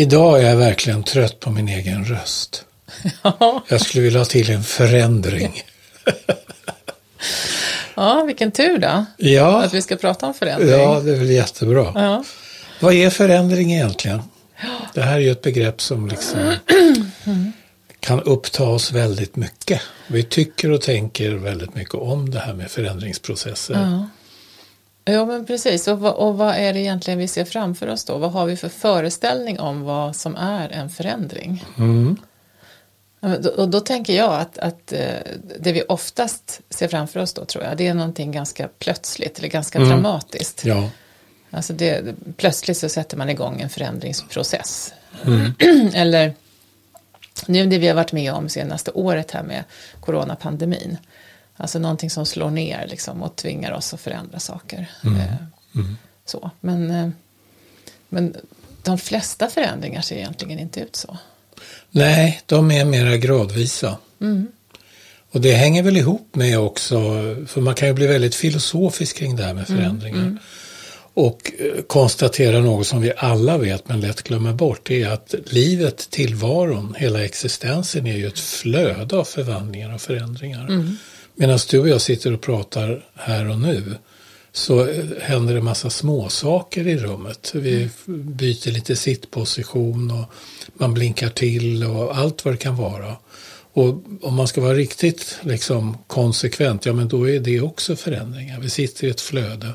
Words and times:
Idag 0.00 0.42
är 0.42 0.48
jag 0.48 0.56
verkligen 0.56 1.02
trött 1.02 1.40
på 1.40 1.50
min 1.50 1.68
egen 1.68 2.04
röst. 2.04 2.64
Jag 3.68 3.80
skulle 3.80 4.04
vilja 4.04 4.20
ha 4.20 4.24
till 4.24 4.50
en 4.50 4.62
förändring. 4.62 5.62
ja, 7.94 8.24
vilken 8.24 8.50
tur 8.50 8.78
då. 8.78 9.04
Ja. 9.16 9.62
Att 9.62 9.74
vi 9.74 9.82
ska 9.82 9.96
prata 9.96 10.26
om 10.26 10.34
förändring. 10.34 10.70
Ja, 10.70 11.00
det 11.00 11.12
är 11.12 11.16
väl 11.16 11.30
jättebra. 11.30 11.92
Ja. 11.94 12.24
Vad 12.80 12.94
är 12.94 13.10
förändring 13.10 13.72
egentligen? 13.72 14.22
Det 14.94 15.02
här 15.02 15.14
är 15.14 15.20
ju 15.20 15.30
ett 15.30 15.42
begrepp 15.42 15.80
som 15.80 16.08
liksom 16.08 16.54
kan 18.00 18.22
uppta 18.22 18.64
oss 18.64 18.92
väldigt 18.92 19.36
mycket. 19.36 19.80
Vi 20.06 20.22
tycker 20.22 20.70
och 20.70 20.82
tänker 20.82 21.30
väldigt 21.30 21.74
mycket 21.74 21.94
om 21.94 22.30
det 22.30 22.40
här 22.40 22.54
med 22.54 22.70
förändringsprocesser. 22.70 23.74
Ja. 23.74 24.08
Ja, 25.04 25.24
men 25.24 25.46
precis. 25.46 25.88
Och 25.88 26.28
och 26.28 26.38
vad 26.38 26.54
är 26.54 26.72
det 26.72 26.80
egentligen 26.80 27.18
vi 27.18 27.28
ser 27.28 27.44
framför 27.44 27.86
oss 27.86 28.04
då? 28.04 28.18
Vad 28.18 28.32
har 28.32 28.46
vi 28.46 28.56
för 28.56 28.68
föreställning 28.68 29.60
om 29.60 29.82
vad 29.82 30.16
som 30.16 30.36
är 30.36 30.68
en 30.68 30.90
förändring? 30.90 31.64
Mm. 31.78 32.16
Och 33.56 33.68
då 33.68 33.80
tänker 33.80 34.16
jag 34.16 34.34
att, 34.34 34.58
att 34.58 34.92
eh, 34.92 35.14
det 35.60 35.72
vi 35.72 35.82
oftast 35.88 36.60
ser 36.70 36.88
framför 36.88 37.20
oss 37.20 37.32
då 37.32 37.44
tror 37.44 37.64
jag, 37.64 37.76
det 37.76 37.86
är 37.86 37.94
någonting 37.94 38.32
ganska 38.32 38.68
plötsligt 38.78 39.38
eller 39.38 39.48
ganska 39.48 39.78
dramatiskt. 39.78 40.64
Ja. 40.64 40.90
Alltså 41.50 41.72
det, 41.72 42.14
plötsligt 42.36 42.76
så 42.76 42.88
sätter 42.88 43.16
man 43.16 43.30
igång 43.30 43.60
en 43.60 43.70
förändringsprocess. 43.70 44.94
Mm. 45.24 45.54
Eller 45.94 46.34
nu 47.46 47.66
det 47.66 47.78
vi 47.78 47.88
har 47.88 47.94
varit 47.94 48.12
med 48.12 48.32
om 48.32 48.48
senaste 48.48 48.90
året 48.90 49.30
här 49.30 49.42
med 49.42 49.64
coronapandemin. 50.00 50.98
Alltså 51.60 51.78
någonting 51.78 52.10
som 52.10 52.26
slår 52.26 52.50
ner 52.50 52.86
liksom 52.86 53.22
och 53.22 53.36
tvingar 53.36 53.72
oss 53.72 53.94
att 53.94 54.00
förändra 54.00 54.40
saker. 54.40 54.90
Mm. 55.04 55.20
Eh, 55.20 55.34
Så. 56.24 56.50
Men, 56.60 56.90
eh, 56.90 57.08
men 58.08 58.36
de 58.82 58.98
flesta 58.98 59.48
förändringar 59.48 60.02
ser 60.02 60.16
egentligen 60.16 60.58
inte 60.58 60.80
ut 60.80 60.96
så. 60.96 61.18
Nej, 61.90 62.40
de 62.46 62.70
är 62.70 62.84
mera 62.84 63.16
gradvisa. 63.16 63.96
Och 65.32 65.40
det 65.40 65.52
hänger 65.52 65.82
väl 65.82 65.96
ihop 65.96 66.34
med 66.34 66.58
också, 66.58 66.98
för 67.46 67.60
man 67.60 67.74
kan 67.74 67.88
ju 67.88 67.94
bli 67.94 68.06
väldigt 68.06 68.34
filosofisk 68.34 69.16
kring 69.16 69.36
det 69.36 69.42
här 69.44 69.54
med 69.54 69.66
förändringar. 69.66 70.38
Och 71.14 71.52
eh, 71.58 71.82
konstatera 71.82 72.60
något 72.60 72.86
som 72.86 73.00
vi 73.00 73.12
alla 73.16 73.58
vet 73.58 73.88
men 73.88 74.00
lätt 74.00 74.22
glömmer 74.22 74.52
bort, 74.52 74.80
det 74.88 75.02
är 75.02 75.10
att 75.10 75.34
livet, 75.46 76.10
tillvaron, 76.10 76.94
hela 76.98 77.24
existensen 77.24 78.06
är 78.06 78.16
ju 78.16 78.26
ett 78.26 78.38
flöde 78.38 79.16
av 79.16 79.24
förvandlingar 79.24 79.94
och 79.94 80.00
förändringar. 80.00 80.66
Medan 81.40 81.58
du 81.70 81.78
och 81.78 81.88
jag 81.88 82.00
sitter 82.00 82.32
och 82.32 82.40
pratar 82.40 83.04
här 83.14 83.50
och 83.50 83.58
nu 83.58 83.94
så 84.52 84.92
händer 85.20 85.54
det 85.54 85.60
massa 85.60 85.90
småsaker 85.90 86.86
i 86.86 86.96
rummet. 86.96 87.52
Vi 87.54 87.88
byter 88.06 88.70
lite 88.70 88.96
sittposition 88.96 90.10
och 90.10 90.24
man 90.74 90.94
blinkar 90.94 91.28
till 91.28 91.84
och 91.84 92.16
allt 92.16 92.44
vad 92.44 92.54
det 92.54 92.58
kan 92.58 92.76
vara. 92.76 93.16
Och 93.72 94.02
om 94.22 94.34
man 94.34 94.48
ska 94.48 94.60
vara 94.60 94.74
riktigt 94.74 95.38
liksom, 95.42 95.98
konsekvent, 96.06 96.86
ja 96.86 96.92
men 96.92 97.08
då 97.08 97.28
är 97.28 97.40
det 97.40 97.60
också 97.60 97.96
förändringar. 97.96 98.60
Vi 98.60 98.70
sitter 98.70 99.06
i 99.06 99.10
ett 99.10 99.20
flöde 99.20 99.68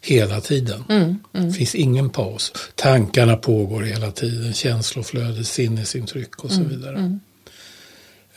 hela 0.00 0.40
tiden. 0.40 0.84
Det 1.32 1.52
finns 1.52 1.74
ingen 1.74 2.10
paus. 2.10 2.52
Tankarna 2.74 3.36
pågår 3.36 3.82
hela 3.82 4.10
tiden, 4.10 4.54
känsloflöde, 4.54 5.44
sinnesintryck 5.44 6.44
och 6.44 6.52
så 6.52 6.62
vidare. 6.62 7.18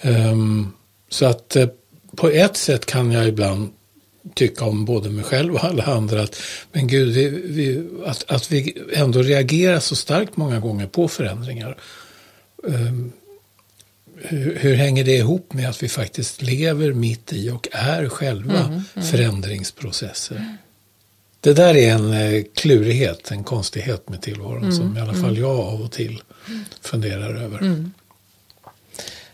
Ehm, 0.02 0.72
så 1.10 1.26
att 1.26 1.56
eh, 1.56 1.68
på 2.16 2.30
ett 2.30 2.58
sätt 2.58 2.86
kan 2.86 3.12
jag 3.12 3.28
ibland 3.28 3.70
tycka 4.34 4.66
om 4.66 4.86
både 4.86 5.10
mig 5.10 5.24
själv 5.24 5.54
och 5.54 5.64
alla 5.64 5.84
andra 5.84 6.22
att, 6.22 6.42
men 6.72 6.88
gud, 6.88 7.14
vi, 7.14 7.30
vi, 7.30 7.88
att, 8.06 8.32
att 8.32 8.52
vi 8.52 8.78
ändå 8.94 9.22
reagerar 9.22 9.80
så 9.80 9.96
starkt 9.96 10.38
många 10.38 10.60
gånger 10.60 10.88
på 10.88 11.08
förändringar. 11.08 11.78
Ehm, 12.68 13.12
hur, 14.16 14.56
hur 14.56 14.76
hänger 14.76 15.04
det 15.04 15.16
ihop 15.16 15.54
med 15.54 15.70
att 15.70 15.84
vi 15.84 15.90
faktiskt 15.90 16.42
lever 16.42 16.94
mitt 16.94 17.34
i 17.34 17.50
och 17.50 17.68
är 17.72 18.10
själva 18.10 18.84
förändringsprocesser? 18.94 20.58
Det 21.40 21.54
där 21.54 21.76
är 21.76 21.94
en 21.94 22.14
eh, 22.14 22.44
klurighet, 22.56 23.32
en 23.32 23.44
konstighet 23.44 24.10
med 24.10 24.22
tillvaron 24.22 24.74
som 24.74 24.98
i 24.98 25.02
alla 25.02 25.14
fall 25.14 25.38
jag 25.38 25.60
av 25.60 25.82
och 25.82 25.92
till 25.92 26.22
funderar 26.82 27.36
över. 27.36 27.92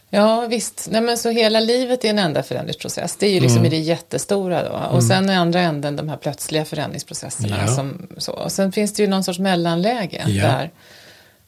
Ja 0.09 0.47
visst, 0.47 0.87
Nej, 0.91 1.01
men 1.01 1.17
så 1.17 1.29
hela 1.29 1.59
livet 1.59 2.05
är 2.05 2.09
en 2.09 2.19
enda 2.19 2.43
förändringsprocess. 2.43 3.15
Det 3.15 3.27
är 3.27 3.31
ju 3.31 3.39
liksom 3.39 3.65
i 3.65 3.69
det 3.69 3.77
jättestora 3.77 4.69
då. 4.69 4.95
Och 4.97 5.03
sen 5.03 5.29
i 5.29 5.33
andra 5.35 5.61
änden 5.61 5.95
de 5.95 6.09
här 6.09 6.17
plötsliga 6.17 6.65
förändringsprocesserna. 6.65 7.57
Ja. 7.61 7.67
Som, 7.75 8.07
så. 8.17 8.31
Och 8.31 8.51
sen 8.51 8.71
finns 8.71 8.93
det 8.93 9.03
ju 9.03 9.09
någon 9.09 9.23
sorts 9.23 9.39
mellanläge 9.39 10.23
Ja. 10.27 10.43
där. 10.47 10.71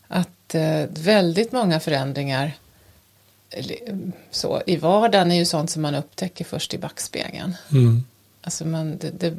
Att 0.07 0.55
eh, 0.55 0.81
väldigt 0.89 1.51
många 1.51 1.79
förändringar 1.79 2.51
så, 4.31 4.61
i 4.65 4.75
vardagen 4.75 5.31
är 5.31 5.35
ju 5.35 5.45
sånt 5.45 5.69
som 5.71 5.81
man 5.81 5.95
upptäcker 5.95 6.45
först 6.45 6.73
i 6.73 6.77
backspegeln. 6.77 7.55
Mm. 7.71 8.03
Alltså 8.41 8.65
man, 8.65 8.97
det, 8.97 9.09
det, 9.19 9.37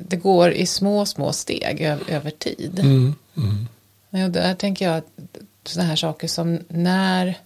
det 0.00 0.16
går 0.16 0.52
i 0.52 0.66
små, 0.66 1.06
små 1.06 1.32
steg 1.32 1.80
ö- 1.80 1.98
över 2.08 2.30
tid. 2.30 2.78
Mm. 2.78 3.14
Mm. 3.36 3.68
Ja, 4.10 4.28
där 4.28 4.54
tänker 4.54 4.84
jag 4.88 4.96
att 4.96 5.06
sådana 5.64 5.88
här 5.88 5.96
saker 5.96 6.28
som 6.28 6.58
när, 6.68 7.38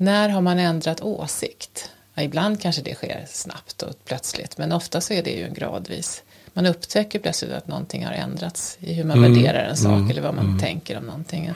när 0.00 0.28
har 0.28 0.40
man 0.40 0.58
ändrat 0.58 1.00
åsikt? 1.00 1.90
Ja, 2.14 2.22
ibland 2.22 2.60
kanske 2.60 2.82
det 2.82 2.94
sker 2.94 3.24
snabbt 3.28 3.82
och 3.82 3.94
plötsligt, 4.04 4.58
men 4.58 4.72
ofta 4.72 5.00
så 5.00 5.12
är 5.14 5.22
det 5.22 5.30
ju 5.30 5.44
en 5.44 5.54
gradvis. 5.54 6.22
Man 6.52 6.66
upptäcker 6.66 7.18
plötsligt 7.18 7.52
att 7.52 7.68
någonting 7.68 8.04
har 8.06 8.12
ändrats 8.12 8.78
i 8.80 8.92
hur 8.94 9.04
man 9.04 9.22
värderar 9.22 9.64
en 9.64 9.76
sak 9.76 10.10
eller 10.10 10.22
vad 10.22 10.34
man 10.34 10.58
tänker 10.58 10.98
om 10.98 11.04
någonting. 11.04 11.50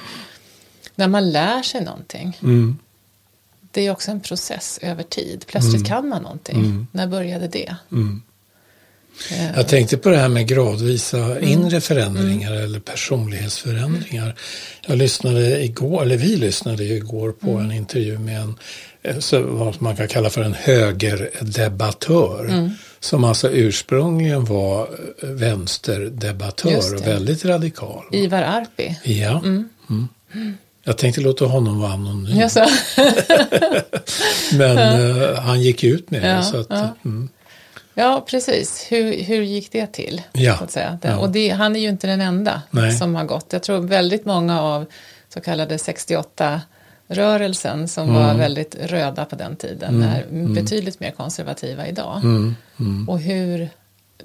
När 0.95 1.09
man 1.09 1.31
lär 1.33 1.63
sig 1.63 1.85
någonting, 1.85 2.39
Mm. 2.43 2.79
det 3.71 3.87
är 3.87 3.91
också 3.91 4.11
en 4.11 4.21
process 4.21 4.79
över 4.83 5.03
tid. 5.03 5.45
Plötsligt 5.47 5.87
kan 5.87 6.09
man 6.09 6.23
någonting. 6.23 6.87
När 6.93 7.07
började 7.07 7.49
det? 7.49 7.77
Mm. 9.31 9.47
Eh, 9.51 9.57
Jag 9.57 9.69
tänkte 9.69 9.97
på 9.99 10.09
det 10.09 10.17
här 10.17 10.29
med 10.29 10.47
gradvisa 10.49 11.41
inre 11.41 11.81
förändringar 11.81 12.53
eller 12.53 12.81
personlighetsförändringar. 12.81 14.35
Jag 14.87 14.99
lyssnade 14.99 15.65
igår, 15.65 16.03
eller 16.03 16.17
vi 16.17 16.37
lyssnade 16.37 16.85
igår 16.85 17.33
på 17.33 17.51
en 17.51 17.73
intervju 17.73 18.19
med 18.19 18.41
en, 18.41 18.55
eh, 19.03 19.17
vad 19.41 19.83
man 19.83 19.97
kan 19.97 20.09
kalla 20.09 20.31
för 20.31 20.43
en 20.43 20.55
högerdebattör. 20.55 22.71
Som 23.01 23.25
alltså 23.25 23.51
ursprungligen 23.51 24.45
var 24.45 24.83
eh, 25.23 25.29
vänsterdebattör 25.29 26.95
och 26.95 27.01
det. 27.01 27.07
väldigt 27.07 27.45
radikal. 27.45 28.05
Ivar 28.13 28.43
Arpi. 28.43 28.97
Ja. 29.05 29.39
Mm. 29.45 29.69
Jag 30.85 30.99
tänkte 30.99 31.21
låta 31.21 31.45
honom 31.45 31.81
vara 31.81 31.93
anonym. 31.93 32.37
Men 34.53 34.79
eh, 34.79 35.35
han 35.39 35.63
gick 35.63 35.85
ut 35.85 36.11
med 36.11 36.23
det. 36.23 36.29
Ja, 36.29 36.43
Så 36.43 36.61
att, 36.61 36.67
ja. 36.71 36.97
Mm. 37.95 38.11
Ja, 38.11 38.25
precis. 38.29 38.87
Hur, 38.91 39.23
hur 39.23 39.43
gick 39.43 39.73
det 39.73 39.87
till? 39.87 40.23
Ja, 40.33 40.59
Så 40.59 40.65
att 40.65 40.71
säga. 40.71 40.99
ja. 41.03 41.19
Och 41.19 41.31
det, 41.31 41.49
han 41.49 41.77
är 41.77 41.81
ju 41.81 41.89
inte 41.89 42.07
den 42.07 42.21
enda 42.21 42.63
Nej. 42.71 42.93
som 42.93 43.15
har 43.15 43.25
gått. 43.25 43.47
Jag 43.53 43.63
tror 43.63 43.81
väldigt 43.81 44.25
många 44.25 44.61
av 44.61 44.87
så 45.29 45.41
kallade 45.41 45.77
68-rörelsen 45.77 47.89
som 47.89 48.09
Mm. 48.09 48.15
var 48.23 48.35
väldigt 48.35 48.75
röda 48.75 49.25
på 49.25 49.37
den 49.37 49.57
tiden 49.57 50.03
är 50.03 50.27
betydligt 50.55 51.01
mer 51.01 51.11
konservativa 51.11 51.87
idag. 51.87 52.21
Mm. 52.23 52.57
Mm. 52.81 53.09
Och 53.09 53.21
hur, 53.21 53.69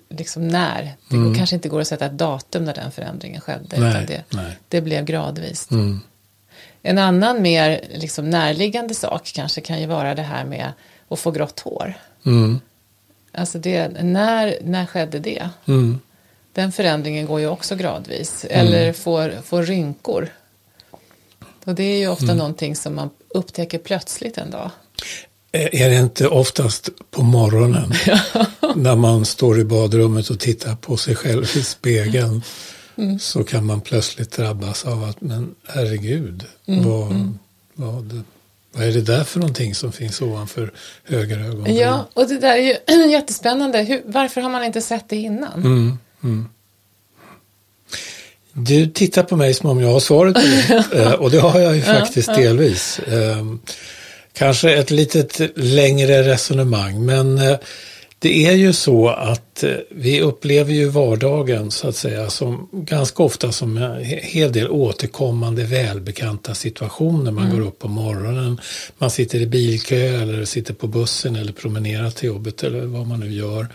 liksom 0.10 0.48
när, 0.48 0.94
det 1.10 1.18
går, 1.18 1.36
kanske 1.36 1.56
inte 1.56 1.70
går 1.70 1.82
att 1.82 1.88
sätta 1.88 2.06
ett 2.06 2.18
datum 2.18 2.66
när 2.66 2.74
den 2.74 2.92
förändringen 2.92 3.42
skedde. 3.42 3.80
Nej, 3.80 3.90
utan 3.90 4.06
det, 4.06 4.24
nej. 4.30 4.58
det 4.70 4.82
blev 4.82 5.06
gradvis. 5.06 5.72
Mm. 5.72 6.00
En 6.82 6.98
annan 6.98 7.42
mer 7.42 7.82
liksom, 7.94 8.30
närliggande 8.30 8.94
sak 8.94 9.32
kanske 9.36 9.62
kan 9.62 9.80
ju 9.82 9.86
vara 9.88 10.16
det 10.16 10.22
här 10.22 10.46
med 10.46 10.72
att 11.10 11.20
få 11.20 11.32
grått 11.32 11.60
hår. 11.60 11.94
Mm. 13.38 13.42
Alltså 13.42 13.60
det, 13.60 13.88
när, 14.04 14.58
när 14.64 14.86
skedde 14.86 15.20
det? 15.20 15.50
Mm. 15.66 16.00
Den 16.54 16.72
förändringen 16.72 17.26
går 17.26 17.40
ju 17.40 17.48
också 17.48 17.76
gradvis. 17.76 18.46
Eller 18.50 18.94
får, 18.94 19.42
får 19.44 19.64
rynkor. 19.64 20.30
Och 21.66 21.76
det 21.76 21.84
är 21.84 21.98
ju 21.98 22.08
ofta 22.08 22.34
någonting 22.34 22.76
som 22.76 22.96
man 22.96 23.10
upptäcker 23.30 23.78
plötsligt 23.78 24.38
en 24.38 24.52
dag. 24.52 24.72
Är 25.52 25.90
det 25.90 25.96
inte 25.96 26.28
oftast 26.28 26.90
på 27.12 27.22
morgonen 27.22 27.94
när 28.76 28.96
man 28.96 29.26
står 29.26 29.60
i 29.60 29.64
badrummet 29.64 30.30
och 30.30 30.40
tittar 30.40 30.76
på 30.76 30.98
sig 30.98 31.16
själv 31.16 31.44
i 31.44 31.64
spegeln 31.64 32.44
så 33.20 33.44
kan 33.44 33.66
man 33.66 33.82
plötsligt 33.82 34.32
drabbas 34.32 34.86
av 34.86 35.04
att 35.04 35.22
men 35.22 35.56
herregud, 35.68 36.46
vad, 36.66 37.34
Vad, 37.74 38.24
vad 38.78 38.88
är 38.88 38.92
det 38.92 39.02
där 39.02 39.24
för 39.24 39.40
någonting 39.40 39.76
som 39.76 39.92
finns 39.92 40.22
ovanför 40.22 40.72
höger 41.04 41.40
ögonbryn? 41.40 41.76
Ja, 41.76 42.08
och 42.14 42.28
det 42.28 42.40
där 42.40 42.58
är 42.58 42.62
ju 42.62 43.06
jättespännande. 43.12 43.80
Hur, 43.80 44.02
varför 44.06 44.42
har 44.42 44.50
man 44.50 44.64
inte 44.64 44.82
sett 44.82 45.10
det 45.10 45.16
innan? 45.16 45.54
Mm, 45.54 45.98
mm. 46.24 46.50
Du 48.54 48.88
tittar 48.88 49.24
på 49.24 49.36
mig 49.36 49.54
som 49.54 49.70
om 49.70 49.82
jag 49.82 49.92
har 49.92 50.00
svaret 50.00 50.36
på 50.36 50.42
det. 50.42 50.84
Eh, 51.02 51.12
och 51.12 51.32
det 51.32 51.40
har 51.40 51.60
jag 51.60 51.76
ju 51.76 51.82
faktiskt 51.82 52.36
delvis. 52.36 53.00
Eh, 53.00 53.46
Kanske 54.34 54.74
ett 54.74 54.92
litet 54.92 55.42
längre 55.56 56.24
resonemang, 56.24 57.06
men 57.06 57.38
eh, 57.38 57.58
Det 58.20 58.46
är 58.46 58.54
ju 58.54 58.74
så 58.74 59.10
att 59.10 59.64
eh, 59.64 59.72
vi 59.92 60.22
upplever 60.22 60.74
ju 60.74 60.90
vardagen 60.90 61.72
så 61.72 61.88
att 61.88 61.96
säga 61.96 62.30
som 62.30 62.70
ganska 62.72 63.24
ofta 63.24 63.52
som 63.52 63.78
en 63.78 64.04
hel 64.04 64.52
del 64.52 64.70
återkommande 64.70 65.64
välbekanta 65.64 66.56
situationer. 66.56 67.32
Man 67.32 67.46
mm. 67.46 67.58
går 67.58 67.68
upp 67.68 67.80
på 67.80 67.88
morgonen, 67.88 68.62
man 68.98 69.10
sitter 69.10 69.40
i 69.40 69.46
bilkö 69.46 70.22
eller 70.22 70.46
sitter 70.46 70.74
på 70.74 70.88
bussen 70.88 71.36
eller 71.36 71.52
promenerar 71.52 72.10
till 72.10 72.28
jobbet 72.28 72.64
eller 72.64 72.86
vad 72.86 73.08
man 73.08 73.20
nu 73.20 73.32
gör. 73.32 73.68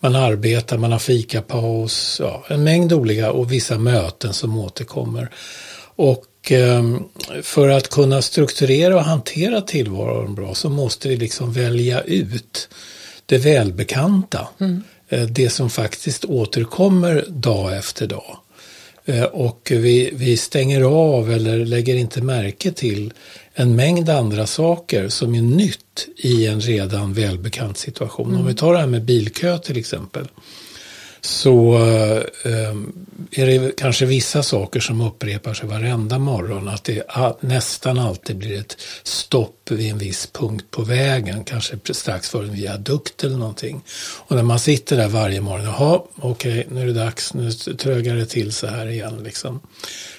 Man 0.00 0.14
arbetar, 0.14 0.78
man 0.78 0.92
har 0.92 0.98
fikapaus, 0.98 2.20
ja, 2.22 2.44
en 2.48 2.64
mängd 2.64 2.92
olika 2.92 3.32
och 3.32 3.52
vissa 3.52 3.78
möten 3.78 4.32
som 4.32 4.58
återkommer. 4.58 5.30
Och 5.96 6.26
ehm, 6.50 7.04
för 7.42 7.68
att 7.68 7.88
kunna 7.88 8.22
strukturera 8.22 8.96
och 8.96 9.04
hantera 9.04 9.60
tillvaron 9.60 10.34
bra 10.34 10.54
så 10.54 10.68
måste 10.68 11.08
vi 11.08 11.16
liksom 11.16 11.52
välja 11.52 12.00
ut 12.00 12.68
det 13.30 13.38
välbekanta. 13.38 14.48
Mm. 14.60 14.82
Det 15.28 15.50
som 15.50 15.70
faktiskt 15.70 16.24
återkommer 16.24 17.24
dag 17.28 17.76
efter 17.76 18.06
dag. 18.06 18.38
Eh, 19.04 19.22
och 19.22 19.68
vi, 19.74 20.10
vi 20.12 20.36
stänger 20.36 20.82
av 20.82 21.32
eller 21.32 21.64
lägger 21.64 21.96
inte 21.96 22.22
märke 22.22 22.72
till 22.72 23.12
en 23.54 23.76
mängd 23.76 24.08
andra 24.08 24.46
saker 24.46 25.08
som 25.08 25.34
är 25.34 25.42
nytt 25.42 26.08
i 26.16 26.46
en 26.46 26.60
redan 26.60 27.14
välbekant 27.14 27.78
situation. 27.78 28.28
Mm. 28.28 28.40
Om 28.40 28.46
vi 28.46 28.54
tar 28.54 28.72
det 28.72 28.78
här 28.78 28.86
med 28.86 29.04
bilkö 29.04 29.58
till 29.58 29.76
exempel 29.76 30.28
så 31.20 31.74
eh, 32.44 32.74
är 33.30 33.46
det 33.46 33.76
kanske 33.76 34.06
vissa 34.06 34.42
saker 34.42 34.80
som 34.80 35.00
upprepar 35.00 35.54
sig 35.54 35.68
varenda 35.68 36.18
morgon. 36.18 36.68
Att 36.68 36.84
det 36.84 37.02
nästan 37.40 37.98
alltid 37.98 38.36
blir 38.36 38.60
ett 38.60 38.76
stopp 39.02 39.70
vid 39.70 39.90
en 39.90 39.98
viss 39.98 40.26
punkt 40.26 40.66
på 40.70 40.82
vägen, 40.82 41.44
kanske 41.44 41.76
strax 41.90 42.28
före 42.28 42.46
en 42.46 42.54
viadukt 42.54 43.24
eller 43.24 43.36
någonting. 43.36 43.82
Och 44.26 44.36
när 44.36 44.42
man 44.42 44.58
sitter 44.58 44.96
där 44.96 45.08
varje 45.08 45.40
morgon, 45.40 45.64
jaha, 45.64 46.00
okej, 46.16 46.66
nu 46.70 46.82
är 46.82 46.86
det 46.86 46.92
dags, 46.92 47.34
nu 47.34 47.52
trögar 47.52 48.14
det 48.14 48.26
till 48.26 48.52
så 48.52 48.66
här 48.66 48.86
igen 48.86 49.20
liksom. 49.24 49.60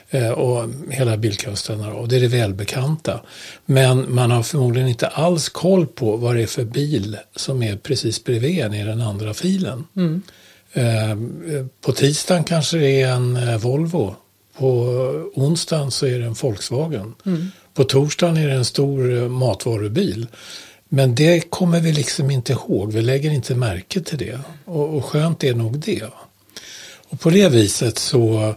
Eh, 0.10 0.30
och 0.30 0.70
hela 0.90 1.18
bilkön 1.18 1.56
stannar 1.56 1.92
av. 1.92 2.08
Det 2.08 2.16
är 2.16 2.22
det 2.22 2.28
välbekanta. 2.28 3.22
Men 3.66 4.14
man 4.14 4.32
har 4.32 4.44
förmodligen 4.44 4.90
inte 4.90 5.08
alls 5.08 5.50
koll 5.50 5.88
på 5.88 6.18
vad 6.18 6.36
det 6.36 6.42
är 6.42 6.48
för 6.48 6.64
bil 6.64 7.18
som 7.36 7.64
är 7.64 7.76
precis 7.76 8.24
bredvid 8.24 8.60
en 8.60 8.74
i 8.74 8.84
den 8.84 9.02
andra 9.02 9.34
filen. 9.34 9.84
Mm. 9.96 10.22
Eh, 10.74 11.16
på 11.82 11.92
tisdagen 11.92 12.44
kanske 12.44 12.78
det 12.78 13.02
är 13.02 13.12
en 13.12 13.36
eh, 13.36 13.58
Volvo. 13.58 14.16
På 14.58 14.68
onsdagen 15.34 15.92
så 15.92 16.06
är 16.06 16.20
det 16.20 16.26
en 16.26 16.34
Volkswagen. 16.34 17.16
Mm. 17.26 17.52
På 17.74 17.84
torsdagen 17.84 18.38
är 18.38 18.48
det 18.48 18.54
en 18.54 18.66
stor 18.66 19.18
eh, 19.18 19.30
matvarubil. 19.30 20.28
Men 20.90 21.16
det 21.16 21.50
kommer 21.50 21.80
vi 21.80 21.92
liksom 21.92 22.32
inte 22.32 22.54
ihåg. 22.54 22.94
Vi 22.94 23.02
lägger 23.02 23.32
inte 23.32 23.56
märke 23.56 24.02
till 24.02 24.18
det. 24.18 24.40
Och, 24.66 24.98
och 24.98 25.06
skönt 25.06 25.44
är 25.44 25.54
nog 25.54 25.80
det. 25.80 26.04
Och 27.10 27.20
på 27.20 27.30
det 27.30 27.50
viset 27.50 27.98
så 27.98 28.56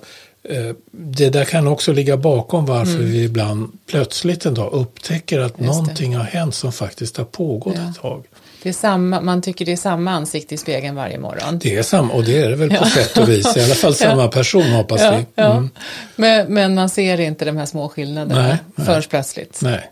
det 0.91 1.31
där 1.31 1.45
kan 1.45 1.67
också 1.67 1.93
ligga 1.93 2.17
bakom 2.17 2.67
varför 2.67 2.95
mm. 2.95 3.11
vi 3.11 3.23
ibland 3.23 3.79
plötsligt 3.87 4.47
en 4.47 4.55
dag 4.55 4.73
upptäcker 4.73 5.41
att 5.41 5.53
Just 5.59 5.67
någonting 5.67 6.11
det. 6.11 6.17
har 6.17 6.25
hänt 6.25 6.55
som 6.55 6.73
faktiskt 6.73 7.17
har 7.17 7.25
pågått 7.25 7.75
ja. 7.77 7.91
ett 7.91 7.97
tag. 7.97 8.25
Det 8.65 8.71
är 8.71 8.73
samma, 8.73 9.21
man 9.21 9.43
tycker 9.43 9.65
det 9.65 9.73
är 9.73 9.77
samma 9.77 10.11
ansikte 10.11 10.55
i 10.55 10.59
spegeln 10.59 10.95
varje 10.95 11.19
morgon. 11.19 11.59
Det 11.59 11.77
är 11.77 11.83
samma, 11.83 12.13
och 12.15 12.25
det 12.25 12.39
är 12.39 12.51
det 12.51 12.57
väl 12.57 12.69
på 12.69 12.75
ja. 12.75 12.91
sätt 12.91 13.19
och 13.19 13.29
vis. 13.29 13.57
I 13.57 13.61
alla 13.61 13.75
fall 13.75 13.95
samma 13.95 14.23
ja. 14.23 14.29
person 14.29 14.63
hoppas 14.63 15.01
ja, 15.01 15.11
vi. 15.11 15.43
Mm. 15.43 15.71
Men, 16.17 16.55
men, 16.55 16.75
man 16.75 16.89
ser 16.89 17.21
inte 17.21 17.45
de 17.45 17.57
här 17.57 17.67
små 17.67 17.89
skillnaderna 17.89 18.43
nej, 18.43 18.57
nej. 18.75 18.87
förrän 18.87 19.03
plötsligt. 19.03 19.61
Nej. 19.63 19.91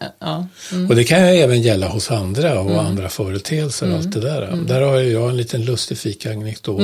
Mm. 0.72 0.88
Och 0.88 0.96
det 0.96 1.04
kan 1.04 1.34
ju 1.34 1.40
även 1.40 1.62
gälla 1.62 1.88
hos 1.88 2.10
andra 2.10 2.60
och 2.60 2.70
mm. 2.70 2.86
andra 2.86 3.08
företeelser 3.08 3.90
och 3.90 3.96
allt 3.96 4.12
det 4.12 4.20
där. 4.20 4.42
Mm. 4.42 4.66
Där 4.66 4.80
har 4.80 5.00
jag 5.00 5.30
en 5.30 5.36
liten 5.36 5.64
lustig 5.64 5.98
fikaanekdot. 5.98 6.82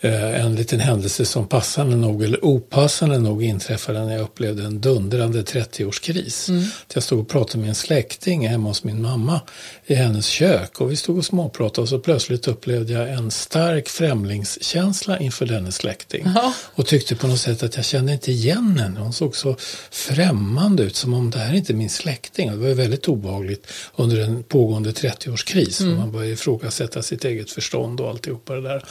Eh, 0.00 0.44
en 0.44 0.54
liten 0.54 0.80
händelse 0.80 1.24
som 1.24 1.48
passande 1.48 1.96
nog 1.96 2.22
eller 2.22 2.44
opassande 2.44 3.18
nog 3.18 3.42
inträffade 3.42 4.04
när 4.04 4.12
jag 4.12 4.22
upplevde 4.22 4.64
en 4.64 4.80
dundrande 4.80 5.42
30-årskris. 5.42 6.48
Mm. 6.48 6.64
Jag 6.94 7.02
stod 7.02 7.20
och 7.20 7.28
pratade 7.28 7.58
med 7.58 7.68
en 7.68 7.74
släkting 7.74 8.48
hemma 8.48 8.68
hos 8.68 8.84
min 8.84 9.02
mamma 9.02 9.40
i 9.86 9.94
hennes 9.94 10.26
kök 10.26 10.80
och 10.80 10.90
vi 10.90 10.96
stod 10.96 11.18
och 11.18 11.24
småpratade 11.24 11.82
och 11.82 11.88
så 11.88 11.98
plötsligt 11.98 12.48
upplevde 12.48 12.92
jag 12.92 13.10
en 13.10 13.30
stark 13.30 13.88
främlingskänsla 13.88 15.18
inför 15.18 15.46
denna 15.46 15.70
släkting. 15.70 16.26
Ja. 16.34 16.54
Och 16.74 16.86
tyckte 16.86 17.16
på 17.16 17.26
något 17.26 17.40
sätt 17.40 17.62
att 17.62 17.76
jag 17.76 17.84
kände 17.84 18.12
inte 18.12 18.32
igen 18.32 18.78
henne. 18.78 19.00
Hon 19.00 19.12
såg 19.12 19.36
så 19.36 19.56
främmande 19.90 20.82
ut 20.82 20.96
som 20.96 21.14
om 21.14 21.30
det 21.30 21.38
här 21.38 21.52
är 21.52 21.56
inte 21.56 21.74
min 21.74 21.90
släkting. 21.90 22.50
Det 22.50 22.56
var 22.56 22.68
ju 22.68 22.74
väldigt 22.74 23.08
obehagligt 23.08 23.66
under 23.96 24.20
en 24.20 24.42
pågående 24.42 24.90
30-årskris. 24.90 25.82
Mm. 25.82 25.96
Man 25.96 26.12
började 26.12 26.32
ifrågasätta 26.32 27.02
sitt 27.02 27.24
eget 27.24 27.50
förstånd 27.50 28.00
och 28.00 28.08
alltihopa 28.08 28.54
det 28.54 28.60
där. 28.60 28.84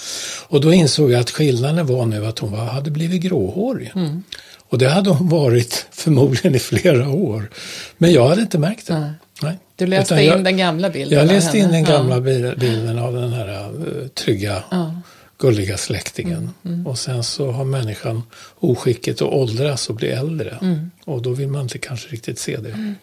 Och 0.48 0.62
då 0.62 0.74
insåg 0.74 0.93
jag 0.98 1.22
att 1.22 1.31
skillnaden 1.31 1.86
var 1.86 2.06
nu 2.06 2.25
att 2.25 2.40
hon 2.40 2.51
var, 2.51 2.66
hade 2.66 2.92
blivit 2.92 3.22
gråhårig. 3.22 3.92
Mm. 3.95 4.24
Och 4.69 4.78
det 4.78 4.90
hade 4.90 5.10
hon 5.10 5.30
varit 5.30 5.86
förmodligen 5.92 6.56
i 6.56 6.60
flera 6.60 7.10
år. 7.10 7.50
Men 7.98 8.12
jag 8.12 8.28
hade 8.28 8.42
inte 8.42 8.60
märkt 8.60 8.88
det. 8.88 9.00
Nej. 9.00 9.12
Nej. 9.42 9.57
Du 9.75 9.88
läste 9.88 10.16
in 10.16 10.25
jag, 10.25 10.44
den 10.44 10.57
gamla 10.57 10.90
bilden? 10.90 11.19
Jag 11.19 11.28
läste 11.28 11.57
in 11.57 11.72
den 11.72 11.84
gamla 11.84 12.16
ja. 12.16 12.56
bilden 12.56 13.00
av 13.00 13.13
den 13.13 13.34
här 13.34 13.69
uh, 13.69 14.07
trygga, 14.07 14.63
ja. 14.72 14.95
Gulliga 15.44 15.78
släktingen. 15.78 16.38
Mm, 16.38 16.54
mm. 16.66 16.88
Och 16.88 17.00
sen 17.00 17.24
så 17.24 17.51
har 17.51 17.66
människan 17.66 18.24
oskicket 18.60 19.16
att 19.16 19.34
åldras 19.34 19.90
och 19.90 19.95
bli 19.95 20.10
äldre. 20.10 20.57
Mm. 20.62 20.92
Och 21.06 21.22
då 21.22 21.30
vill 21.30 21.48
man 21.48 21.62
inte 21.62 21.78
kanske 21.78 22.10
riktigt 22.10 22.40
se 22.40 22.57
det. 22.57 22.69
Mm. 22.69 22.95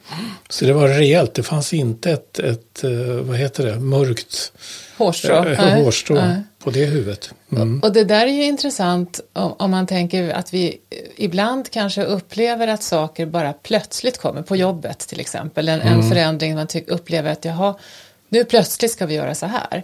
Så 0.48 0.64
det 0.64 0.72
var 0.72 0.88
rejält. 0.88 1.34
Det 1.34 1.42
fanns 1.42 1.72
inte 1.72 2.10
ett, 2.10 2.38
ett 2.38 2.84
uh, 2.84 3.20
vad 3.20 3.36
heter 3.36 3.66
det, 3.66 3.80
mörkt 3.80 4.52
hårstrå, 4.96 5.44
uh, 5.44 5.58
hårstrå 5.58 6.34
på 6.64 6.70
det 6.70 6.84
huvudet. 6.84 7.34
Mm. 7.52 7.80
Och 7.80 7.92
det 7.92 8.04
där 8.04 8.26
är 8.26 8.32
ju 8.32 8.44
intressant 8.44 9.20
om, 9.32 9.54
om, 9.58 9.70
man 9.70 9.86
tänker 9.86 10.30
att 10.30 10.54
vi 10.54 10.76
ibland 11.16 11.70
kanske 11.70 12.04
upplever 12.04 12.68
att 12.68 12.82
saker 12.82 13.26
bara 13.26 13.52
plötsligt 13.52 14.18
kommer 14.18 14.42
på 14.42 14.56
jobbet 14.56 14.98
till 14.98 15.20
exempel. 15.20 15.68
En, 15.68 15.80
mm. 15.80 15.94
en 15.94 16.08
förändring 16.08 16.54
man 16.54 16.66
upplever 16.86 17.32
att 17.32 17.44
jaha, 17.44 17.74
nu 18.28 18.44
plötsligt 18.44 18.90
ska 18.90 19.06
vi 19.06 19.14
göra 19.14 19.34
så 19.34 19.46
här. 19.46 19.82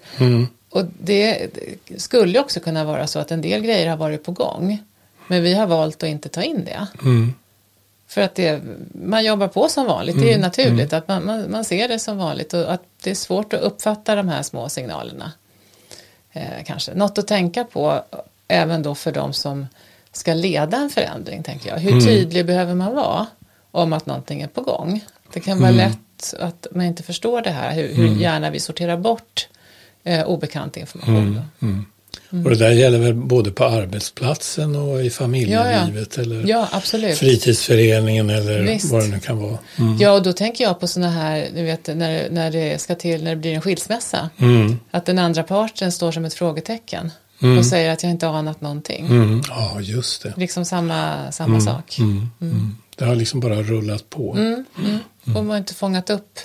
Och 0.77 0.85
det, 0.99 1.49
skulle 1.97 2.41
också 2.41 2.61
kunna 2.61 2.85
vara 2.85 3.07
så 3.07 3.19
att 3.19 3.31
en 3.31 3.41
del 3.41 3.61
grejer 3.61 3.91
har 3.91 3.97
varit 3.97 4.25
på 4.25 4.33
gång. 4.33 4.79
Men 5.27 5.43
vi 5.43 5.55
har 5.55 5.67
valt 5.67 6.03
att 6.03 6.09
inte 6.09 6.29
ta 6.29 6.43
in 6.43 6.65
det. 6.65 6.87
Mm. 7.03 7.35
För 8.07 8.21
att 8.21 8.35
det, 8.35 8.61
man 8.93 9.25
jobbar 9.25 9.49
på 9.49 9.69
som 9.69 9.87
vanligt, 9.87 10.17
det 10.17 10.23
är 10.23 10.27
ju 10.27 10.33
mm. 10.33 10.41
naturligt 10.41 10.93
mm. 10.93 10.99
att 10.99 11.09
man, 11.09 11.25
man, 11.25 11.51
man, 11.51 11.65
ser 11.65 11.89
det 11.89 11.99
som 11.99 12.19
vanligt 12.19 12.55
och 12.55 12.73
att 12.73 12.83
det 13.03 13.11
är 13.11 13.15
svårt 13.15 13.53
att 13.53 13.61
uppfatta 13.61 14.15
de 14.15 14.29
här 14.29 14.43
små 14.43 14.69
signalerna 14.69 15.33
eh, 16.33 16.65
kanske. 16.67 16.95
Något 16.95 17.19
att 17.19 17.27
tänka 17.27 17.65
på 17.65 18.03
även 18.49 18.83
då 18.83 18.95
för 18.95 19.13
de 19.13 19.33
som 19.33 19.67
ska 20.13 20.35
leda 20.35 20.77
en 20.77 20.91
förändring, 20.91 21.43
tänker 21.43 21.71
jag. 21.71 21.79
Hur 21.79 21.93
mm. 21.93 22.05
tydlig 22.05 22.47
behöver 22.47 22.75
man 22.75 22.95
vara 22.95 23.27
om 23.71 23.93
att 23.93 24.07
någonting 24.07 24.43
är 24.43 24.49
på 24.49 24.61
gång? 24.61 25.05
Det 25.33 25.41
kan 25.41 25.59
vara 25.59 25.71
mm. 25.71 25.89
lätt 25.89 26.35
att 26.41 26.67
man 26.71 26.87
inte 26.87 27.03
förstår 27.03 27.43
det 27.43 27.51
här, 27.51 27.75
hur, 27.75 27.95
hur 27.95 28.17
gärna 28.17 28.51
vi 28.51 28.61
sorterar 28.61 28.97
bort 28.97 29.49
eh, 30.07 30.27
obekant 30.27 30.77
information. 30.77 31.17
Mm. 31.17 31.41
Mm. 31.63 31.85
Mm. 32.33 32.45
Och 32.45 32.51
det 32.51 32.57
där 32.57 32.71
gäller 32.71 32.99
väl 32.99 33.15
både 33.15 33.51
på 33.51 33.65
arbetsplatsen 33.65 34.77
och 34.77 35.05
i 35.05 35.11
familjelivet 35.11 36.17
ja, 36.17 36.23
ja. 36.23 36.23
eller 36.23 36.49
ja, 36.49 36.69
absolut. 36.73 37.19
fritidsföreningen 37.19 38.31
eller 38.31 38.63
Visst. 38.63 38.93
vad 38.93 39.03
det 39.03 39.09
nu 39.09 39.21
kan 39.21 39.39
vara. 39.39 39.59
Mm. 39.77 39.97
Ja, 39.99 40.13
och 40.13 40.23
då 40.23 40.33
tänker 40.33 40.65
jag 40.65 40.81
på 40.81 40.87
sådana 40.87 41.13
här, 41.13 41.49
du 41.55 41.63
vet 41.63 41.87
när, 41.87 42.31
när 42.31 42.51
det 42.51 42.81
ska 42.81 42.95
till, 42.95 43.25
när 43.25 43.31
det 43.31 43.37
blir 43.37 43.55
en 43.55 43.61
skilsmässa. 43.61 44.31
Mm. 44.39 44.79
Att 44.91 45.07
den 45.07 45.19
andra 45.19 45.43
parten 45.43 45.93
står 45.93 46.13
som 46.13 46.25
ett 46.25 46.35
frågetecken. 46.35 47.11
Mm. 47.43 47.59
och 47.59 47.67
säger 47.67 47.93
att 47.93 48.03
jag 48.03 48.13
inte 48.13 48.29
anat 48.29 48.61
någonting. 48.61 49.07
Ja, 49.49 49.81
just 49.81 50.23
det. 50.23 50.35
Liksom 50.37 50.65
samma, 50.65 51.33
samma 51.33 51.49
mm. 51.49 51.61
sak. 51.61 51.99
Det 52.97 53.05
har 53.05 53.15
liksom 53.15 53.41
bara 53.41 53.63
rullat 53.63 54.11
på. 54.11 54.29
Och 55.25 55.35
man 55.35 55.51
har 55.51 55.57
inte 55.57 55.75
fångat 55.75 56.11
upp 56.11 56.39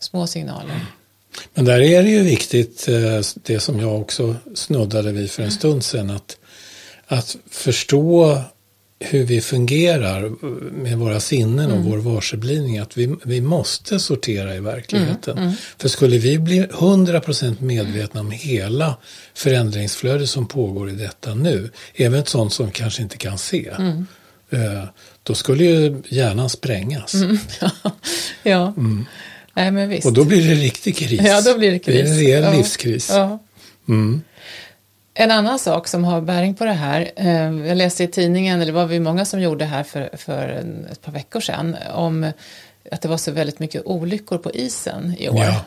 små 0.00 0.26
signaler. 0.26 0.80
Men 1.54 1.64
där 1.64 1.80
är 1.80 2.02
det 2.02 2.10
ju 2.10 2.22
viktigt, 2.22 2.88
eh, 2.88 3.20
det 3.42 3.60
som 3.60 3.80
jag 3.80 4.00
också 4.00 4.36
snuddade 4.54 5.12
vid 5.12 5.30
för 5.30 5.42
en 5.42 5.52
stund 5.52 5.84
sedan, 5.84 6.10
att, 6.10 6.36
att 7.06 7.36
förstå 7.50 8.42
hur 8.98 9.24
vi 9.24 9.40
fungerar 9.40 10.32
med 10.72 10.98
våra 10.98 11.20
sinnen 11.20 11.70
och 11.70 11.76
mm. 11.76 11.90
vår 11.90 11.98
varseblivning. 11.98 12.78
Att 12.78 12.96
vi, 12.96 13.16
vi 13.24 13.40
måste 13.40 13.98
sortera 13.98 14.54
i 14.54 14.60
verkligheten. 14.60 15.32
Mm, 15.38 15.44
mm. 15.44 15.56
För 15.78 15.88
skulle 15.88 16.18
vi 16.18 16.38
bli 16.38 16.62
100% 16.62 17.62
medvetna 17.62 18.20
om 18.20 18.30
hela 18.30 18.96
förändringsflödet 19.34 20.28
som 20.28 20.48
pågår 20.48 20.90
i 20.90 20.94
detta 20.94 21.34
nu, 21.34 21.70
även 21.94 22.20
ett 22.20 22.28
sånt 22.28 22.52
som 22.52 22.70
kanske 22.70 23.02
inte 23.02 23.16
kan 23.16 23.38
se, 23.38 23.70
mm. 23.78 24.06
eh, 24.50 24.84
då 25.22 25.34
skulle 25.34 25.64
ju 25.64 26.02
hjärnan 26.08 26.50
sprängas. 26.50 27.14
Mm, 27.14 27.38
ja. 27.60 27.70
ja. 28.42 28.74
Nej, 29.54 29.70
men 29.70 29.88
visst. 29.88 30.06
Och 30.06 30.12
då 30.12 30.24
blir 30.24 30.48
det 30.48 30.54
riktig 30.54 30.96
kris. 30.96 31.20
Ja, 31.24 31.40
då 31.40 31.58
blir 31.58 31.70
det 31.70 31.78
kris. 31.78 31.94
Det 31.94 32.00
är 32.00 32.12
en 32.12 32.16
rejäl 32.16 32.44
ja. 32.44 32.52
livskris. 32.52 33.10
Ja. 33.10 33.38
Mm. 33.88 34.22
En 35.14 35.30
annan 35.30 35.58
sak 35.58 35.88
som 35.88 36.04
har 36.04 36.20
bäring 36.20 36.54
på 36.54 36.64
det 36.64 36.72
här, 36.72 37.10
eh, 37.16 37.66
jag 37.68 37.76
läste 37.76 38.04
i 38.04 38.08
tidningen, 38.08 38.56
eller 38.60 38.66
det 38.66 38.72
var 38.72 38.86
vi 38.86 39.00
många 39.00 39.24
som 39.24 39.40
gjorde 39.40 39.64
här 39.64 39.82
för, 39.82 40.10
för 40.16 40.48
ett 40.92 41.02
par 41.02 41.12
veckor 41.12 41.40
sedan, 41.40 41.76
om 41.94 42.32
att 42.92 43.02
det 43.02 43.08
var 43.08 43.16
så 43.16 43.30
väldigt 43.30 43.58
mycket 43.58 43.82
olyckor 43.84 44.38
på 44.38 44.50
isen 44.50 45.14
i 45.18 45.28
år. 45.28 45.44
Ja. 45.44 45.64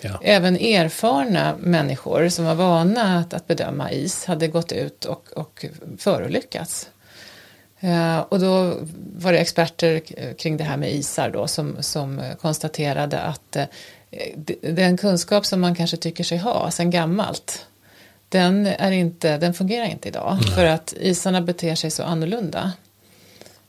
Ja. 0.00 0.20
Även 0.22 0.56
erfarna 0.56 1.56
människor 1.60 2.28
som 2.28 2.44
var 2.44 2.54
vana 2.54 3.18
att, 3.18 3.34
att 3.34 3.46
bedöma 3.46 3.92
is 3.92 4.24
hade 4.24 4.48
gått 4.48 4.72
ut 4.72 5.04
och, 5.04 5.28
och 5.36 5.64
förolyckats. 5.98 6.88
Eh, 7.80 8.18
och 8.18 8.40
då 8.40 8.76
var 9.16 9.32
det 9.32 9.38
experter 9.38 10.00
kring 10.34 10.56
det 10.56 10.64
här 10.64 10.76
med 10.76 10.94
isar 10.94 11.30
då 11.30 11.46
som, 11.46 11.76
som 11.80 12.22
konstaterade 12.40 13.20
att 13.20 13.56
eh, 13.56 13.66
den 14.60 14.96
kunskap 14.96 15.46
som 15.46 15.60
man 15.60 15.74
kanske 15.74 15.96
tycker 15.96 16.24
sig 16.24 16.38
ha 16.38 16.70
sedan 16.70 16.90
gammalt 16.90 17.66
den, 18.28 18.66
är 18.66 18.90
inte, 18.90 19.38
den 19.38 19.54
fungerar 19.54 19.86
inte 19.86 20.08
idag 20.08 20.38
Nej. 20.40 20.54
för 20.54 20.64
att 20.64 20.94
isarna 21.00 21.40
beter 21.40 21.74
sig 21.74 21.90
så 21.90 22.02
annorlunda. 22.02 22.72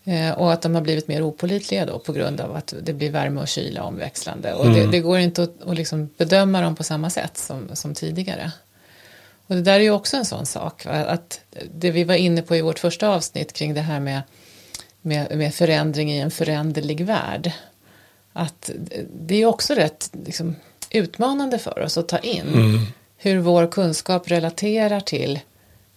Eh, 0.04 0.32
och 0.32 0.54
att 0.54 0.62
de 0.62 0.76
har 0.76 0.82
blivit 0.82 1.08
mer 1.08 1.28
opolitliga 1.28 1.86
då 1.86 2.00
på 2.00 2.14
grund 2.14 2.42
av 2.42 2.56
att 2.56 2.74
det 2.82 2.94
blir 2.94 3.12
värme 3.12 3.42
och 3.42 3.48
kyla 3.48 3.84
omväxlande. 3.84 4.54
Och 4.54 4.66
mm. 4.66 4.78
det, 4.78 4.92
det, 4.92 5.00
går 5.00 5.20
inte 5.20 5.44
att, 5.44 5.64
att 5.64 5.76
liksom 5.76 6.10
bedöma 6.18 6.62
dem 6.62 6.76
på 6.76 6.84
samma 6.84 7.10
sätt 7.10 7.38
som, 7.38 7.70
som 7.74 7.94
tidigare. 7.94 8.52
Och 9.48 9.56
det 9.56 9.62
där 9.62 9.74
är 9.74 9.84
ju 9.84 9.92
också 9.92 10.18
en 10.18 10.26
sån 10.26 10.46
sak. 10.46 10.86
Att 10.86 11.42
det 11.74 11.92
vi 11.92 12.04
var 12.04 12.16
inne 12.16 12.42
på 12.42 12.56
i 12.56 12.62
vårt 12.62 12.80
första 12.80 13.10
avsnitt 13.10 13.54
kring 13.54 13.74
det 13.74 13.82
här 13.82 14.00
med, 14.00 14.22
med, 15.02 15.38
med 15.38 15.54
förändring 15.54 16.12
i 16.12 16.20
en 16.20 16.32
föränderlig 16.32 17.06
värld. 17.06 17.52
Att 18.34 18.72
det 19.14 19.42
är 19.42 19.46
också 19.46 19.74
rätt 19.74 20.10
liksom, 20.26 20.56
utmanande 20.90 21.60
för 21.60 21.80
oss 21.80 21.98
att 21.98 22.08
ta 22.08 22.18
in 22.18 22.54
mm. 22.54 22.80
hur 23.18 23.40
vår 23.40 23.68
kunskap 23.68 24.32
relaterar 24.32 25.00
till 25.00 25.40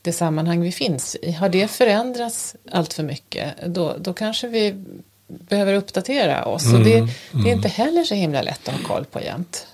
det 0.02 0.12
sammanhang 0.12 0.60
vi 0.60 0.72
finns 0.72 1.16
i. 1.22 1.32
Har 1.32 1.48
det 1.48 1.68
förändrats 1.68 2.56
allt 2.70 2.92
för 2.92 3.02
mycket 3.02 3.54
då, 3.66 3.96
då 3.98 4.12
kanske 4.12 4.48
vi 4.48 4.84
behöver 5.28 5.74
uppdatera 5.74 6.44
oss. 6.44 6.64
Mm, 6.64 6.76
och 6.76 6.84
det, 6.84 6.90
det, 6.90 6.98
är 7.32 7.38
mm. 7.38 7.46
inte 7.46 7.68
heller 7.68 8.04
så 8.04 8.14
himla 8.14 8.42
lätt 8.42 8.68
att 8.68 8.74
ha 8.74 8.88
koll 8.88 9.04
på 9.04 9.20
jämt. 9.20 9.66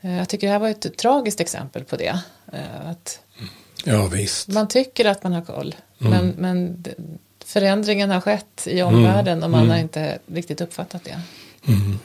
Eh, 0.00 0.16
jag 0.16 0.28
tycker 0.28 0.46
det 0.46 0.52
här 0.52 0.60
var 0.60 0.68
ett 0.68 0.96
tragiskt 0.98 1.40
exempel 1.40 1.84
på 1.84 1.96
det. 1.96 2.18
Eh, 2.52 2.90
att 2.90 3.20
ja, 3.84 4.06
visst. 4.06 4.48
Man 4.48 4.68
tycker 4.68 5.04
att 5.04 5.22
man 5.22 5.32
har 5.32 5.42
koll 5.42 5.74
mm. 6.00 6.12
men, 6.12 6.34
men 6.38 6.84
förändringen 7.44 8.10
har 8.10 8.20
skett 8.20 8.66
i 8.66 8.82
omvärlden 8.82 9.38
mm, 9.38 9.44
och 9.44 9.50
man 9.50 9.60
har 9.60 9.66
mm. 9.66 9.80
inte 9.80 10.18
riktigt 10.26 10.60
uppfattat 10.60 11.04
det. 11.04 11.20
Mm. 11.68 11.98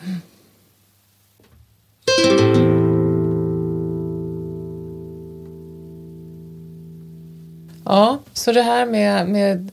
Ja, 7.86 8.20
så 8.34 8.52
det 8.52 8.62
här 8.62 8.86
med, 8.86 9.30
med 9.30 9.72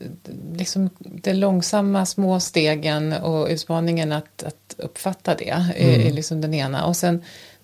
liksom 0.57 0.91
de 1.00 1.33
långsamma 1.33 2.07
små 2.07 2.41
stegen 2.41 3.12
och 3.12 3.49
utmaningen 3.49 4.12
att, 4.12 4.43
att 4.43 4.75
uppfatta 4.79 5.35
det 5.35 5.50
mm. 5.50 6.00
är, 6.00 6.07
är 6.07 6.12
liksom 6.12 6.41
den 6.41 6.55
ena. 6.55 6.85
Och 6.85 6.97
sen 6.97 7.23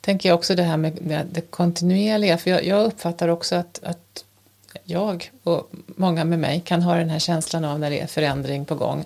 tänker 0.09 0.29
jag 0.29 0.37
också 0.37 0.55
det 0.55 0.63
här 0.63 0.77
med, 0.77 1.03
med 1.03 1.27
det 1.33 1.41
kontinuerliga, 1.41 2.39
för 2.39 2.51
jag, 2.51 2.65
jag, 2.65 2.87
uppfattar 2.87 3.29
också 3.29 3.57
att, 3.57 3.81
att 3.83 4.25
jag 4.85 5.31
och 5.43 5.71
många 5.87 6.25
med 6.25 6.39
mig 6.39 6.63
kan 6.65 6.83
ha 6.83 6.95
den 6.95 7.11
här 7.11 7.19
känslan 7.19 7.65
av 7.65 7.81
när 7.81 7.91
det 7.91 8.01
är 8.01 8.07
förändring 8.07 8.65
på 8.65 8.75
gång 8.75 9.05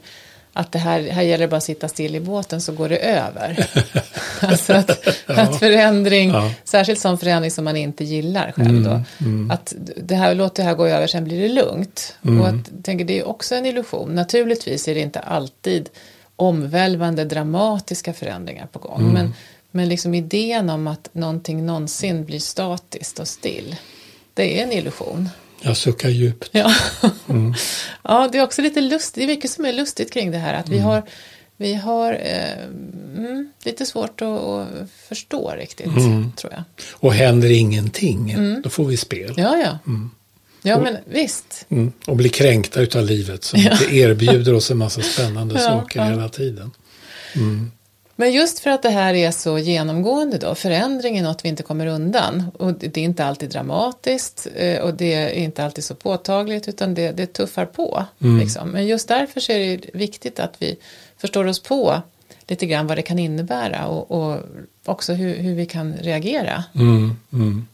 att 0.53 0.73
det 0.73 0.79
här, 0.79 1.01
här 1.01 1.23
gäller 1.23 1.45
det 1.45 1.51
bara 1.51 1.57
att 1.57 1.65
sitta 1.65 1.89
still 1.89 2.17
i 2.17 2.21
båten 2.21 2.61
så 2.61 2.73
går 2.73 2.89
det 2.89 2.97
över. 2.97 3.67
alltså 4.41 4.73
att, 4.73 5.09
ja. 5.27 5.41
att 5.41 5.59
förändring, 5.59 6.31
ja. 6.31 6.51
särskilt 6.65 7.01
som 7.01 7.19
förändring 7.19 7.51
som 7.51 7.65
man 7.65 7.77
inte 7.77 8.05
gillar 8.05 8.53
själv 8.53 8.69
mm, 8.69 8.85
då, 8.85 9.01
mm. 9.27 9.51
att 9.51 9.75
det 9.97 10.15
här, 10.15 10.35
låt 10.35 10.55
det 10.55 10.63
här 10.63 10.75
gå 10.75 10.87
över, 10.87 11.07
sen 11.07 11.25
blir 11.25 11.43
det 11.43 11.49
lugnt. 11.49 12.17
Mm. 12.25 12.41
Och 12.41 12.49
att, 12.49 12.85
tänker, 12.85 13.05
det 13.05 13.19
är 13.19 13.29
också 13.29 13.55
en 13.55 13.67
illusion. 13.67 14.15
Naturligtvis 14.15 14.89
är 14.89 14.95
det 14.95 15.01
inte 15.01 15.21
alltid 15.21 15.89
omvälvande, 16.37 17.25
dramatiska 17.25 18.13
förändringar 18.13 18.67
på 18.67 18.79
gång. 18.79 19.01
Mm. 19.01 19.13
Men, 19.13 19.35
men 19.73 19.89
liksom 19.89 20.15
idén 20.15 20.71
om 20.71 20.87
att 20.87 21.09
någonting 21.13 21.67
någonsin 21.67 22.25
blir 22.25 22.41
statiskt 22.41 23.19
och 23.19 23.29
still, 23.29 23.77
det 24.35 24.59
är 24.59 24.63
en 24.63 24.73
illusion. 24.73 25.29
Jag 25.63 25.77
suckar 25.77 26.09
djupt. 26.09 26.49
Ja. 26.53 26.75
Mm. 27.29 27.55
ja, 28.03 28.29
det 28.33 28.39
är 28.39 28.43
också 28.43 28.63
lite 28.63 28.81
lustigt, 28.81 29.15
det 29.15 29.23
är 29.23 29.27
mycket 29.27 29.51
som 29.51 29.65
är 29.65 29.73
lustigt 29.73 30.13
kring 30.13 30.31
det 30.31 30.39
här. 30.39 30.55
Att 30.55 30.69
vi 30.69 30.77
mm. 30.77 30.89
har, 30.89 31.03
vi 31.57 31.75
har 31.75 32.13
eh, 32.13 32.65
mm, 33.17 33.53
lite 33.65 33.87
svårt 33.87 34.23
att, 34.23 34.29
att 34.29 34.69
förstå 35.09 35.55
riktigt, 35.57 35.87
mm. 35.87 36.33
tror 36.33 36.53
jag. 36.53 36.63
Och 36.93 37.15
händer 37.15 37.51
ingenting, 37.51 38.31
mm. 38.31 38.63
då 38.63 38.71
får 38.71 38.85
vi 38.85 38.97
spel. 38.97 39.35
Ja, 39.37 39.57
ja. 39.57 39.79
Mm. 39.87 40.11
Ja, 40.63 40.77
och, 40.77 40.83
men 40.83 40.97
visst. 41.07 41.67
Och 42.07 42.17
blir 42.17 42.31
kränkta 42.31 42.81
utav 42.81 43.05
livet 43.05 43.45
som 43.45 43.61
ja. 43.61 43.73
inte 43.73 43.97
erbjuder 43.97 44.55
oss 44.55 44.71
en 44.71 44.79
massa 44.79 45.03
spännande 45.03 45.55
ja, 45.59 45.61
saker 45.61 46.01
ja. 46.01 46.07
hela 46.07 46.29
tiden. 46.29 46.71
Men 48.23 48.33
just 48.33 48.59
för 48.59 48.71
att 48.71 48.83
det 48.83 48.91
här 48.91 49.15
är 49.15 49.31
så 49.31 49.59
genomgående 49.59 50.39
då, 50.39 50.55
förändring 50.55 51.19
är 51.19 51.23
något 51.23 51.45
vi 51.45 51.49
inte 51.49 51.63
kommer 51.63 51.87
undan 51.87 52.51
och 52.59 52.75
det 52.75 52.97
är 52.97 53.05
inte 53.05 53.25
alltid 53.25 53.51
dramatiskt 53.51 54.47
eh, 54.57 54.81
och 54.81 54.95
det 54.95 55.15
är 55.15 55.31
inte 55.31 55.65
alltid 55.65 55.85
så 55.85 55.95
påtagligt 55.95 56.69
utan 56.69 56.95
det, 56.95 57.13
det 57.13 57.27
tuffar 57.27 57.67
på. 57.67 58.05
Mm. 58.21 58.39
Liksom. 58.39 58.71
Men 58.71 58.87
just 58.87 59.09
därför 59.09 59.41
så 59.41 59.53
är 59.53 59.77
det 59.77 59.91
viktigt 59.95 60.41
att 60.41 60.55
vi 60.59 60.77
förstår 61.19 61.47
oss 61.47 61.63
på 61.63 62.03
lite 62.47 62.67
grann 62.67 62.87
vad 62.87 62.99
det 62.99 63.03
kan 63.03 63.19
innebära 63.19 63.87
och, 63.87 64.11
och 64.11 64.39
också 64.85 65.13
hur, 65.13 65.37
hur, 65.37 65.55
vi 65.55 65.67
kan 65.67 65.95
reagera. 65.95 66.65
Mm. 66.75 67.17
Mm. 67.33 67.67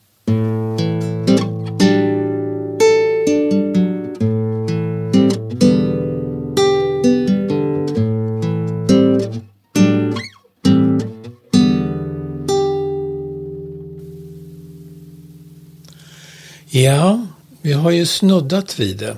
Ja, 16.70 17.26
vi 17.62 17.72
har 17.72 17.90
ju 17.90 18.06
snuddat 18.06 18.78
vid 18.78 18.96
det. 18.96 19.16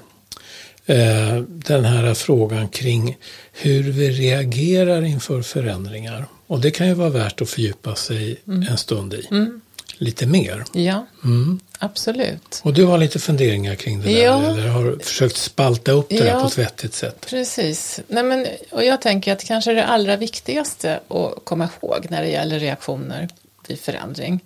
Eh, 0.87 1.37
den 1.47 1.85
här 1.85 2.15
frågan 2.15 2.69
kring 2.69 3.17
hur 3.53 3.83
vi 3.83 4.11
reagerar 4.11 5.03
inför 5.03 5.43
förändringar. 5.43 6.27
Och 6.47 6.61
det 6.61 6.71
kan 6.71 6.87
ju 6.87 6.95
vara 6.95 7.11
värt 7.11 7.41
att 7.41 7.51
fördjupa 7.51 7.95
sig 7.95 8.37
mm. 8.47 8.69
en 8.71 8.79
stund 8.79 9.15
i. 9.15 9.27
Mm. 9.31 9.61
Lite 9.97 10.27
mer. 10.27 10.65
Ja, 10.73 11.07
mm. 11.25 11.61
absolut. 11.79 12.61
Och 12.63 12.75
du 12.75 12.85
har 12.85 12.99
lite 12.99 13.19
funderingar 13.19 13.75
kring 13.75 14.03
det 14.03 14.13
ja. 14.13 14.39
där? 14.39 14.51
Eller 14.51 14.69
har 14.69 14.99
försökt 15.03 15.37
spalta 15.37 15.93
upp 15.93 16.09
det 16.09 16.17
ja, 16.17 16.25
där 16.25 16.41
på 16.41 16.47
ett 16.47 16.59
vettigt 16.59 16.95
sätt? 16.95 17.27
Precis. 17.31 18.01
Nej, 18.09 18.23
men, 18.23 18.47
och 18.71 18.85
jag 18.85 19.01
tänker 19.01 19.33
att 19.33 19.45
kanske 19.45 19.73
det 19.73 19.85
allra 19.85 20.17
viktigaste 20.17 21.01
att 21.09 21.45
komma 21.45 21.69
ihåg 21.83 22.07
när 22.11 22.23
det 22.23 22.29
gäller 22.29 22.59
reaktioner 22.59 23.29
vid 23.69 23.81
förändring 23.81 24.41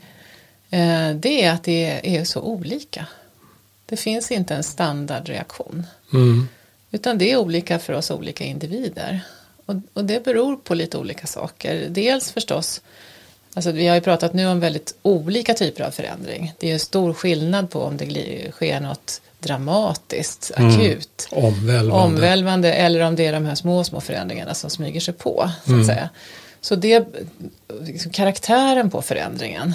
det 1.14 1.44
är 1.44 1.52
att 1.52 1.64
det 1.64 2.16
är 2.16 2.24
så 2.24 2.40
olika. 2.40 3.06
Det 3.86 3.96
finns 3.96 4.30
inte 4.30 4.54
en 4.54 4.62
standardreaktion. 4.62 5.86
Mm. 6.12 6.48
Utan 6.90 7.18
det 7.18 7.32
är 7.32 7.36
olika 7.36 7.78
för 7.78 7.92
oss 7.92 8.10
olika 8.10 8.44
individer. 8.44 9.20
Och, 9.66 9.74
och, 9.92 10.04
det 10.04 10.24
beror 10.24 10.56
på 10.56 10.74
lite 10.74 10.98
olika 10.98 11.26
saker. 11.26 11.86
Dels 11.88 12.32
förstås, 12.32 12.80
alltså 13.54 13.70
vi 13.70 13.86
har 13.86 13.94
ju 13.94 14.00
pratat 14.00 14.32
nu 14.32 14.46
om 14.46 14.60
väldigt 14.60 14.94
olika 15.02 15.54
typer 15.54 15.84
av 15.84 15.90
förändring. 15.90 16.52
Det 16.58 16.70
är 16.70 16.78
stor 16.78 17.12
skillnad 17.12 17.70
på 17.70 17.82
om 17.82 17.96
det 17.96 18.52
sker 18.52 18.80
något 18.80 19.20
dramatiskt, 19.40 20.52
mm. 20.56 20.70
akut, 20.70 21.28
omvälvande. 21.30 22.04
omvälvande 22.04 22.72
eller 22.72 23.00
om 23.00 23.16
det 23.16 23.26
är 23.26 23.32
de 23.32 23.44
här 23.44 23.54
små, 23.54 23.84
små 23.84 24.00
förändringarna 24.00 24.54
som 24.54 24.70
smyger 24.70 25.00
sig 25.00 25.14
på. 25.14 25.50
Så 25.64 25.70
att 25.70 25.74
mm. 25.74 25.84
säga. 25.84 26.08
Så 26.60 26.74
det, 26.74 27.06
liksom, 27.80 28.12
karaktären 28.12 28.90
på 28.90 29.02
förändringen 29.02 29.74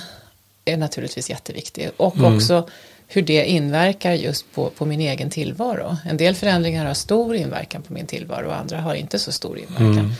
är 0.71 0.77
naturligtvis 0.77 1.29
jätteviktig. 1.29 1.89
Och 1.97 2.17
mm. 2.17 2.35
också 2.35 2.69
hur 3.11 3.21
det 3.21 3.45
inverkar 3.45 4.13
just 4.13 4.51
på, 4.53 4.69
på 4.69 4.85
min 4.85 4.99
egen 4.99 5.29
tillvaro. 5.29 5.97
En 6.05 6.17
del 6.17 6.35
förändringar 6.35 6.85
har 6.85 6.93
stor 6.93 7.35
inverkan 7.35 7.81
på 7.81 7.93
min 7.93 8.07
tillvaro 8.07 8.47
och 8.47 8.55
andra 8.55 8.81
har 8.81 8.95
inte 8.95 9.19
så 9.19 9.31
stor 9.31 9.57
inverkan. 9.57 9.97
Mm. 9.99 10.11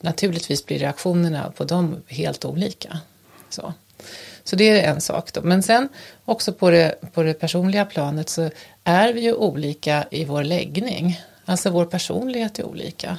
Naturligtvis 0.00 0.66
blir 0.66 0.78
reaktionerna 0.78 1.52
på 1.56 1.64
dem 1.64 1.96
helt 2.06 2.44
olika. 2.44 2.98
Så, 3.48 3.72
så 4.44 4.56
det 4.56 4.68
är 4.68 4.90
en 4.90 5.00
sak 5.00 5.32
då. 5.32 5.40
Men 5.42 5.62
sen 5.62 5.88
också 6.24 6.52
på 6.52 6.70
det, 6.70 6.94
på 7.12 7.22
det 7.22 7.34
personliga 7.34 7.84
planet 7.84 8.28
så 8.28 8.50
är 8.84 9.12
vi 9.12 9.20
ju 9.20 9.34
olika 9.34 10.04
i 10.10 10.24
vår 10.24 10.44
läggning. 10.44 11.20
Alltså 11.44 11.70
vår 11.70 11.84
personlighet 11.84 12.58
är 12.58 12.66
olika. 12.66 13.18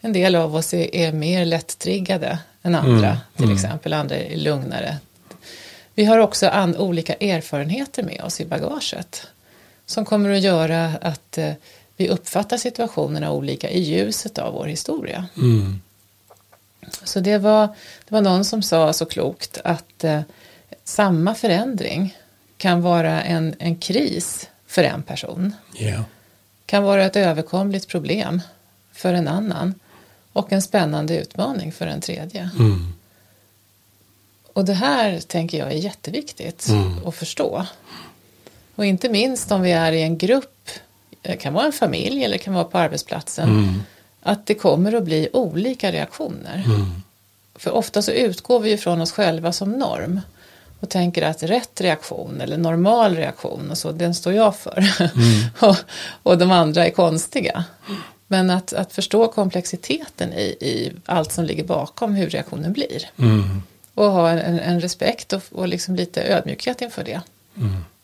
En 0.00 0.12
del 0.12 0.34
av 0.34 0.56
oss 0.56 0.74
är, 0.74 0.94
är 0.94 1.12
mer 1.12 1.44
lättriggade 1.44 2.38
än 2.62 2.74
andra 2.74 3.08
mm. 3.08 3.18
till 3.36 3.44
mm. 3.44 3.56
exempel. 3.56 3.92
Andra 3.92 4.16
är 4.16 4.36
lugnare 4.36 4.96
vi 5.94 6.04
har 6.04 6.18
också 6.18 6.48
an, 6.48 6.76
olika 6.76 7.14
erfarenheter 7.14 8.02
med 8.02 8.20
oss 8.20 8.40
i 8.40 8.44
bagaget 8.44 9.26
som 9.86 10.04
kommer 10.04 10.30
att 10.30 10.42
göra 10.42 10.92
att 11.00 11.38
eh, 11.38 11.52
vi 11.96 12.08
uppfattar 12.08 12.56
situationerna 12.56 13.32
olika 13.32 13.70
i 13.70 13.80
ljuset 13.80 14.38
av 14.38 14.54
vår 14.54 14.66
historia. 14.66 15.26
Mm. 15.36 15.80
Så 17.02 17.20
det 17.20 17.38
var, 17.38 17.66
det 18.08 18.14
var 18.14 18.20
någon 18.20 18.44
som 18.44 18.62
sa 18.62 18.92
så 18.92 19.06
klokt 19.06 19.58
att 19.64 20.04
eh, 20.04 20.20
samma 20.84 21.34
förändring 21.34 22.16
kan 22.56 22.82
vara 22.82 23.22
en, 23.22 23.54
en 23.58 23.76
kris 23.76 24.48
för 24.66 24.82
en 24.84 25.02
person. 25.02 25.54
Yeah. 25.78 26.02
Kan 26.66 26.82
vara 26.82 27.04
ett 27.04 27.16
överkomligt 27.16 27.88
problem 27.88 28.40
för 28.92 29.14
en 29.14 29.28
annan 29.28 29.74
och 30.32 30.52
en 30.52 30.62
spännande 30.62 31.18
utmaning 31.18 31.72
för 31.72 31.86
en 31.86 32.00
tredje. 32.00 32.50
Mm. 32.58 32.92
Och 34.52 34.64
det 34.64 34.72
här 34.72 35.20
tänker 35.20 35.58
jag 35.58 35.68
är 35.72 35.76
jätteviktigt 35.76 36.68
Mm. 36.68 37.06
att 37.06 37.14
förstå. 37.14 37.66
Och 38.74 38.84
inte 38.84 39.08
minst 39.08 39.52
om 39.52 39.62
vi 39.62 39.72
är 39.72 39.92
i 39.92 40.02
en 40.02 40.18
grupp, 40.18 40.70
det 41.22 41.36
kan 41.36 41.54
vara 41.54 41.66
en 41.66 41.72
familj 41.72 42.24
eller 42.24 42.38
det 42.38 42.44
kan 42.44 42.54
vara 42.54 42.64
på 42.64 42.78
arbetsplatsen, 42.78 43.48
Mm. 43.48 43.82
att 44.22 44.46
det 44.46 44.54
kommer 44.54 44.92
att 44.94 45.04
bli 45.04 45.28
olika 45.32 45.92
reaktioner. 45.92 46.62
Mm. 46.66 47.02
För 47.54 47.70
ofta 47.70 48.02
så 48.02 48.10
utgår 48.10 48.60
vi 48.60 48.70
ju 48.70 48.76
från 48.78 49.00
oss 49.00 49.12
själva 49.12 49.52
som 49.52 49.72
norm 49.72 50.20
och 50.80 50.88
tänker 50.88 51.22
att 51.22 51.42
rätt 51.42 51.80
reaktion 51.80 52.40
eller 52.40 52.56
normal 52.56 53.16
reaktion 53.16 53.70
och 53.70 53.78
så, 53.78 53.92
den 53.92 54.14
står 54.14 54.32
jag 54.32 54.56
för. 54.56 54.84
och, 55.66 55.76
och 56.22 56.38
de 56.38 56.50
andra 56.50 56.86
är 56.86 56.90
konstiga. 56.90 57.64
Men 58.26 58.50
att, 58.50 58.72
att 58.72 58.92
förstå 58.92 59.28
komplexiteten 59.28 60.32
i, 60.32 60.42
i 60.60 60.92
allt 61.06 61.32
som 61.32 61.44
ligger 61.44 61.64
bakom 61.64 62.14
hur 62.14 62.30
reaktionen 62.30 62.72
blir. 62.72 63.10
Mm. 63.18 63.62
Och 63.94 64.04
ha 64.04 64.30
en, 64.30 64.58
en 64.58 64.80
respekt 64.80 65.32
och, 65.32 65.42
och 65.50 65.68
liksom 65.68 65.96
lite 65.96 66.22
ödmjukhet 66.22 66.82
inför 66.82 67.04
det. 67.04 67.20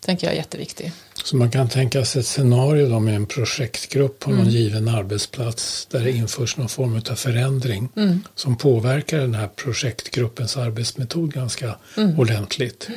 Tänker 0.00 0.26
jag 0.26 0.34
är 0.34 0.38
jätteviktig. 0.38 0.92
Så 1.24 1.36
man 1.36 1.50
kan 1.50 1.68
tänka 1.68 2.04
sig 2.04 2.20
ett 2.20 2.26
scenario 2.26 2.88
då 2.88 3.00
med 3.00 3.16
en 3.16 3.26
projektgrupp 3.26 4.18
på 4.18 4.30
någon 4.30 4.48
given 4.48 4.88
arbetsplats 4.88 5.86
där 5.90 6.00
det 6.00 6.12
införs 6.12 6.56
någon 6.56 6.68
form 6.68 7.02
av 7.10 7.14
förändring 7.14 7.88
som 8.34 8.56
påverkar 8.56 9.18
den 9.18 9.34
här 9.34 9.48
projektgruppens 9.48 10.56
arbetsmetod 10.56 11.32
ganska 11.34 11.76
ordentligt. 12.18 12.88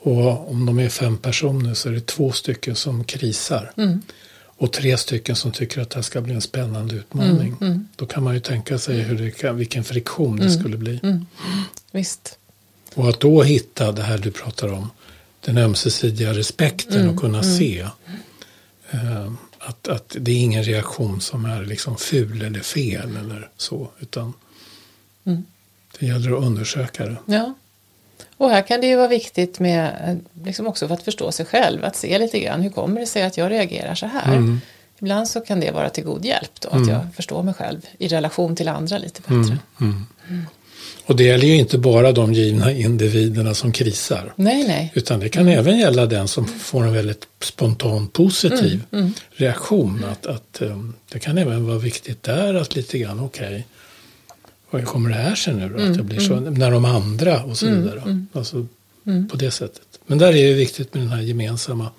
Och 0.00 0.50
om 0.50 0.66
de 0.66 0.78
är 0.78 0.88
fem 0.88 1.18
personer 1.18 1.74
så 1.74 1.88
är 1.88 1.92
det 1.92 2.06
två 2.06 2.32
stycken 2.32 2.76
som 2.76 3.04
krisar. 3.04 3.72
Och 4.56 4.72
tre 4.72 4.96
stycken 4.98 5.36
som 5.36 5.52
tycker 5.52 5.80
att 5.80 5.90
det 5.90 5.96
här 5.96 6.02
ska 6.02 6.20
bli 6.20 6.34
en 6.34 6.40
spännande 6.40 6.94
utmaning. 6.94 7.56
Då 7.96 8.06
kan 8.06 8.22
man 8.22 8.34
ju 8.34 8.40
tänka 8.40 8.78
sig 8.78 9.00
hur 9.00 9.18
det 9.18 9.30
kan, 9.30 9.56
vilken 9.56 9.84
friktion 9.84 10.36
det 10.36 10.50
skulle 10.50 10.76
bli. 10.76 11.00
Visst. 11.92 12.38
Och 12.94 13.08
att 13.08 13.20
då 13.20 13.42
hitta 13.42 13.92
det 13.92 14.02
här 14.02 14.18
du 14.18 14.30
pratar 14.30 14.72
om, 14.72 14.90
den 15.40 15.58
ömsesidiga 15.58 16.32
respekten 16.32 17.08
och 17.08 17.20
kunna 17.20 17.42
se 17.42 17.80
eh, 18.90 19.32
att, 19.58 19.88
att 19.88 20.16
det 20.20 20.32
är 20.32 20.36
ingen 20.36 20.64
reaktion 20.64 21.20
som 21.20 21.44
är 21.44 21.64
liksom 21.64 21.96
ful 21.96 22.42
eller 22.42 22.60
fel 22.60 23.16
eller 23.16 23.50
så, 23.56 23.90
utan 24.00 24.32
det 25.98 26.06
gäller 26.06 26.38
att 26.38 26.44
undersöka 26.44 27.06
det. 27.06 27.16
Ja. 27.26 27.54
Och 28.36 28.50
här 28.50 28.62
kan 28.62 28.80
det 28.80 28.86
ju 28.86 28.96
vara 28.96 29.08
viktigt 29.08 29.60
med, 29.60 29.84
eh, 30.06 30.44
liksom 30.44 30.66
också 30.66 30.88
för 30.88 30.94
att 30.94 31.02
förstå 31.02 31.32
sig 31.32 31.46
själv, 31.46 31.84
att 31.84 31.96
se 31.96 32.18
lite 32.18 32.40
grann 32.40 32.62
hur 32.62 32.70
kommer 32.70 33.00
det 33.00 33.06
sig 33.06 33.22
att 33.22 33.36
jag 33.36 33.50
reagerar 33.50 33.94
så 33.94 34.06
här. 34.06 34.58
Ibland 34.98 35.28
så 35.28 35.40
kan 35.40 35.60
det 35.60 35.70
vara 35.70 35.90
till 35.90 36.04
god 36.04 36.24
hjälp 36.24 36.60
då, 36.60 36.68
att 36.68 36.88
jag 36.88 37.00
förstår 37.16 37.42
mig 37.42 37.54
själv 37.54 37.80
i 37.98 38.08
relation 38.08 38.56
till 38.56 38.68
andra 38.68 38.98
lite 38.98 39.20
bättre. 39.20 39.58
Och 41.06 41.16
det 41.16 41.24
gäller 41.24 41.46
ju 41.46 41.56
inte 41.56 41.78
bara 41.78 42.12
de 42.12 42.32
givna 42.32 42.72
individerna 42.72 43.54
som 43.54 43.72
krisar. 43.72 44.32
Nej, 44.36 44.64
nej. 44.68 44.92
Utan 44.94 45.20
det 45.20 45.28
kan 45.28 45.48
även 45.48 45.78
gälla 45.78 46.06
den 46.06 46.28
som 46.28 46.46
får 46.46 46.84
en 46.86 46.92
väldigt 46.92 47.26
spontan 47.42 48.08
positiv 48.08 48.80
Mm, 48.92 49.12
reaktion. 49.30 50.04
Att, 50.12 50.26
att 50.26 50.62
um, 50.62 50.94
det 51.12 51.18
kan 51.18 51.38
även 51.38 51.66
vara 51.66 51.78
viktigt 51.78 52.22
där 52.22 52.54
att 52.54 52.76
lite 52.76 52.98
grann, 52.98 53.20
okej, 53.20 53.66
vad 54.70 54.84
kommer 54.84 55.10
det 55.10 55.16
här 55.16 55.34
sig 55.34 55.54
nu 55.54 55.68
då? 55.68 55.78
Mm, 55.78 55.90
att 55.90 55.96
jag 55.96 56.06
blir 56.06 56.20
så, 56.20 56.40
när 56.40 56.70
de 56.70 56.84
andra 56.84 57.42
och 57.42 57.56
så 57.56 57.66
vidare. 57.66 58.24
Alltså 58.32 58.66
Mm. 59.06 59.28
på 59.28 59.36
det 59.36 59.50
sättet. 59.50 59.82
Men 60.06 60.18
där 60.18 60.28
är 60.28 60.48
det 60.48 60.52
viktigt 60.54 60.94
med 60.94 61.02
den 61.02 61.10
här 61.10 61.20
gemensamma 61.22 61.90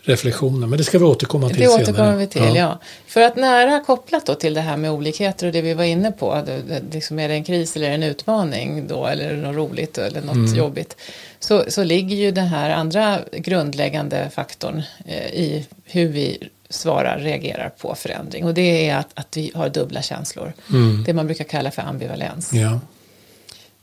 reflektionen. 0.00 0.70
Men 0.70 0.78
det 0.78 0.84
ska 0.84 0.98
vi 0.98 1.04
återkomma 1.04 1.48
till 1.48 1.56
Det 1.58 1.66
senare. 1.66 1.82
återkommer 1.82 2.16
vi 2.16 2.26
till, 2.26 2.52
ja. 2.54 2.80
För 3.06 3.20
att 3.20 3.36
nära 3.36 3.80
kopplat 3.80 4.26
då 4.26 4.34
till 4.34 4.54
det 4.54 4.60
här 4.60 4.76
med 4.76 4.90
olikheter 4.90 5.46
och 5.46 5.52
det 5.52 5.62
vi 5.62 5.74
var 5.74 5.84
inne 5.84 6.12
på, 6.12 6.42
det, 6.46 6.62
det, 6.68 6.94
liksom 6.94 7.18
är 7.18 7.28
det 7.28 7.34
en 7.34 7.44
kris 7.44 7.76
eller 7.76 7.90
en 7.90 8.02
utmaning 8.02 8.86
då, 8.88 9.06
eller 9.06 9.24
är 9.30 9.36
det 9.36 9.42
något 9.42 9.56
roligt 9.56 9.98
eller 9.98 10.20
något 10.22 10.56
jobbigt, 10.56 10.96
så, 11.40 11.64
så 11.68 11.84
ligger 11.84 12.16
ju 12.16 12.30
den 12.30 12.46
här 12.46 12.70
andra 12.70 13.18
grundläggande 13.32 14.30
faktorn 14.34 14.82
eh, 15.06 15.26
i 15.26 15.66
hur 15.84 16.08
vi 16.08 16.48
svarar, 16.70 17.18
reagerar 17.18 17.68
på 17.68 17.94
förändring. 17.94 18.44
Och 18.44 18.54
det 18.54 18.88
är 18.88 18.96
att, 18.96 19.08
att 19.14 19.36
vi 19.36 19.52
har 19.54 19.68
dubbla 19.68 20.02
känslor. 20.02 20.52
Det 21.06 21.12
man 21.12 21.26
brukar 21.26 21.44
kalla 21.44 21.70
för 21.70 21.82
ambivalens. 21.82 22.52
Ja. 22.52 22.80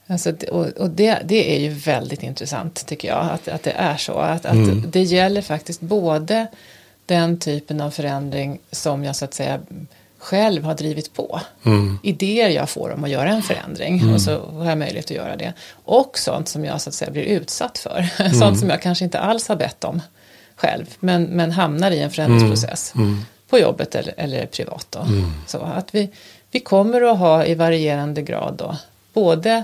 Alltså, 0.08 0.34
och 0.52 0.66
och 0.66 0.90
det, 0.90 1.22
det 1.26 1.56
är 1.56 1.60
ju 1.60 1.70
väldigt 1.70 2.24
intressant 2.24 2.86
tycker 2.86 3.08
jag, 3.08 3.30
att, 3.32 3.48
att 3.48 3.64
det 3.64 3.72
är 3.72 3.98
så. 3.98 4.14
Att, 4.14 4.46
att 4.46 4.92
det 4.94 5.02
gäller 5.02 5.42
faktiskt 5.42 5.82
både 5.82 6.48
den 7.06 7.40
typen 7.40 7.82
av 7.82 7.92
förändring 7.92 8.60
som 8.72 9.04
jag 9.04 9.16
så 9.16 9.26
att 9.26 9.34
säga 9.34 9.60
själv 10.18 10.64
har 10.64 10.76
drivit 10.76 11.14
på. 11.14 11.42
Mm. 11.66 12.00
Idéer 12.04 12.50
jag 12.50 12.70
får 12.70 12.92
om 12.92 13.04
att 13.04 13.10
göra 13.10 13.30
en 13.30 13.42
förändring 13.42 14.14
och 14.14 14.22
så 14.22 14.40
har 14.50 14.70
jag 14.70 14.78
möjlighet 14.78 15.06
att 15.06 15.12
göra 15.12 15.36
det. 15.36 15.54
Och 15.84 16.18
sånt 16.18 16.48
som 16.48 16.66
jag 16.66 16.82
så 16.82 16.90
att 16.90 16.94
säga 16.94 17.12
blir 17.12 17.24
utsatt 17.24 17.78
för. 17.78 18.30
sånt 18.40 18.60
som 18.60 18.70
jag 18.70 18.82
kanske 18.82 19.06
inte 19.06 19.20
alls 19.20 19.48
har 19.48 19.56
bett 19.56 19.84
om 19.84 20.02
själv, 20.56 20.86
men, 21.00 21.24
men 21.24 21.52
hamnar 21.52 21.92
i 21.92 22.00
en 22.00 22.12
förändringsprocess. 22.12 22.94
På 23.50 23.60
jobbet 23.60 23.96
eller, 23.96 24.14
eller 24.18 24.46
privat. 24.46 24.88
Då. 24.90 25.06
Så 25.48 25.58
att 25.58 25.96
vi, 25.96 26.10
vi 26.52 26.60
kommer 26.60 27.02
att 27.02 27.18
ha 27.18 27.46
i 27.46 27.56
varierande 27.56 28.22
grad 28.22 28.56
då, 28.58 28.78
både 29.14 29.64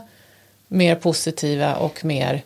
mer 0.67 0.95
positiva 0.95 1.75
och 1.75 2.05
mer 2.05 2.43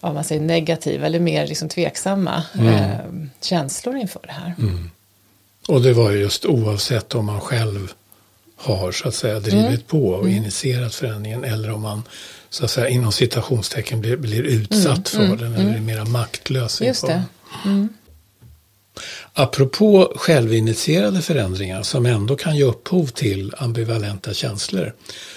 om 0.00 0.14
man 0.14 0.24
säger 0.24 0.40
negativa 0.40 1.06
eller 1.06 1.20
mer 1.20 1.46
liksom 1.46 1.68
tveksamma 1.68 2.42
eh, 2.54 2.96
känslor 3.40 3.96
inför 3.96 4.20
det 4.26 4.32
här. 4.32 4.54
Och 5.68 5.82
det 5.82 5.92
var 5.92 6.10
just 6.10 6.44
oavsett 6.44 7.14
om 7.14 7.26
man 7.26 7.40
själv 7.40 7.92
har 8.62 8.92
så 8.92 9.08
att 9.08 9.14
säga 9.14 9.40
drivit 9.40 9.64
Mm. 9.66 9.80
på 9.88 10.08
och 10.08 10.28
initierat 10.28 10.94
förändringen 10.94 11.44
eller 11.44 11.70
om 11.70 11.80
man 11.82 12.02
så 12.50 12.64
att 12.64 12.70
säga 12.70 12.88
inom 12.88 13.12
citationstecken 13.12 14.00
blir, 14.00 14.16
blir 14.16 14.42
utsatt 14.42 15.08
för 15.08 15.36
den 15.36 15.54
eller 15.54 15.74
är 15.74 15.80
mera 15.80 16.04
maktlös 16.04 16.80
Mm. 16.80 16.88
Just 16.88 17.02
inför 17.04 17.14
det. 17.14 17.24
den. 17.64 17.88
Apropå 19.34 20.12
självinitierade 20.16 21.22
förändringar 21.22 21.82
som 21.82 22.06
ändå 22.06 22.36
kan 22.36 22.56
ge 22.56 22.62
upphov 22.64 23.06
till 23.06 23.54
ambivalenta 23.58 24.34
känslor 24.34 24.94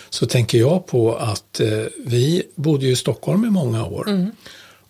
så 0.10 0.26
tänker 0.26 0.58
jag 0.58 0.88
på 0.88 1.16
att 1.16 1.60
eh, 1.60 1.70
vi 2.06 2.44
bodde 2.56 2.86
ju 2.86 2.92
i 2.92 2.96
Stockholm 2.96 3.46
i 3.46 3.50
många 3.50 3.86
år 3.86 4.10
Mm. 4.10 4.32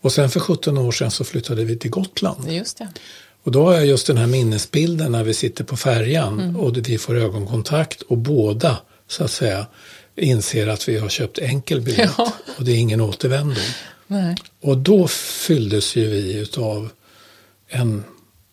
och 0.01 0.11
sen 0.11 0.29
för 0.29 0.39
17 0.39 0.77
år 0.77 0.91
sedan 0.91 1.11
så 1.11 1.23
flyttade 1.23 1.63
vi 1.65 1.77
till 1.79 1.91
Gotland. 1.91 2.51
Just 2.51 2.77
det. 2.77 2.87
Och 3.45 3.51
då 3.51 3.65
har 3.65 3.73
jag 3.73 3.85
just 3.85 4.07
den 4.07 4.17
här 4.17 4.27
minnesbilden 4.27 5.11
när 5.11 5.23
vi 5.23 5.33
sitter 5.33 5.63
på 5.63 5.77
färjan 5.77 6.39
Mm. 6.39 6.55
och 6.55 6.77
vi 6.89 6.97
får 6.97 7.15
ögonkontakt 7.17 8.01
och 8.01 8.17
båda 8.17 8.77
så 9.07 9.23
att 9.23 9.31
säga 9.31 9.65
inser 10.15 10.67
att 10.67 10.89
vi 10.89 10.97
har 10.97 11.09
köpt 11.09 11.39
enkel 11.39 11.81
biljett 11.81 12.11
Ja. 12.17 12.31
och 12.57 12.63
det 12.65 12.71
är 12.71 12.75
ingen 12.77 13.01
återvändo. 13.01 13.55
Nej. 14.07 14.35
Och 14.61 14.77
då 14.77 15.07
fylldes 15.47 15.95
ju 15.95 16.09
vi 16.09 16.33
utav 16.37 16.89
en, 17.69 18.03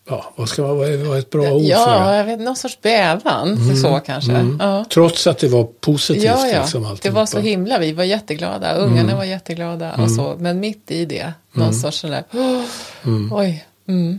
ja 0.08 0.32
vad 0.36 0.48
ska 0.48 0.62
vad 0.74 0.88
är 0.88 1.18
ett 1.18 1.30
bra 1.30 1.52
ord 1.52 1.62
för 1.62 1.68
Ja, 1.68 2.10
det? 2.10 2.16
jag 2.16 2.24
vet, 2.24 2.40
någon 2.40 2.56
sorts 2.56 2.78
bävan, 2.82 3.76
så 3.76 4.00
kanske. 4.06 4.46
Ja. 4.58 4.84
Trots 4.90 5.26
att 5.26 5.38
det 5.38 5.48
var 5.48 5.64
positivt 5.64 6.24
Ja, 6.24 6.46
ja. 6.48 6.60
liksom 6.62 6.96
det 7.02 7.10
var 7.10 7.26
så 7.26 7.38
himla, 7.40 7.78
vi 7.78 7.92
var 7.92 8.04
jätteglada, 8.04 8.74
ungarna 8.74 9.16
var 9.16 9.24
jätteglada 9.24 9.92
och 9.94 10.10
så, 10.10 10.36
men 10.38 10.60
mitt 10.60 10.90
i 10.90 11.04
det, 11.04 11.32
någon 11.52 11.74
sorts 11.74 11.98
sån 11.98 12.10
där, 12.10 12.24
"Åh, 12.32 12.62
oj, 13.38 13.64
mm. 13.88 14.18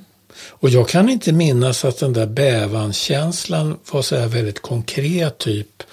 Och 0.49 0.69
jag 0.69 0.89
kan 0.89 1.09
inte 1.09 1.31
minnas 1.31 1.85
att 1.85 1.99
den 1.99 2.13
där 2.13 2.25
bävanskänslan 2.25 3.77
var 3.91 4.01
så 4.01 4.15
här 4.15 4.27
väldigt 4.27 4.61
konkret 4.61 5.37
typ 5.37 5.83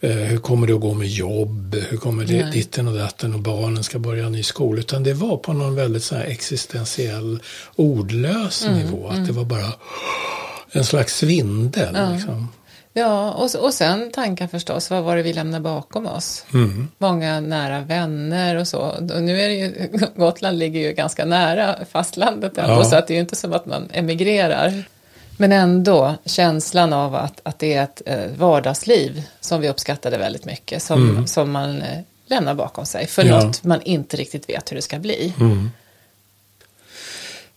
eh, 0.00 0.10
hur 0.10 0.38
kommer 0.38 0.66
det 0.66 0.72
att 0.74 0.80
gå 0.80 0.94
med 0.94 1.08
jobb, 1.08 1.76
hur 1.88 1.96
kommer 1.96 2.24
det 2.24 2.42
Nej. 2.42 2.52
ditten 2.52 2.88
och 2.88 2.94
datten 2.94 3.34
och 3.34 3.40
barnen 3.40 3.84
ska 3.84 3.98
börja 3.98 4.28
ny 4.28 4.42
skola. 4.42 4.80
Utan 4.80 5.02
det 5.02 5.14
var 5.14 5.36
på 5.36 5.52
någon 5.52 5.74
väldigt 5.74 6.04
så 6.04 6.14
här 6.14 6.24
existentiell 6.24 7.38
ordlös 7.76 8.64
Mm, 8.64 8.78
nivå. 8.78 9.08
Att 9.08 9.26
det 9.26 9.32
var 9.32 9.44
bara 9.44 9.72
en 10.72 10.84
slags 10.84 11.16
svindel. 11.16 12.12
Liksom. 12.12 12.48
Ja, 12.94 13.30
och, 13.30 13.54
och 13.64 13.74
sen 13.74 14.10
tankar 14.10 14.46
förstås, 14.46 14.90
vad 14.90 15.02
var 15.02 15.16
det 15.16 15.22
vi 15.22 15.32
lämnade 15.32 15.62
bakom 15.62 16.06
oss? 16.06 16.44
Mm. 16.54 16.88
Många 16.98 17.40
nära 17.40 17.80
vänner 17.80 18.56
och 18.56 18.68
så. 18.68 19.00
Nu 19.00 19.40
är 19.40 19.48
det 19.48 19.54
ju, 19.54 19.88
Gotland 20.16 20.58
ligger 20.58 20.80
ju 20.80 20.92
ganska 20.92 21.24
nära 21.24 21.76
fastlandet 21.92 22.58
ändå, 22.58 22.72
Ja. 22.74 22.84
så 22.84 22.96
att 22.96 23.06
det 23.06 23.12
är 23.12 23.14
ju 23.14 23.20
inte 23.20 23.36
som 23.36 23.52
att 23.52 23.66
man 23.66 23.88
emigrerar. 23.92 24.84
Men 25.36 25.52
ändå 25.52 26.14
känslan 26.24 26.92
av 26.92 27.14
att, 27.14 27.40
att 27.42 27.58
det 27.58 27.74
är 27.74 27.82
ett 27.84 28.02
eh, 28.06 28.18
vardagsliv 28.38 29.22
som 29.40 29.60
vi 29.60 29.68
uppskattade 29.68 30.18
väldigt 30.18 30.44
mycket, 30.44 30.82
som, 30.82 31.26
som 31.26 31.50
man 31.50 31.82
eh, 31.82 31.98
lämnar 32.26 32.54
bakom 32.54 32.86
sig 32.86 33.06
för 33.06 33.22
Mm. 33.22 33.34
Ja. 33.34 33.44
något 33.44 33.64
man 33.64 33.82
inte 33.82 34.16
riktigt 34.16 34.48
vet 34.48 34.70
hur 34.72 34.76
det 34.76 34.82
ska 34.82 34.98
bli. 34.98 35.32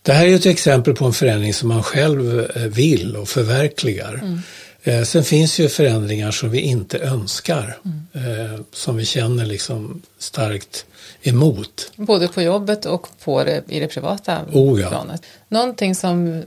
Det 0.02 0.13
här 0.13 0.26
är 0.28 0.36
ett 0.36 0.45
exempel 0.45 0.95
på 0.95 1.06
en 1.06 1.13
förändring 1.13 1.54
som 1.54 1.69
man 1.69 1.84
själv 1.84 2.39
eh, 2.56 2.62
vill 2.63 3.15
och 3.15 3.30
förverkligar. 3.30 4.13
Mm. 4.13 4.41
Eh, 4.88 5.04
Sen 5.04 5.24
finns 5.24 5.60
ju 5.60 5.69
förändringar 5.69 6.32
som 6.32 6.50
vi 6.50 6.60
inte 6.62 6.98
önskar. 7.00 7.78
Mm. 7.86 8.54
eh, 8.54 8.60
Som 8.74 8.98
vi 8.98 9.06
känner 9.06 9.45
liksom 9.45 10.02
starkt 10.17 10.86
emot. 11.21 11.91
Både 11.95 12.28
på 12.28 12.41
jobbet 12.41 12.86
och 12.86 13.08
på 13.24 13.43
det, 13.43 13.63
i 13.67 13.80
det 13.80 13.88
privata 13.88 14.39
Oh 14.54 14.82
ja. 14.82 14.89
planet. 14.89 15.21
Någonting 15.48 15.95
som 15.95 16.43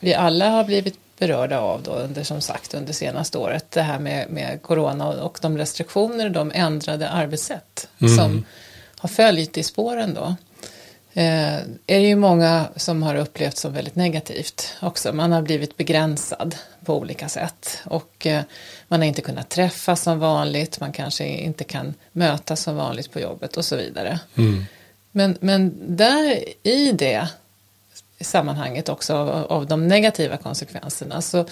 vi 0.00 0.14
alla 0.14 0.48
har 0.50 0.64
blivit 0.64 0.94
berörda 1.18 1.58
av 1.60 1.82
då 1.82 1.90
under, 1.92 2.22
som 2.24 2.40
sagt, 2.40 2.74
under 2.74 2.92
senaste 2.92 3.38
året. 3.38 3.70
Det 3.70 3.82
här 3.82 3.98
med, 3.98 4.30
med 4.30 4.62
corona 4.62 5.08
och, 5.08 5.38
de 5.42 5.58
restriktioner 5.58 6.26
och 6.26 6.32
de 6.32 6.52
ändrade 6.54 7.08
arbetssätt 7.08 7.88
Mm. 8.00 8.16
som 8.16 8.44
har 8.98 9.08
följt 9.08 9.58
i 9.58 9.62
spåren 9.62 10.14
då 10.14 10.34
eh, 11.14 11.54
är 11.54 11.66
det 11.86 12.08
ju 12.08 12.16
många 12.16 12.68
som 12.76 13.02
har 13.02 13.14
upplevt 13.14 13.56
som 13.56 13.72
väldigt 13.72 13.96
negativt 13.96 14.76
också. 14.82 15.12
Man 15.12 15.32
har 15.32 15.42
blivit 15.42 15.76
begränsad 15.76 16.56
på 16.84 16.96
olika 16.96 17.28
sätt 17.28 17.78
och 17.84 18.26
eh, 18.26 18.42
man 18.88 19.00
har 19.00 19.06
inte 19.06 19.22
kunnat 19.22 19.48
träffas 19.48 20.02
som 20.02 20.18
vanligt, 20.18 20.80
man 20.80 20.92
kanske 20.92 21.26
inte 21.26 21.64
kan 21.64 21.94
mötas 22.12 22.62
som 22.62 22.76
vanligt 22.76 23.12
på 23.12 23.20
jobbet 23.20 23.56
och 23.56 23.64
så 23.64 23.76
vidare. 23.76 24.20
Mm. 24.36 24.64
Men, 25.12 25.38
men 25.40 25.74
där 25.96 26.44
i 26.62 26.92
det 26.92 27.28
sammanhanget 28.20 28.88
också 28.88 29.14
av, 29.14 29.28
av 29.28 29.66
de 29.66 29.88
negativa 29.88 30.36
konsekvenserna 30.36 31.22
så 31.22 31.46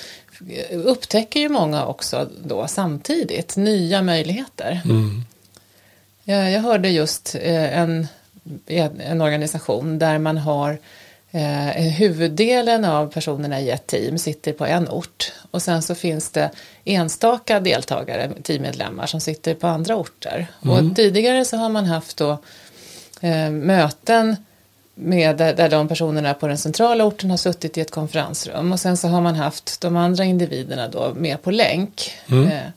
upptäcker 0.71 1.41
ju 1.41 1.49
många 1.49 1.87
också 1.87 2.29
då 2.45 2.67
samtidigt 2.67 3.57
nya 3.57 4.03
möjligheter. 4.03 4.81
Mm. 4.85 5.25
Jag, 6.25 6.51
jag 6.51 6.61
hörde 6.61 6.89
just 6.89 7.35
eh, 7.35 7.79
en, 7.79 8.09
en 8.67 9.21
organisation 9.21 9.99
där 9.99 10.19
man 10.19 10.39
har 10.39 10.79
eh, 11.31 11.93
huvuddelen 11.93 12.85
av 12.85 13.13
personerna 13.13 13.61
i 13.61 13.71
ett 13.71 13.87
team 13.87 14.19
sitter 14.19 14.53
på 14.53 14.67
en 14.67 14.89
ort 14.89 15.33
och 15.51 15.63
sen 15.63 15.83
så 15.83 15.95
finns 15.95 16.31
det 16.31 16.51
enstaka 16.85 17.61
deltagare, 17.61 18.31
teammedlemmar 18.43 19.07
som 19.07 19.21
sitter 19.21 19.55
på 19.55 19.67
andra 19.67 19.97
orter. 19.97 20.47
Och 20.61 20.97
tidigare 20.97 21.45
så 21.45 21.57
har 21.57 21.69
man 21.69 21.85
haft 21.85 22.17
då 22.17 22.39
eh, 23.21 23.51
möten 23.51 24.37
med, 24.95 25.37
där, 25.37 25.69
de 25.69 25.89
personerna 25.89 26.35
på 26.35 26.47
den 26.47 26.59
centrala 26.59 27.05
orten 27.05 27.31
har 27.31 27.37
suttit 27.37 27.79
i 27.79 27.81
ett 27.81 27.91
konferensrum 27.91 28.73
och 28.73 28.81
sen 28.81 28.97
så 28.97 29.09
har 29.09 29.21
man 29.21 29.35
haft 29.35 29.81
de 29.81 29.97
andra 29.97 30.25
individerna 30.25 30.89
då 30.89 31.15
med 31.15 31.43
på 31.43 31.51
länk. 31.51 32.13
Eh, 32.47 32.71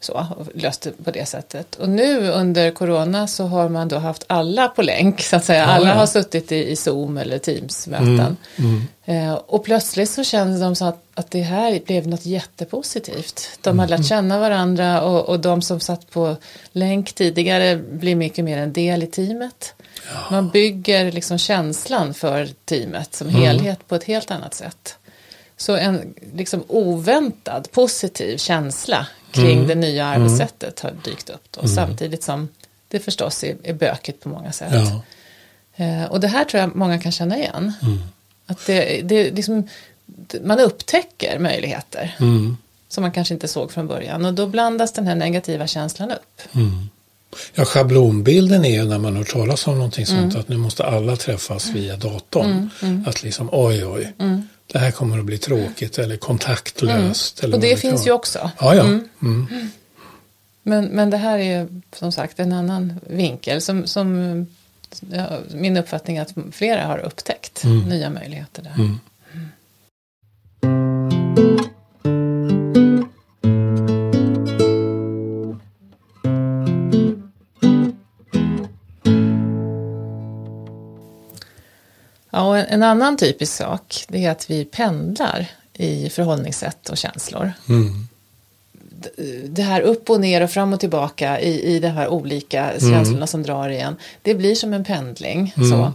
så, 0.00 0.26
och 0.36 0.46
löst 0.54 0.82
det 0.82 1.04
på 1.04 1.10
det 1.10 1.26
sättet. 1.26 1.74
Och 1.74 1.88
nu 1.88 2.30
under 2.30 2.70
corona 2.70 3.26
så 3.26 3.44
har 3.46 3.68
man 3.68 3.88
då 3.88 3.98
haft 3.98 4.24
alla 4.26 4.68
på 4.68 4.82
länk, 4.82 5.20
så 5.20 5.36
att 5.36 5.44
säga. 5.44 5.66
alla 5.66 5.88
ja. 5.88 5.94
har 5.94 6.06
suttit 6.06 6.52
i, 6.52 6.70
i 6.70 6.76
Zoom 6.76 7.18
eller 7.18 7.38
Teams-möten. 7.38 8.36
Mm. 8.56 8.82
Eh, 9.04 9.34
och 9.34 9.64
plötsligt 9.64 10.10
så 10.10 10.24
kände 10.24 10.60
de 10.60 10.74
så 10.74 10.84
att, 10.84 11.02
att 11.14 11.30
det 11.30 11.42
här 11.42 11.80
blev 11.86 12.08
något 12.08 12.26
jättepositivt. 12.26 13.58
De 13.60 13.78
har 13.78 13.88
lärt 13.88 14.06
känna 14.06 14.38
varandra 14.38 15.02
och, 15.02 15.28
och 15.28 15.40
de 15.40 15.62
som 15.62 15.80
satt 15.80 16.10
på 16.10 16.36
länk 16.72 17.12
tidigare 17.12 17.76
blir 17.76 18.16
mycket 18.16 18.44
mer 18.44 18.58
en 18.58 18.72
del 18.72 19.02
i 19.02 19.06
teamet. 19.06 19.74
Man 20.30 20.48
bygger 20.48 21.12
liksom 21.12 21.38
känslan 21.38 22.14
för 22.14 22.48
teamet 22.64 23.14
som 23.14 23.28
helhet 23.28 23.88
på 23.88 23.94
ett 23.94 24.04
helt 24.04 24.30
annat 24.30 24.54
sätt. 24.54 24.98
Så 25.56 25.76
en 25.76 26.14
liksom 26.34 26.64
oväntad 26.68 27.68
positiv 27.72 28.36
känsla 28.36 29.06
kring 29.42 29.66
det 29.66 29.74
nya 29.74 30.06
arbetssättet 30.06 30.80
har 30.80 30.92
dykt 31.04 31.30
upp 31.30 31.42
då, 31.50 31.68
samtidigt 31.68 32.22
som 32.22 32.48
det 32.88 32.98
förstås 33.00 33.44
är, 33.44 33.56
är 33.62 33.74
bökigt 33.74 34.22
på 34.22 34.28
många 34.28 34.52
sätt. 34.52 34.72
Ja. 34.72 35.02
Eh, 35.84 36.04
och 36.04 36.20
det 36.20 36.28
här 36.28 36.44
tror 36.44 36.60
jag 36.60 36.76
många 36.76 36.98
kan 37.00 37.12
känna 37.12 37.36
igen. 37.38 37.72
Att 38.46 38.66
det, 38.66 39.00
det 39.04 39.30
liksom, 39.30 39.68
man 40.42 40.60
upptäcker 40.60 41.38
möjligheter 41.38 42.16
Mm. 42.20 42.56
som 42.88 43.02
man 43.02 43.12
kanske 43.12 43.34
inte 43.34 43.48
såg 43.48 43.72
från 43.72 43.86
början 43.86 44.24
och 44.24 44.34
då 44.34 44.46
blandas 44.46 44.92
den 44.92 45.06
här 45.06 45.14
negativa 45.14 45.66
känslan 45.66 46.10
upp. 46.10 46.42
Ja, 47.54 47.64
schablonbilden 47.64 48.64
är 48.64 48.70
ju 48.70 48.84
när 48.84 48.98
man 48.98 49.16
hör 49.16 49.24
talas 49.24 49.66
om 49.66 49.74
någonting 49.74 50.06
sånt 50.06 50.36
att 50.36 50.48
nu 50.48 50.56
måste 50.56 50.84
alla 50.84 51.16
träffas 51.16 51.66
via 51.68 51.96
datorn. 51.96 52.70
Att 53.06 53.22
liksom 53.22 53.48
oj 53.52 53.86
oj, 53.86 54.12
det 54.66 54.78
här 54.78 54.90
kommer 54.90 55.18
att 55.18 55.24
bli 55.24 55.38
tråkigt 55.38 55.98
eller 55.98 56.16
kontaktlöst. 56.16 57.44
Eller 57.44 57.54
Och 57.54 57.60
det 57.60 57.70
kan 57.70 57.78
finns 57.78 58.00
vara. 58.00 58.06
ju 58.06 58.12
också. 58.12 58.50
Ja, 58.60 58.74
ja. 58.74 58.84
Mm. 59.22 59.46
Men, 60.62 60.84
men 60.84 61.10
det 61.10 61.16
här 61.16 61.38
är 61.38 61.68
som 61.96 62.12
sagt 62.12 62.40
en 62.40 62.52
annan 62.52 63.00
vinkel 63.06 63.60
som, 63.60 63.86
som 63.86 64.46
ja, 65.12 65.26
min 65.54 65.76
uppfattning 65.76 66.16
är 66.16 66.22
att 66.22 66.34
flera 66.52 66.86
har 66.86 66.98
upptäckt 66.98 67.64
nya 67.64 68.10
möjligheter 68.10 68.62
där. 68.62 68.90
En, 82.68 82.82
annan 82.82 83.16
typisk 83.16 83.52
sak 83.52 84.04
det 84.08 84.24
är 84.24 84.30
att 84.30 84.50
vi 84.50 84.64
pendlar 84.64 85.46
i 85.72 86.10
förhållningssätt 86.10 86.88
och 86.88 86.96
känslor. 86.96 87.52
Mm. 87.68 88.08
Det 89.44 89.62
här 89.62 89.80
upp 89.80 90.10
och 90.10 90.20
ner 90.20 90.40
och 90.40 90.50
fram 90.50 90.72
och 90.72 90.80
tillbaka 90.80 91.40
i, 91.40 91.76
i 91.76 91.80
de 91.80 91.88
här 91.88 92.08
olika 92.08 92.72
känslorna 92.80 93.26
som 93.26 93.42
drar 93.42 93.68
igen. 93.68 93.96
Det 94.22 94.34
blir 94.34 94.54
som 94.54 94.72
en 94.72 94.84
pendling. 94.84 95.54
Så. 95.56 95.92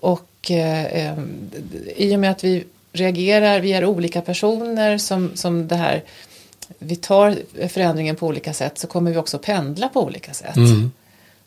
Och 0.00 0.50
eh, 0.50 0.84
eh, 0.84 1.18
i 1.96 2.16
och 2.16 2.20
med 2.20 2.30
att 2.30 2.44
vi 2.44 2.64
reagerar, 2.92 3.60
vi 3.60 3.72
är 3.72 3.84
olika 3.84 4.20
personer 4.20 4.98
som, 4.98 5.30
som 5.34 5.68
det 5.68 5.76
här 5.76 6.02
vi 6.78 6.96
tar 6.96 7.36
förändringen 7.68 8.16
på 8.16 8.26
olika 8.26 8.52
sätt 8.52 8.78
så 8.78 8.86
kommer 8.86 9.10
vi 9.10 9.16
också 9.16 9.38
pendla 9.38 9.88
på 9.88 10.04
olika 10.04 10.34
sätt. 10.34 10.56
Mm. 10.56 10.92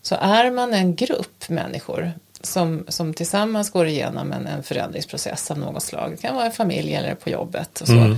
Så 0.02 0.16
är 0.16 0.52
man 0.52 0.74
en 0.74 0.96
grupp 0.96 1.50
människor 1.50 2.12
som, 2.44 2.86
som 2.88 3.14
tillsammans 3.14 3.70
går 3.70 3.88
igenom 3.88 4.32
en, 4.32 4.48
en 4.48 4.64
förändringsprocess 4.64 5.52
av 5.52 5.58
något 5.58 5.84
slag, 5.84 6.12
det 6.12 6.18
kan 6.18 6.36
vara 6.36 6.46
en 6.46 6.52
familj 6.52 6.94
eller 6.94 7.16
på 7.16 7.30
jobbet 7.30 7.82
och 7.82 7.88
så, 7.88 8.18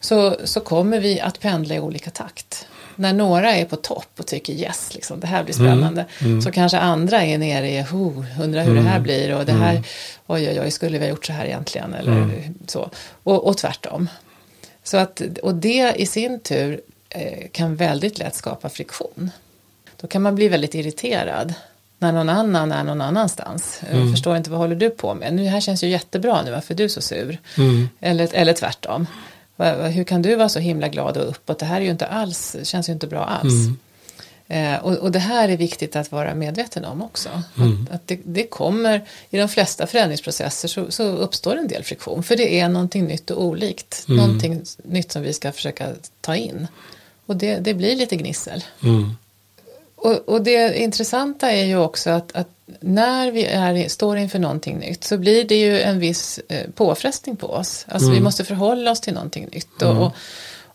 så, 0.00 0.36
så 0.44 0.60
kommer 0.60 1.00
vi 1.00 1.20
att 1.20 1.40
pendla 1.40 1.74
i 1.74 1.80
olika 1.80 2.10
takt. 2.10 2.66
När 2.96 3.12
några 3.12 3.54
är 3.54 3.64
på 3.64 3.76
topp 3.76 4.10
och 4.18 4.26
tycker 4.26 4.52
yes, 4.52 4.94
liksom, 4.94 5.20
det 5.20 5.26
här 5.26 5.44
blir 5.44 5.54
spännande, 5.54 6.06
så 6.44 6.50
kanske 6.50 6.78
andra 6.78 7.24
är 7.24 7.38
nere 7.38 7.70
i, 7.70 7.82
oh, 7.82 8.42
undrar 8.42 8.64
hur 8.64 8.74
det 8.74 8.80
här 8.80 9.00
blir 9.00 9.34
och 9.34 9.44
det 9.44 9.52
här, 9.52 9.82
oj 10.26 10.48
oj 10.48 10.60
oj, 10.60 10.70
skulle 10.70 10.98
vi 10.98 11.04
ha 11.04 11.10
gjort 11.10 11.26
så 11.26 11.32
här 11.32 11.44
egentligen? 11.44 11.94
Eller 11.94 12.42
så. 12.66 12.90
Och, 13.22 13.46
och 13.46 13.56
tvärtom. 13.56 14.08
Så 14.82 14.96
att, 14.96 15.22
och 15.42 15.54
det 15.54 15.94
i 15.96 16.06
sin 16.06 16.40
tur 16.40 16.80
eh, 17.08 17.48
kan 17.52 17.76
väldigt 17.76 18.18
lätt 18.18 18.34
skapa 18.34 18.68
friktion. 18.68 19.30
Då 20.00 20.06
kan 20.06 20.22
man 20.22 20.34
bli 20.34 20.48
väldigt 20.48 20.74
irriterad 20.74 21.54
när 22.04 22.12
någon 22.12 22.28
annan 22.28 22.72
är 22.72 22.84
någon 22.84 23.00
annanstans. 23.00 23.80
Jag 23.92 24.10
förstår 24.10 24.36
inte, 24.36 24.50
vad 24.50 24.58
håller 24.58 24.76
du 24.76 24.90
på 24.90 25.14
med? 25.14 25.34
Nu, 25.34 25.42
det 25.42 25.48
här 25.48 25.60
känns 25.60 25.84
ju 25.84 25.88
jättebra 25.88 26.42
nu, 26.42 26.50
varför 26.50 26.74
är 26.74 26.78
du 26.78 26.88
så 26.88 27.00
sur? 27.00 27.38
Eller, 28.00 28.28
eller 28.32 28.52
tvärtom. 28.52 29.06
Hur 29.92 30.04
kan 30.04 30.22
du 30.22 30.34
vara 30.34 30.48
så 30.48 30.58
himla 30.58 30.88
glad 30.88 31.16
och 31.16 31.28
uppåt? 31.28 31.58
Det 31.58 31.66
här 31.66 31.76
är 31.76 31.84
ju 31.84 31.90
inte 31.90 32.06
alls, 32.06 32.56
känns 32.62 32.88
ju 32.88 32.92
inte 32.92 33.06
bra 33.06 33.24
alls. 33.24 33.52
Eh, 34.48 34.76
och, 34.76 34.92
och 34.92 35.12
det 35.12 35.18
här 35.18 35.48
är 35.48 35.56
viktigt 35.56 35.96
att 35.96 36.12
vara 36.12 36.34
medveten 36.34 36.84
om 36.84 37.02
också. 37.02 37.28
Att, 37.88 37.94
att 37.94 38.06
det, 38.06 38.20
det 38.24 38.46
kommer, 38.46 39.04
i 39.30 39.38
de 39.38 39.48
flesta 39.48 39.86
förändringsprocesser 39.86 40.68
så, 40.68 40.90
så 40.90 41.02
uppstår 41.02 41.56
en 41.56 41.68
del 41.68 41.84
friktion. 41.84 42.22
För 42.22 42.36
det 42.36 42.60
är 42.60 42.68
någonting 42.68 43.04
nytt 43.04 43.30
och 43.30 43.44
olikt. 43.44 44.04
Någonting 44.08 44.62
nytt 44.84 45.12
som 45.12 45.22
vi 45.22 45.32
ska 45.32 45.52
försöka 45.52 45.88
ta 46.20 46.36
in. 46.36 46.66
Och 47.26 47.36
det, 47.36 47.56
det 47.56 47.74
blir 47.74 47.96
lite 47.96 48.16
gnissel. 48.16 48.64
Mm. 48.82 49.16
Och, 50.04 50.28
och 50.28 50.42
det 50.42 50.78
intressanta 50.78 51.50
är 51.50 51.64
ju 51.64 51.76
också 51.76 52.10
att, 52.10 52.32
att 52.32 52.48
när 52.80 53.30
vi 53.30 53.44
är, 53.44 53.88
står 53.88 54.16
inför 54.16 54.38
någonting 54.38 54.78
nytt 54.78 55.04
så 55.04 55.18
blir 55.18 55.44
det 55.44 55.54
ju 55.54 55.80
en 55.80 55.98
viss 55.98 56.40
eh, 56.48 56.70
påfrestning 56.70 57.36
på 57.36 57.46
oss. 57.46 57.86
Alltså 57.88 58.10
vi 58.10 58.20
måste 58.20 58.44
förhålla 58.44 58.90
oss 58.90 59.00
till 59.00 59.14
någonting 59.14 59.48
nytt. 59.52 59.82
Och, 59.82 60.02
och, 60.02 60.12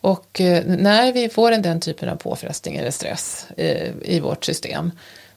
och 0.02 0.42
eh, 0.42 0.64
när 0.66 1.14
vi 1.14 1.30
får 1.30 1.52
en, 1.52 1.62
den 1.62 1.80
typen 1.80 2.10
av 2.10 2.16
påfrestning 2.16 2.76
eller 2.76 2.92
stress 2.92 3.48
eh, 3.58 3.92
i 4.02 4.20
vårt 4.20 4.46
system 4.46 4.92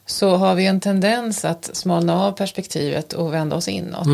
så 0.07 0.37
har 0.37 0.55
vi 0.55 0.67
en 0.67 0.81
tendens 0.81 1.45
att 1.45 1.71
smalna 1.73 2.23
av 2.23 2.33
perspektivet 2.33 3.13
och 3.13 3.35
vända 3.35 3.57
oss 3.57 3.69
inåt 3.69 4.07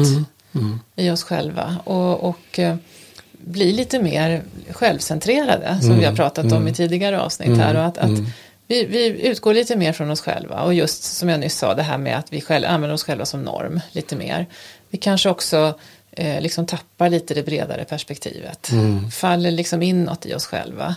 i 0.96 1.10
oss 1.10 1.22
själva. 1.22 1.76
Och, 1.84 2.60
bli 3.40 3.72
lite 3.72 4.02
mer 4.02 4.42
självcentrerade 4.70 5.78
som 5.80 5.98
vi 5.98 6.04
har 6.04 6.14
pratat 6.14 6.52
om 6.52 6.68
i 6.68 6.74
tidigare 6.74 7.20
avsnitt 7.20 7.58
här. 7.58 7.76
Och 7.76 7.84
att, 7.84 7.98
att 7.98 8.18
vi, 8.68 8.84
vi 8.84 9.26
utgår 9.28 9.54
lite 9.54 9.76
mer 9.76 9.92
från 9.92 10.10
oss 10.10 10.20
själva 10.20 10.62
och 10.62 10.74
just 10.74 11.02
som 11.04 11.28
jag 11.28 11.40
nyss 11.40 11.58
sa 11.58 11.74
det 11.74 11.82
här 11.82 11.98
med 11.98 12.18
att 12.18 12.32
vi 12.32 12.40
själva 12.40 12.68
använder 12.68 12.94
oss 12.94 13.04
själva 13.04 13.24
som 13.24 13.42
norm 13.42 13.80
lite 13.92 14.16
mer. 14.16 14.46
Vi 14.90 14.98
kanske 14.98 15.28
också 15.28 15.74
eh, 16.10 16.40
liksom 16.40 16.66
tappar 16.66 17.08
lite 17.10 17.34
det 17.34 17.42
bredare 17.42 17.84
perspektivet. 17.84 18.70
Faller 19.12 19.50
liksom 19.50 19.82
inåt 19.82 20.26
i 20.26 20.34
oss 20.34 20.46
själva. 20.46 20.96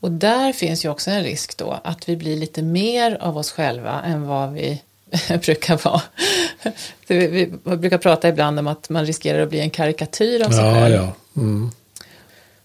Och 0.00 0.10
där 0.10 0.52
finns 0.52 0.84
ju 0.84 0.88
också 0.88 1.10
en 1.10 1.22
risk 1.22 1.56
då 1.56 1.80
att 1.84 2.08
vi 2.08 2.16
blir 2.16 2.36
lite 2.36 2.62
mer 2.62 3.18
av 3.20 3.38
oss 3.38 3.50
själva 3.52 4.02
än 4.02 4.26
vad 4.26 4.52
vi 4.52 4.82
brukar 5.44 5.84
vara. 5.84 6.02
Vi, 7.06 7.26
vi 7.26 7.76
brukar 7.76 7.98
prata 7.98 8.28
ibland 8.28 8.58
om 8.58 8.66
att 8.66 8.88
man 8.88 9.06
riskerar 9.06 9.42
att 9.42 9.48
bli 9.48 9.60
en 9.60 9.70
karikatyr 9.70 10.42
av 10.46 10.50
sig 10.50 10.64
Ja, 10.64 10.74
själv. 10.74 10.94
ja. 10.94 11.12
Mm. 11.36 11.70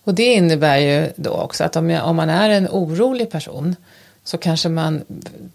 Och 0.04 0.14
det 0.14 0.24
innebär 0.34 0.78
ju 0.78 1.10
då 1.16 1.32
också 1.32 1.64
att 1.64 1.76
om, 1.76 1.90
jag, 1.90 2.08
om 2.08 2.16
man 2.16 2.30
är 2.30 2.50
en 2.50 2.68
orolig 2.68 3.32
person 3.32 3.76
så 4.32 4.38
kanske 4.38 4.70
man 4.70 5.04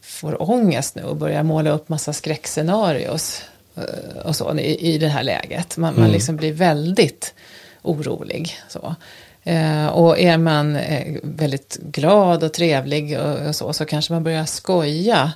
får 0.02 0.50
ångest 0.50 0.94
nu 0.94 1.02
och 1.02 1.16
börjar 1.16 1.42
måla 1.42 1.70
upp 1.70 1.88
massa 1.88 2.12
skräckscenarios 2.12 3.42
eh, 3.76 4.18
och 4.24 4.36
så 4.36 4.58
i, 4.58 4.94
i 4.94 4.98
det 4.98 5.08
här 5.08 5.22
läget. 5.22 5.76
Man, 5.76 6.00
man 6.00 6.10
liksom 6.10 6.36
blir 6.36 6.52
väldigt 6.52 7.34
orolig. 7.82 8.54
Så. 8.68 8.94
Eh, 9.42 9.86
och 9.86 10.18
är 10.18 10.38
man 10.38 10.76
eh, 10.76 11.16
väldigt 11.22 11.78
glad 11.82 12.44
och 12.44 12.52
trevlig 12.52 13.18
och, 13.20 13.48
och 13.48 13.56
så, 13.56 13.72
så 13.72 13.84
kanske 13.84 14.12
man 14.12 14.24
börjar 14.24 14.44
skoja 14.44 15.32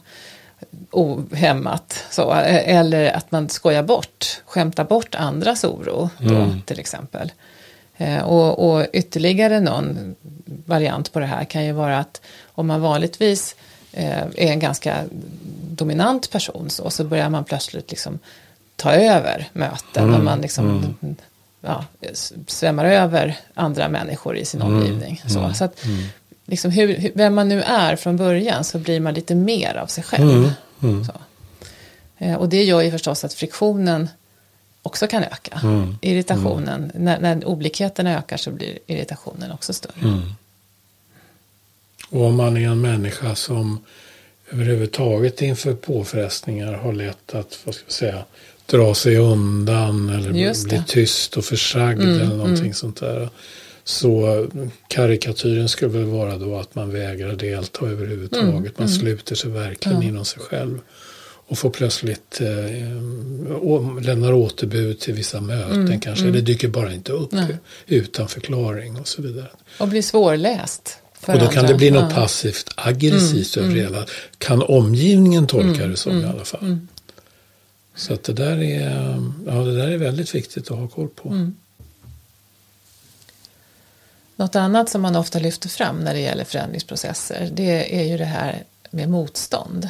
ohämmat. 0.91 2.05
Så, 2.11 2.33
eller 2.33 3.13
att 3.13 3.31
man 3.31 3.49
skojar 3.49 3.83
bort, 3.83 4.43
skämtar 4.47 4.85
bort 4.85 5.15
andras 5.15 5.65
oro 5.65 6.11
då, 6.19 6.35
Mm. 6.35 6.63
till 6.63 6.81
exempel. 6.81 7.33
Eh, 8.01 8.23
och, 8.23 8.71
och 8.71 8.87
ytterligare 8.93 9.61
någon 9.61 10.15
variant 10.67 11.13
på 11.13 11.21
det 11.21 11.27
här 11.27 11.45
kan 11.45 11.65
ju 11.65 11.73
vara 11.73 11.99
att 11.99 12.21
om 12.47 12.67
man 12.67 12.81
vanligtvis 12.81 13.57
eh, 13.93 14.19
är 14.21 14.53
en 14.53 14.59
ganska 14.59 15.05
dominant 15.71 16.31
person 16.31 16.71
så, 16.71 16.91
så 16.91 17.05
börjar 17.05 17.29
man 17.31 17.45
plötsligt 17.45 17.91
liksom 17.91 18.19
ta 18.77 18.93
över 18.93 19.49
möten 19.53 20.05
Mm, 20.05 20.15
och 20.15 20.25
man 20.25 20.41
liksom 20.41 20.95
ja, 21.61 21.85
s- 22.01 22.33
svämmar 22.47 22.85
över 22.85 23.37
andra 23.55 23.89
människor 23.89 24.37
i 24.37 24.45
sin 24.45 24.63
omgivning. 24.63 25.23
Så, 25.27 25.53
så 25.55 25.65
att, 25.65 25.85
liksom 26.47 26.71
hur, 26.71 27.11
vem 27.15 27.35
man 27.35 27.49
nu 27.49 27.63
är 27.63 27.97
från 27.97 28.17
början 28.17 28.65
så 28.65 28.79
blir 28.79 29.01
man 29.01 29.15
lite 29.15 29.35
mer 29.35 29.75
av 29.77 29.87
sig 29.87 30.05
själv. 30.05 30.53
Så. 31.07 31.13
Eh, 32.19 32.35
Och 32.35 32.49
det 32.49 32.65
gör 32.65 32.81
ju 32.81 32.91
förstås 32.91 33.25
att 33.25 33.35
friktionen 33.35 34.09
också 34.83 35.07
kan 35.07 35.23
öka. 35.25 35.61
Irritationen, 36.01 36.93
När, 36.95 37.21
när 37.21 37.45
olikheterna 37.45 38.19
ökar 38.19 38.37
så 38.37 38.51
blir 38.51 38.79
irritationen 38.87 39.53
också 39.53 39.73
större. 39.73 40.23
Och 42.11 42.25
om 42.25 42.37
man 42.37 42.57
är 42.57 42.69
en 42.69 42.81
människa 42.81 43.35
som 43.35 43.79
överhuvudtaget 44.51 45.43
inför 45.43 45.75
påfrestningar 45.75 46.73
har 46.73 46.93
lätt 46.93 47.35
att, 47.35 47.59
vad 47.65 47.75
ska 47.75 47.85
jag 47.87 47.93
säga, 47.93 48.25
dra 48.67 48.95
sig 48.95 49.17
undan 49.17 50.09
eller 50.11 50.31
bli 50.69 50.83
tyst 50.87 51.37
och 51.37 51.45
försagd 51.45 52.01
eller 52.01 52.37
någonting 52.37 52.75
sånt 52.75 53.01
där. 53.01 53.29
Så 53.85 54.47
karikatyren 54.89 55.69
skulle 55.69 55.91
väl 55.91 56.05
vara 56.05 56.39
då 56.39 56.59
att 56.59 56.75
man 56.75 56.93
vägrar 56.93 57.33
delta 57.33 57.87
överhuvudtaget. 57.87 58.79
Man 58.79 58.89
sluter 58.89 59.35
sig 59.35 59.51
verkligen 59.51 60.03
inom 60.03 60.25
sig 60.25 60.43
själv. 60.43 60.79
Och 61.51 61.59
får 61.59 61.71
plötsligt 61.71 62.41
eh, 62.41 64.03
lämnar 64.03 64.33
återbud 64.33 65.01
till 65.01 65.15
vissa 65.15 65.41
möten 65.41 66.01
kanske. 66.01 66.29
Eller 66.29 66.41
dyker 66.41 66.69
bara 66.69 66.93
inte 66.93 67.13
upp 67.13 67.33
Nej. 67.33 67.57
utan 67.87 68.29
förklaring 68.29 69.01
och 69.01 69.09
så 69.09 69.23
vidare. 69.23 69.49
Och 69.79 69.89
blir 69.89 70.03
svårläst. 70.03 70.99
Och 71.27 71.39
då 71.39 71.47
kan 71.47 71.59
andra. 71.59 71.63
det 71.63 71.75
bli 71.75 71.91
något 71.91 72.15
passivt 72.15 72.71
aggressivt 72.77 73.57
över 73.57 73.75
det 73.75 73.81
hela. 73.81 74.07
Kan 74.39 74.63
omgivningen 74.63 75.47
tolka 75.47 75.69
Mm, 75.69 75.91
det 75.91 75.97
som 75.97 76.21
i 76.21 76.25
alla 76.25 76.45
fall. 76.45 76.79
Så 77.95 78.15
att 78.15 78.25
det 78.25 78.33
där, 78.33 78.63
är, 78.63 79.17
ja, 79.47 79.53
det 79.53 79.77
där 79.77 79.89
är 79.89 79.99
väldigt 79.99 80.35
viktigt 80.35 80.71
att 80.71 80.79
ha 80.79 80.89
koll 80.89 81.09
på. 81.09 81.29
Mm. 81.29 81.57
Något 84.37 84.57
annat 84.57 84.89
som 84.89 85.03
man 85.03 85.17
ofta 85.17 85.39
lyfter 85.39 85.69
fram 85.69 85.97
när 85.97 86.15
det 86.15 86.21
gäller 86.21 86.45
förändringsprocesser 86.45 87.51
det 87.53 88.01
är 88.01 88.05
ju 88.05 88.19
det 88.19 88.25
här 88.25 88.65
med 88.91 89.09
motstånd. 89.09 89.89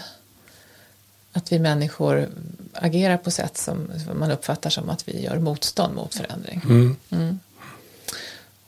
Att 1.32 1.52
vi 1.52 1.58
människor 1.58 2.28
agerar 2.74 3.16
på 3.16 3.30
sätt 3.30 3.58
som 3.58 3.90
man 4.14 4.30
uppfattar 4.30 4.70
som 4.70 4.90
att 4.90 5.08
vi 5.08 5.22
gör 5.24 5.38
motstånd 5.38 5.94
mot 5.94 6.14
förändring. 6.14 6.60
Mm. 7.10 7.38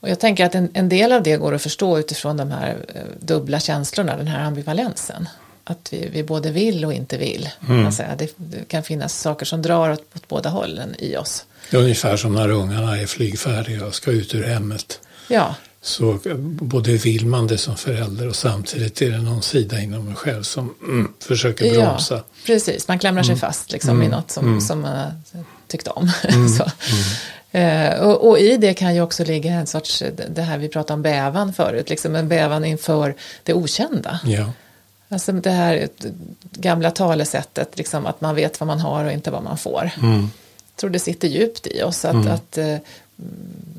Och 0.00 0.08
jag 0.08 0.20
tänker 0.20 0.46
att 0.46 0.54
en, 0.54 0.68
en 0.74 0.88
del 0.88 1.12
av 1.12 1.22
det 1.22 1.36
går 1.36 1.54
att 1.54 1.62
förstå 1.62 1.98
utifrån 1.98 2.36
de 2.36 2.50
här 2.50 2.76
eh, 2.94 3.02
dubbla 3.20 3.60
känslorna, 3.60 4.16
den 4.16 4.26
här 4.26 4.40
ambivalensen. 4.44 5.28
Att 5.64 5.92
vi, 5.92 6.08
vi 6.12 6.22
både 6.22 6.50
vill 6.50 6.84
och 6.84 6.92
inte 6.92 7.18
vill. 7.18 7.48
Mm. 7.68 7.86
Alltså, 7.86 8.02
det, 8.18 8.32
det 8.36 8.68
kan 8.68 8.82
finnas 8.82 9.20
saker 9.20 9.46
som 9.46 9.62
drar 9.62 9.90
åt, 9.90 10.16
åt 10.16 10.28
båda 10.28 10.50
hållen 10.50 10.94
i 10.98 11.16
oss. 11.16 11.44
Det 11.70 11.76
är 11.76 11.80
ungefär 11.80 12.16
som 12.16 12.34
när 12.34 12.50
ungarna 12.50 12.98
är 12.98 13.06
flygfärdiga 13.06 13.86
och 13.86 13.94
ska 13.94 14.10
ut 14.10 14.34
ur 14.34 14.42
hemmet. 14.42 15.00
Ja, 15.28 15.54
Så 15.84 16.10
eh, 16.10 16.36
både 16.36 16.92
vill 16.92 17.26
man 17.26 17.46
det 17.46 17.58
som 17.58 17.76
förälder 17.76 18.28
och 18.28 18.36
samtidigt 18.36 19.02
är 19.02 19.10
det 19.10 19.18
någon 19.18 19.42
sida 19.42 19.80
inom 19.80 20.08
en 20.08 20.14
själv 20.14 20.42
som 20.42 20.74
mm, 20.82 21.12
försöker 21.18 21.70
bromsa. 21.70 22.14
Ja, 22.14 22.22
precis. 22.46 22.88
Man 22.88 22.98
klamrar 22.98 23.22
sig 23.22 23.36
fast 23.36 23.72
liksom, 23.72 24.02
i 24.02 24.08
något 24.08 24.30
som, 24.30 24.60
som 24.60 24.80
man 24.80 24.96
har 24.96 25.12
tyckt 25.66 25.88
om. 25.88 26.10
så. 26.58 26.64
Eh, 27.58 28.00
och, 28.00 28.28
och 28.28 28.38
i 28.38 28.56
det 28.56 28.74
kan 28.74 28.94
ju 28.94 29.00
också 29.00 29.24
ligga 29.24 29.52
en 29.52 29.66
sorts, 29.66 30.02
det 30.30 30.42
här 30.42 30.58
vi 30.58 30.68
pratade 30.68 30.94
om 30.94 31.02
bävan 31.02 31.52
förut, 31.52 31.90
liksom 31.90 32.16
en 32.16 32.28
bävan 32.28 32.64
inför 32.64 33.14
det 33.42 33.54
okända. 33.54 34.20
Ja. 34.24 34.52
Alltså 35.08 35.32
det 35.32 35.50
här 35.50 35.88
gamla 36.42 36.90
talesättet, 36.90 37.78
liksom, 37.78 38.06
att 38.06 38.20
man 38.20 38.34
vet 38.34 38.60
vad 38.60 38.66
man 38.66 38.80
har 38.80 39.04
och 39.04 39.12
inte 39.12 39.30
vad 39.30 39.42
man 39.42 39.58
får. 39.58 39.90
Mm. 40.02 40.20
Jag 40.20 40.76
tror 40.76 40.90
det 40.90 40.98
sitter 40.98 41.28
djupt 41.28 41.66
i 41.66 41.82
oss. 41.82 42.04
Att, 42.04 42.26
att, 42.26 42.58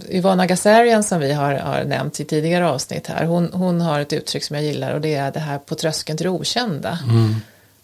Ivana 0.10 0.46
Gazarian 0.46 1.04
som 1.04 1.20
vi 1.20 1.34
har, 1.34 1.54
har 1.54 1.84
nämnt 1.84 2.20
i 2.20 2.26
tidigare 2.26 2.70
avsnitt 2.70 3.08
här, 3.08 3.26
hon, 3.26 3.50
hon 3.54 3.82
har 3.82 4.00
ett 4.00 4.14
uttryck 4.14 4.44
som 4.44 4.56
jag 4.56 4.66
gillar 4.66 4.94
och 4.94 5.02
det 5.02 5.16
är 5.16 5.32
det 5.32 5.40
här 5.40 5.58
på 5.58 5.76
tröskeln 5.76 6.18
till 6.18 6.24
det 6.24 6.30
okända. 6.30 7.00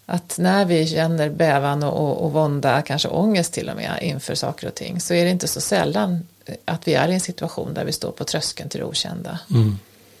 Att 0.06 0.38
när 0.38 0.64
vi 0.64 0.86
känner 0.86 1.28
bävan 1.30 1.82
och, 1.82 2.08
och, 2.08 2.24
och 2.24 2.32
vånda, 2.32 2.82
kanske 2.82 3.08
ångest 3.08 3.52
till 3.52 3.68
och 3.68 3.76
med, 3.76 3.98
inför 4.02 4.34
saker 4.34 4.66
och 4.66 4.74
ting 4.74 5.00
så 5.00 5.14
är 5.14 5.24
det 5.24 5.30
inte 5.30 5.48
så 5.48 5.60
sällan 5.60 6.26
att 6.64 6.88
vi 6.88 6.94
är 6.94 7.08
i 7.08 7.14
en 7.14 7.20
situation 7.20 7.74
där 7.74 7.84
vi 7.84 7.92
står 7.92 8.10
på 8.10 8.24
tröskeln 8.24 8.68
till 8.68 8.80
det 8.80 8.86
okända. 8.86 9.38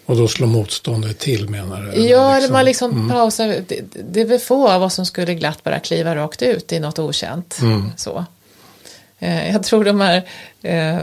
Och 0.06 0.16
då 0.16 0.28
slår 0.28 0.46
motståndet 0.46 1.18
till 1.18 1.48
menar 1.48 1.82
du? 1.82 2.02
Ja, 2.02 2.36
eller 2.36 2.48
man 2.48 2.64
liksom 2.64 3.08
pausar. 3.08 3.46
Det, 3.68 3.80
det 4.12 4.20
är 4.20 4.24
väl 4.24 4.38
få 4.38 4.68
av 4.68 4.82
oss 4.82 4.94
som 4.94 5.06
skulle 5.06 5.34
glatt 5.34 5.64
bara 5.64 5.78
kliva 5.78 6.16
rakt 6.16 6.42
ut 6.42 6.72
i 6.72 6.80
något 6.80 6.98
okänt. 6.98 7.58
Så. 7.96 8.24
Eh, 9.22 9.52
Jag 9.52 9.62
tror 9.62 9.84
de 9.84 10.00
här 10.00 10.22
eh, 10.62 10.98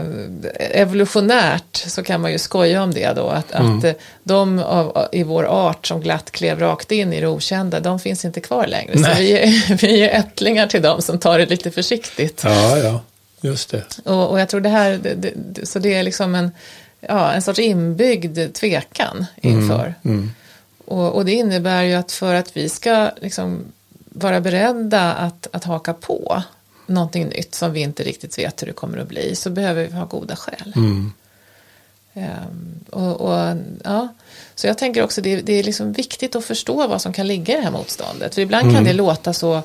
evolutionärt 0.56 1.76
så 1.76 2.02
kan 2.02 2.20
man 2.20 2.32
ju 2.32 2.38
skoja 2.38 2.82
om 2.82 2.94
det 2.94 3.12
då. 3.12 3.28
Att, 3.28 3.52
att 3.52 3.84
eh, 3.84 3.92
de 4.22 4.58
av, 4.58 5.08
i 5.12 5.22
vår 5.22 5.44
art 5.44 5.86
som 5.86 6.00
glatt 6.00 6.30
klev 6.30 6.60
rakt 6.60 6.92
in 6.92 7.12
i 7.12 7.20
det 7.20 7.26
okända, 7.26 7.80
de 7.80 8.00
finns 8.00 8.24
inte 8.24 8.40
kvar 8.40 8.66
längre. 8.66 8.98
Så 8.98 9.10
vi 9.18 9.32
är, 9.32 9.74
vi 9.82 10.00
är 10.02 10.18
ättlingar 10.18 10.66
till 10.66 10.82
dem 10.82 11.02
som 11.02 11.18
tar 11.18 11.38
det 11.38 11.46
lite 11.46 11.70
försiktigt. 11.70 12.42
Ja, 12.44 12.78
ja, 12.78 13.00
just 13.40 13.70
det. 13.70 13.82
Och, 14.04 14.30
och 14.30 14.40
jag 14.40 14.48
tror 14.48 14.60
det 14.60 14.68
här, 14.68 14.90
det, 15.02 15.14
det, 15.14 15.66
så 15.66 15.78
det 15.78 15.94
är 15.94 16.02
liksom 16.02 16.34
en, 16.34 16.50
ja, 17.00 17.32
en 17.32 17.42
sorts 17.42 17.58
inbyggd 17.58 18.54
tvekan 18.54 19.26
inför. 19.42 19.94
Och, 20.84 21.12
och 21.14 21.24
det 21.24 21.32
innebär 21.32 21.82
ju 21.82 21.94
att 21.94 22.12
för 22.12 22.34
att 22.34 22.56
vi 22.56 22.68
ska 22.68 23.10
liksom 23.20 23.64
vara 24.10 24.40
beredda 24.40 25.12
att, 25.14 25.48
att 25.52 25.64
haka 25.64 25.94
på 25.94 26.42
någonting 26.88 27.26
nytt 27.26 27.54
som 27.54 27.72
vi 27.72 27.80
inte 27.80 28.02
riktigt 28.02 28.38
vet 28.38 28.62
hur 28.62 28.66
det 28.66 28.72
kommer 28.72 28.98
att 28.98 29.08
bli 29.08 29.36
så 29.36 29.50
behöver 29.50 29.86
vi 29.86 29.94
ha 29.94 30.04
goda 30.04 30.36
skäl. 30.36 30.72
Ehm, 32.18 32.80
och, 32.90 33.20
och, 33.20 33.56
ja. 33.84 34.08
Så 34.54 34.66
jag 34.66 34.78
tänker 34.78 35.02
också 35.02 35.20
det, 35.20 35.40
det 35.40 35.52
är 35.52 35.62
liksom 35.62 35.92
viktigt 35.92 36.36
att 36.36 36.44
förstå 36.44 36.86
vad 36.86 37.02
som 37.02 37.12
kan 37.12 37.26
ligga 37.26 37.54
i 37.54 37.56
det 37.56 37.62
här 37.62 37.70
motståndet. 37.70 38.34
För 38.34 38.42
ibland 38.42 38.74
kan 38.74 38.84
det 38.84 38.92
låta 38.92 39.32
så, 39.32 39.62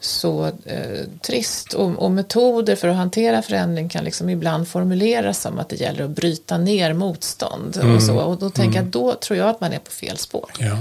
så 0.00 0.46
eh, 0.64 1.00
trist 1.20 1.72
och, 1.72 1.90
och 1.90 2.10
metoder 2.10 2.76
för 2.76 2.88
att 2.88 2.96
hantera 2.96 3.42
förändring 3.42 3.88
kan 3.88 4.04
liksom 4.04 4.28
ibland 4.30 4.68
formuleras 4.68 5.40
som 5.40 5.58
att 5.58 5.68
det 5.68 5.76
gäller 5.76 6.04
att 6.04 6.10
bryta 6.10 6.58
ner 6.58 6.92
motstånd. 6.92 7.76
Och, 7.76 8.02
så. 8.02 8.16
och 8.16 8.38
då 8.38 8.50
tänker 8.50 8.78
jag, 8.78 8.86
då 8.86 9.14
tror 9.14 9.38
jag 9.38 9.48
att 9.48 9.60
man 9.60 9.72
är 9.72 9.78
på 9.78 9.90
fel 9.90 10.18
spår. 10.18 10.50
Ja. 10.58 10.78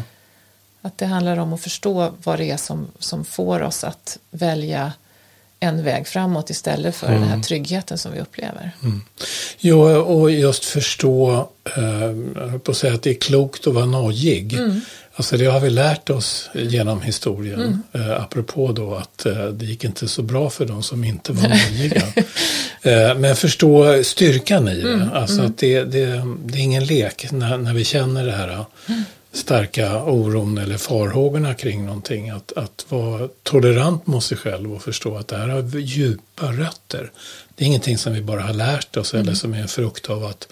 Att 0.81 0.97
det 0.97 1.05
handlar 1.05 1.37
om 1.37 1.53
att 1.53 1.61
förstå 1.61 2.11
vad 2.23 2.39
det 2.39 2.51
är 2.51 2.57
som, 2.57 2.87
som 2.99 3.25
får 3.25 3.61
oss 3.61 3.83
att 3.83 4.17
välja 4.31 4.91
en 5.63 5.83
väg 5.83 6.07
framåt 6.07 6.49
istället 6.49 6.95
för 6.95 7.07
den 7.07 7.23
här 7.23 7.39
tryggheten 7.39 7.97
som 7.97 8.11
vi 8.11 8.19
upplever. 8.19 8.71
Jo, 9.59 9.81
och 10.01 10.31
just 10.31 10.65
förstå, 10.65 11.49
eh, 11.77 12.57
på 12.59 12.71
att 12.71 12.77
säga 12.77 12.93
att 12.93 13.03
det 13.03 13.09
är 13.09 13.19
klokt 13.21 13.67
att 13.67 13.73
vara 13.73 13.85
nojig. 13.85 14.57
Alltså 15.15 15.37
det 15.37 15.45
har 15.45 15.59
vi 15.59 15.69
lärt 15.69 16.09
oss 16.09 16.49
genom 16.53 17.01
historien. 17.01 17.83
Eh, 17.91 18.21
apropå 18.21 18.71
då 18.71 18.95
att 18.95 19.25
eh, 19.25 19.45
det 19.45 19.65
gick 19.65 19.83
inte 19.83 20.07
så 20.07 20.21
bra 20.21 20.49
för 20.49 20.65
de 20.65 20.83
som 20.83 21.03
inte 21.03 21.31
var 21.31 21.49
nojiga. 21.49 22.03
eh, 22.81 23.17
men 23.17 23.35
förstå 23.35 24.03
styrkan 24.03 24.67
i 24.67 24.81
det. 24.81 25.09
Alltså 25.13 25.41
att 25.41 25.57
det, 25.57 25.83
det, 25.83 26.05
det 26.45 26.57
är 26.57 26.61
ingen 26.61 26.85
lek 26.85 27.31
när, 27.31 27.57
när 27.57 27.73
vi 27.73 27.83
känner 27.83 28.25
det 28.25 28.31
här 28.31 28.49
eh, 28.49 28.65
starka 29.33 30.03
oron 30.03 30.57
eller 30.57 30.77
farhågorna 30.77 31.53
kring 31.53 31.85
någonting. 31.85 32.29
Att, 32.29 32.51
att 32.51 32.85
vara 32.89 33.29
tolerant 33.43 34.07
mot 34.07 34.23
sig 34.23 34.37
själv 34.37 34.73
och 34.73 34.83
förstå 34.83 35.17
att 35.17 35.27
det 35.27 35.37
här 35.37 35.47
har 35.47 35.79
djupa 35.79 36.51
rötter. 36.51 37.11
Det 37.55 37.63
är 37.63 37.67
ingenting 37.67 37.97
som 37.97 38.13
vi 38.13 38.21
bara 38.21 38.41
har 38.41 38.53
lärt 38.53 38.97
oss 38.97 39.13
eller 39.13 39.33
som 39.33 39.53
är 39.53 39.61
en 39.61 39.67
frukt 39.67 40.09
av 40.09 40.25
att 40.25 40.47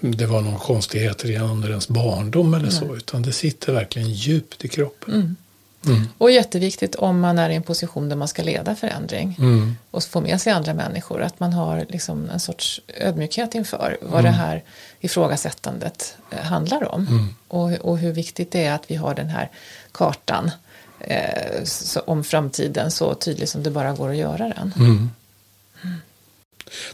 det 0.00 0.26
var 0.26 0.40
någon 0.40 0.58
konstighet 0.58 1.24
redan 1.24 1.50
under 1.50 1.68
ens 1.70 1.88
barndom 1.88 2.54
eller 2.54 2.70
så. 2.70 2.96
Utan 2.96 3.22
det 3.22 3.32
sitter 3.32 3.72
verkligen 3.72 4.10
djupt 4.10 4.64
i 4.64 4.68
kroppen. 4.68 5.36
Och 6.18 6.30
jätteviktigt 6.30 6.94
om 6.94 7.20
man 7.20 7.38
är 7.38 7.50
i 7.50 7.54
en 7.54 7.62
position 7.62 8.08
där 8.08 8.16
man 8.16 8.28
ska 8.28 8.42
leda 8.42 8.74
förändring 8.76 9.36
och 9.90 10.04
få 10.04 10.20
med 10.20 10.40
sig 10.40 10.52
andra 10.52 10.74
människor, 10.74 11.22
att 11.22 11.40
man 11.40 11.52
har 11.52 11.86
liksom 11.88 12.30
en 12.30 12.40
sorts 12.40 12.80
ödmjukhet 13.00 13.54
inför 13.54 13.98
vad 14.00 14.24
det 14.24 14.30
här 14.30 14.62
ifrågasättandet 15.00 16.16
eh, 16.30 16.38
handlar 16.38 16.94
om. 16.94 17.34
Och, 17.48 17.72
och 17.72 17.98
hur 17.98 18.12
viktigt 18.12 18.50
det 18.52 18.64
är 18.64 18.72
att 18.74 18.90
vi 18.90 18.94
har 18.94 19.14
den 19.14 19.28
här 19.28 19.50
kartan 19.92 20.50
eh, 21.00 21.64
så, 21.64 22.00
om 22.00 22.24
framtiden 22.24 22.90
så 22.90 23.14
tydlig 23.14 23.48
som 23.48 23.62
det 23.62 23.70
bara 23.70 23.92
går 23.92 24.10
att 24.10 24.16
göra 24.16 24.52
den. 24.56 24.72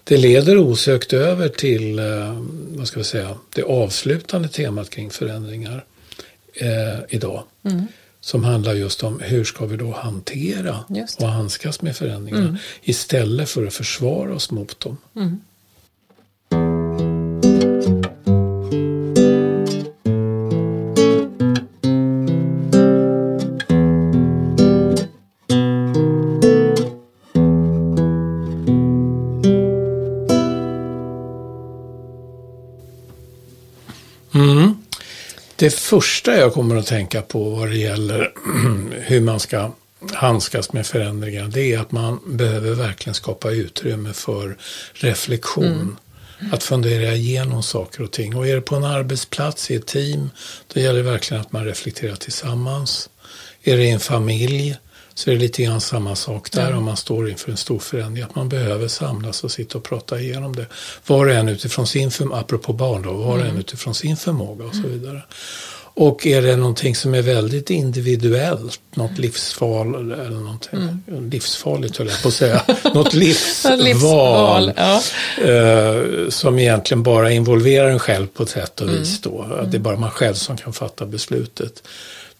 Det 0.04 0.16
leder 0.16 0.58
osökt 0.58 1.12
över 1.12 1.48
till 1.48 1.98
eh, 1.98 2.04
vad 2.68 2.88
ska 2.88 3.00
vi 3.00 3.04
säga, 3.04 3.34
det 3.54 3.62
avslutande 3.62 4.48
temat 4.48 4.90
kring 4.90 5.10
förändringar 5.10 5.84
eh, 6.54 6.98
idag. 7.08 7.42
Som 8.24 8.44
handlar 8.44 8.74
just 8.74 9.02
om 9.02 9.20
hur 9.20 9.44
ska 9.44 9.66
vi 9.66 9.76
då 9.76 9.92
hantera 9.92 10.84
och 11.20 11.28
handskas 11.28 11.82
med 11.82 11.96
förändringarna 11.96 12.58
istället 12.82 13.48
för 13.48 13.66
att 13.66 13.74
försvara 13.74 14.34
oss 14.34 14.50
mot 14.50 14.80
dem. 14.80 14.96
Mm. 15.16 15.40
Det 35.64 35.70
första 35.70 36.36
jag 36.36 36.52
kommer 36.52 36.76
att 36.76 36.86
tänka 36.86 37.22
på 37.22 37.50
vad 37.50 37.68
det 37.68 37.76
gäller 37.76 38.32
hur 39.00 39.20
man 39.20 39.40
ska 39.40 39.72
handskas 40.12 40.72
med 40.72 40.86
förändringar 40.86 41.48
det 41.48 41.72
är 41.72 41.78
att 41.78 41.92
man 41.92 42.20
behöver 42.26 42.74
verkligen 42.74 43.14
skapa 43.14 43.50
utrymme 43.50 44.12
för 44.12 44.56
reflektion. 44.92 45.96
Att 46.52 46.62
fundera 46.62 47.14
igenom 47.14 47.62
saker 47.62 48.02
och 48.02 48.10
ting. 48.10 48.36
Och 48.36 48.48
är 48.48 48.54
det 48.54 48.60
på 48.60 48.76
en 48.76 48.84
arbetsplats, 48.84 49.70
i 49.70 49.74
ett 49.74 49.86
team, 49.86 50.30
då 50.74 50.80
gäller 50.80 51.02
det 51.02 51.10
verkligen 51.10 51.40
att 51.40 51.52
man 51.52 51.64
reflekterar 51.64 52.16
tillsammans. 52.16 53.10
Är 53.62 53.76
det 53.76 53.84
i 53.84 53.90
en 53.90 54.00
familj 54.00 54.76
så 55.14 55.30
är 55.30 55.34
det 55.34 55.40
lite 55.40 55.62
grann 55.62 55.80
samma 55.80 56.16
sak 56.16 56.50
där 56.50 56.74
om 56.74 56.84
man 56.84 56.96
står 56.96 57.30
inför 57.30 57.50
en 57.50 57.56
stor 57.56 57.78
förändring. 57.78 58.24
Att 58.24 58.34
man 58.34 58.48
behöver 58.48 58.88
samlas 58.88 59.44
och 59.44 59.50
sitta 59.50 59.78
och 59.78 59.84
prata 59.84 60.20
igenom 60.20 60.56
det. 60.56 60.66
Var 61.06 61.26
och 61.26 61.32
en 61.32 61.48
utifrån 61.48 61.86
sin 61.86 62.10
förmåga, 62.10 62.40
apropå 62.40 62.72
barn 62.72 63.02
då, 63.02 63.12
var 63.12 63.38
och 63.38 63.46
en 63.46 63.58
utifrån 63.58 63.94
sin 63.94 64.16
förmåga 64.16 64.64
och 64.64 64.74
så 64.74 64.88
vidare. 64.88 65.22
Och 65.96 66.26
är 66.26 66.42
det 66.42 66.56
någonting 66.56 66.96
som 66.96 67.14
är 67.14 67.22
väldigt 67.22 67.70
individuellt, 67.70 68.80
något 68.94 69.18
livsval 69.18 70.12
eller 70.12 70.40
någonting, 70.40 71.02
livsfarligt 71.30 71.96
höll 71.96 72.06
jag 72.08 72.22
på 72.22 72.28
att 72.28 72.34
säga, 72.34 72.62
något 72.94 73.14
livsval, 73.14 73.78
Livsval, 73.78 74.72
ja. 74.76 75.02
eh, 75.44 76.28
som 76.28 76.58
egentligen 76.58 77.02
bara 77.02 77.30
involverar 77.30 77.90
en 77.90 77.98
själv 77.98 78.26
på 78.26 78.42
ett 78.42 78.48
sätt 78.48 78.80
och 78.80 78.88
vis 78.88 79.20
då. 79.20 79.46
Att 79.60 79.70
det 79.70 79.76
är 79.76 79.80
bara 79.80 79.96
man 79.96 80.10
själv 80.10 80.34
som 80.34 80.56
kan 80.56 80.72
fatta 80.72 81.06
beslutet. 81.06 81.82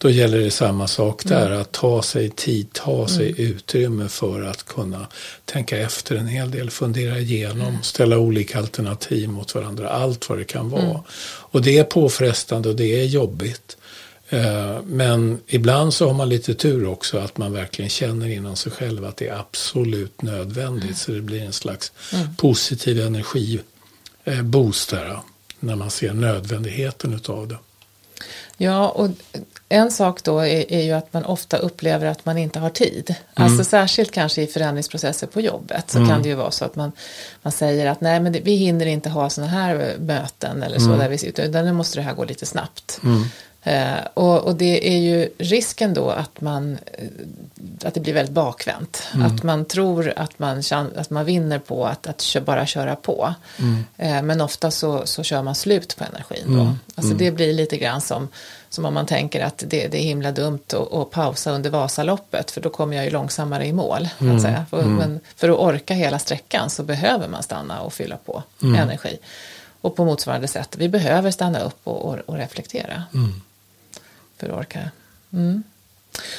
Då 0.05 0.11
gäller 0.11 0.39
det 0.39 0.51
samma 0.51 0.87
sak 0.89 1.25
där, 1.25 1.51
att 1.51 1.73
ta 1.73 2.03
sig 2.03 2.31
tid, 2.31 2.73
ta 2.73 3.09
sig 3.09 3.41
utrymme 3.41 4.09
för 4.09 4.43
att 4.43 4.63
kunna 4.63 5.07
tänka 5.45 5.79
efter 5.79 6.17
en 6.17 6.27
hel 6.27 6.51
del, 6.51 6.71
fundera 6.71 7.19
igenom, 7.19 7.79
ställa 7.83 8.19
olika 8.19 8.59
alternativ 8.59 9.29
mot 9.29 9.55
varandra, 9.55 9.89
allt 9.89 10.29
vad 10.29 10.39
det 10.39 10.45
kan 10.45 10.71
vara. 10.71 11.01
Och 11.25 11.63
det 11.63 11.79
är 11.79 11.85
påfrestande 11.85 12.69
och 12.69 12.77
det 12.77 13.01
är 13.01 13.05
jobbigt. 13.05 13.77
Eh, 14.29 14.83
Men 14.87 15.39
ibland 15.47 15.95
så 15.95 16.07
har 16.07 16.15
man 16.15 16.29
lite 16.29 16.55
tur 16.55 16.87
också 16.87 17.19
att 17.19 17.39
man 17.39 17.53
verkligen 17.53 17.89
känner 17.89 18.29
inom 18.29 18.57
sig 18.57 18.73
själv 18.73 19.05
att 19.05 19.17
det 19.17 19.29
är 19.29 19.39
absolut 19.39 20.23
nödvändigt. 20.23 20.99
Så 20.99 21.13
det 21.13 21.21
blir 21.21 21.43
en 21.43 21.53
slags 21.53 21.93
positiv 22.37 23.01
energi 23.01 23.61
eh, 24.25 24.43
där, 24.91 25.19
när 25.61 25.77
man 25.77 25.91
ser 25.91 26.13
nödvändigheten 26.13 27.15
utav 27.15 27.49
det. 27.49 27.59
Ja, 28.57 28.89
och 28.89 29.09
en 29.69 29.91
sak 29.91 30.23
då 30.23 30.39
är, 30.39 30.73
är 30.73 30.83
ju 30.83 30.93
att 30.93 31.13
man 31.13 31.25
ofta 31.25 31.57
upplever 31.57 32.07
att 32.07 32.25
man 32.25 32.39
inte 32.39 32.59
har 32.59 32.71
tid. 32.71 33.15
Alltså 33.35 33.65
särskilt 33.65 34.11
kanske 34.11 34.43
i 34.43 34.47
förändringsprocesser 34.47 35.27
på 35.27 35.41
jobbet 35.41 35.91
så 35.91 35.99
kan 36.09 36.23
det 36.23 36.29
ju 36.29 36.35
vara 36.35 36.51
så 36.51 36.65
att 36.65 36.77
man, 36.77 36.93
man 37.43 37.53
säger 37.53 37.87
att 37.87 38.01
nej 38.01 38.21
men 38.21 38.33
det, 38.33 38.41
vi 38.41 38.55
hinner 38.55 38.87
inte 38.87 39.11
ha 39.11 39.31
sådana 39.31 39.53
här 39.53 39.95
möten 39.99 40.63
eller 40.63 40.79
så 40.79 40.97
där 40.97 41.09
vi 41.09 41.19
sitter, 41.19 41.49
utan 41.49 41.65
nu 41.65 41.73
måste 41.73 41.99
det 41.99 42.03
här 42.03 42.15
gå 42.15 42.25
lite 42.25 42.47
snabbt. 42.47 43.01
Eh, 43.67 43.99
och, 44.15 44.45
och 44.45 44.55
det 44.57 44.89
är 44.95 44.99
ju 44.99 45.29
risken 45.39 45.95
då 45.95 46.11
att 46.11 46.41
man 46.41 46.79
eh, 46.93 47.09
att 47.85 47.95
det 47.95 48.01
blir 48.01 48.15
väldigt 48.15 48.35
bakvänt. 48.35 49.03
Att 49.27 49.43
man 49.43 49.65
tror 49.65 50.13
att 50.17 50.39
man, 50.39 50.63
att 50.97 51.11
man 51.11 51.25
vinner 51.25 51.59
på 51.59 51.87
att, 51.87 52.07
att 52.07 52.45
bara 52.45 52.67
köra 52.67 52.97
på. 52.97 53.35
Eh, 53.97 54.23
men 54.23 54.41
ofta 54.41 54.71
så, 54.71 55.07
så 55.07 55.23
kör 55.23 55.43
man 55.43 55.55
slut 55.55 55.97
på 55.97 56.05
energin 56.05 56.57
då. 56.57 56.77
Alltså 56.95 57.15
det 57.15 57.31
blir 57.31 57.53
lite 57.53 57.77
grann 57.77 58.01
som, 58.01 58.29
som 58.69 58.85
om 58.85 58.95
man 58.95 59.07
tänker 59.07 59.45
att 59.45 59.65
det, 59.67 59.89
det 59.89 59.99
är 59.99 60.03
himla 60.03 60.33
dumt 60.33 60.61
att, 60.73 60.93
att 60.93 61.11
pausa 61.11 61.51
under 61.53 61.71
Vasaloppet 61.71 62.51
för 62.51 62.61
då 62.61 62.71
kommer 62.71 62.97
jag 62.97 63.05
ju 63.05 63.11
långsammare 63.11 63.67
i 63.67 63.73
mål. 63.73 64.09
Att 64.35 64.43
säga. 64.43 64.67
För, 64.71 64.83
Men 64.83 65.21
för 65.37 65.49
att 65.49 65.59
orka 65.59 65.95
hela 65.95 66.19
sträckan 66.19 66.71
så 66.71 66.83
behöver 66.83 67.29
man 67.29 67.43
stanna 67.43 67.81
och 67.81 67.93
fylla 67.93 68.17
på 68.17 68.43
energi. 68.63 69.19
Och 69.81 69.97
på 69.97 70.05
motsvarande 70.05 70.49
sätt, 70.49 70.77
vi 70.79 70.89
behöver 70.89 71.31
stanna 71.31 71.61
upp 71.61 71.81
och, 71.85 72.05
och, 72.05 72.19
och 72.27 72.37
reflektera. 72.37 73.03
För 74.45 74.53
att 74.53 74.59
orka. 74.59 74.91
Mm. 75.33 75.63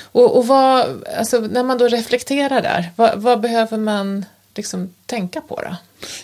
Och, 0.01 0.37
och 0.37 0.47
vad, 0.47 1.03
alltså, 1.17 1.39
när 1.39 1.63
man 1.63 1.77
då 1.77 1.87
reflekterar 1.87 2.61
där, 2.61 2.91
vad, 2.95 3.21
vad 3.21 3.41
behöver 3.41 3.77
man 3.77 4.25
liksom 4.55 4.93
tänka 5.05 5.41
på 5.41 5.61
då? 5.61 5.75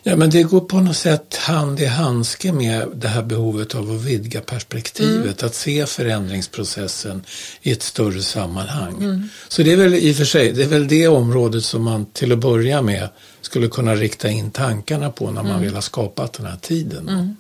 Ja, 0.03 0.15
men 0.15 0.29
det 0.29 0.43
går 0.43 0.61
på 0.61 0.79
något 0.79 0.97
sätt 0.97 1.35
hand 1.35 1.79
i 1.79 1.85
handske 1.85 2.51
med 2.51 2.87
det 2.95 3.07
här 3.07 3.23
behovet 3.23 3.75
av 3.75 3.91
att 3.91 4.01
vidga 4.01 4.41
perspektivet, 4.41 5.43
att 5.43 5.55
se 5.55 5.85
förändringsprocessen 5.85 7.23
i 7.61 7.71
ett 7.71 7.83
större 7.83 8.21
sammanhang. 8.21 9.29
Så 9.47 9.63
det 9.63 9.73
är 9.73 9.77
väl 9.77 9.93
i 9.93 10.11
och 10.11 10.15
för 10.15 10.25
sig, 10.25 10.51
det 10.51 10.63
är 10.63 10.67
väl 10.67 10.87
det 10.87 11.07
området 11.07 11.63
som 11.63 11.83
man 11.83 12.05
till 12.05 12.31
att 12.31 12.39
börja 12.39 12.81
med 12.81 13.09
skulle 13.41 13.67
kunna 13.67 13.95
rikta 13.95 14.29
in 14.29 14.51
tankarna 14.51 15.11
på 15.11 15.31
när 15.31 15.43
man 15.43 15.61
vill 15.61 15.73
ha 15.73 15.81
skapat 15.81 16.33
den 16.33 16.45
här 16.45 16.57
tiden. 16.61 17.35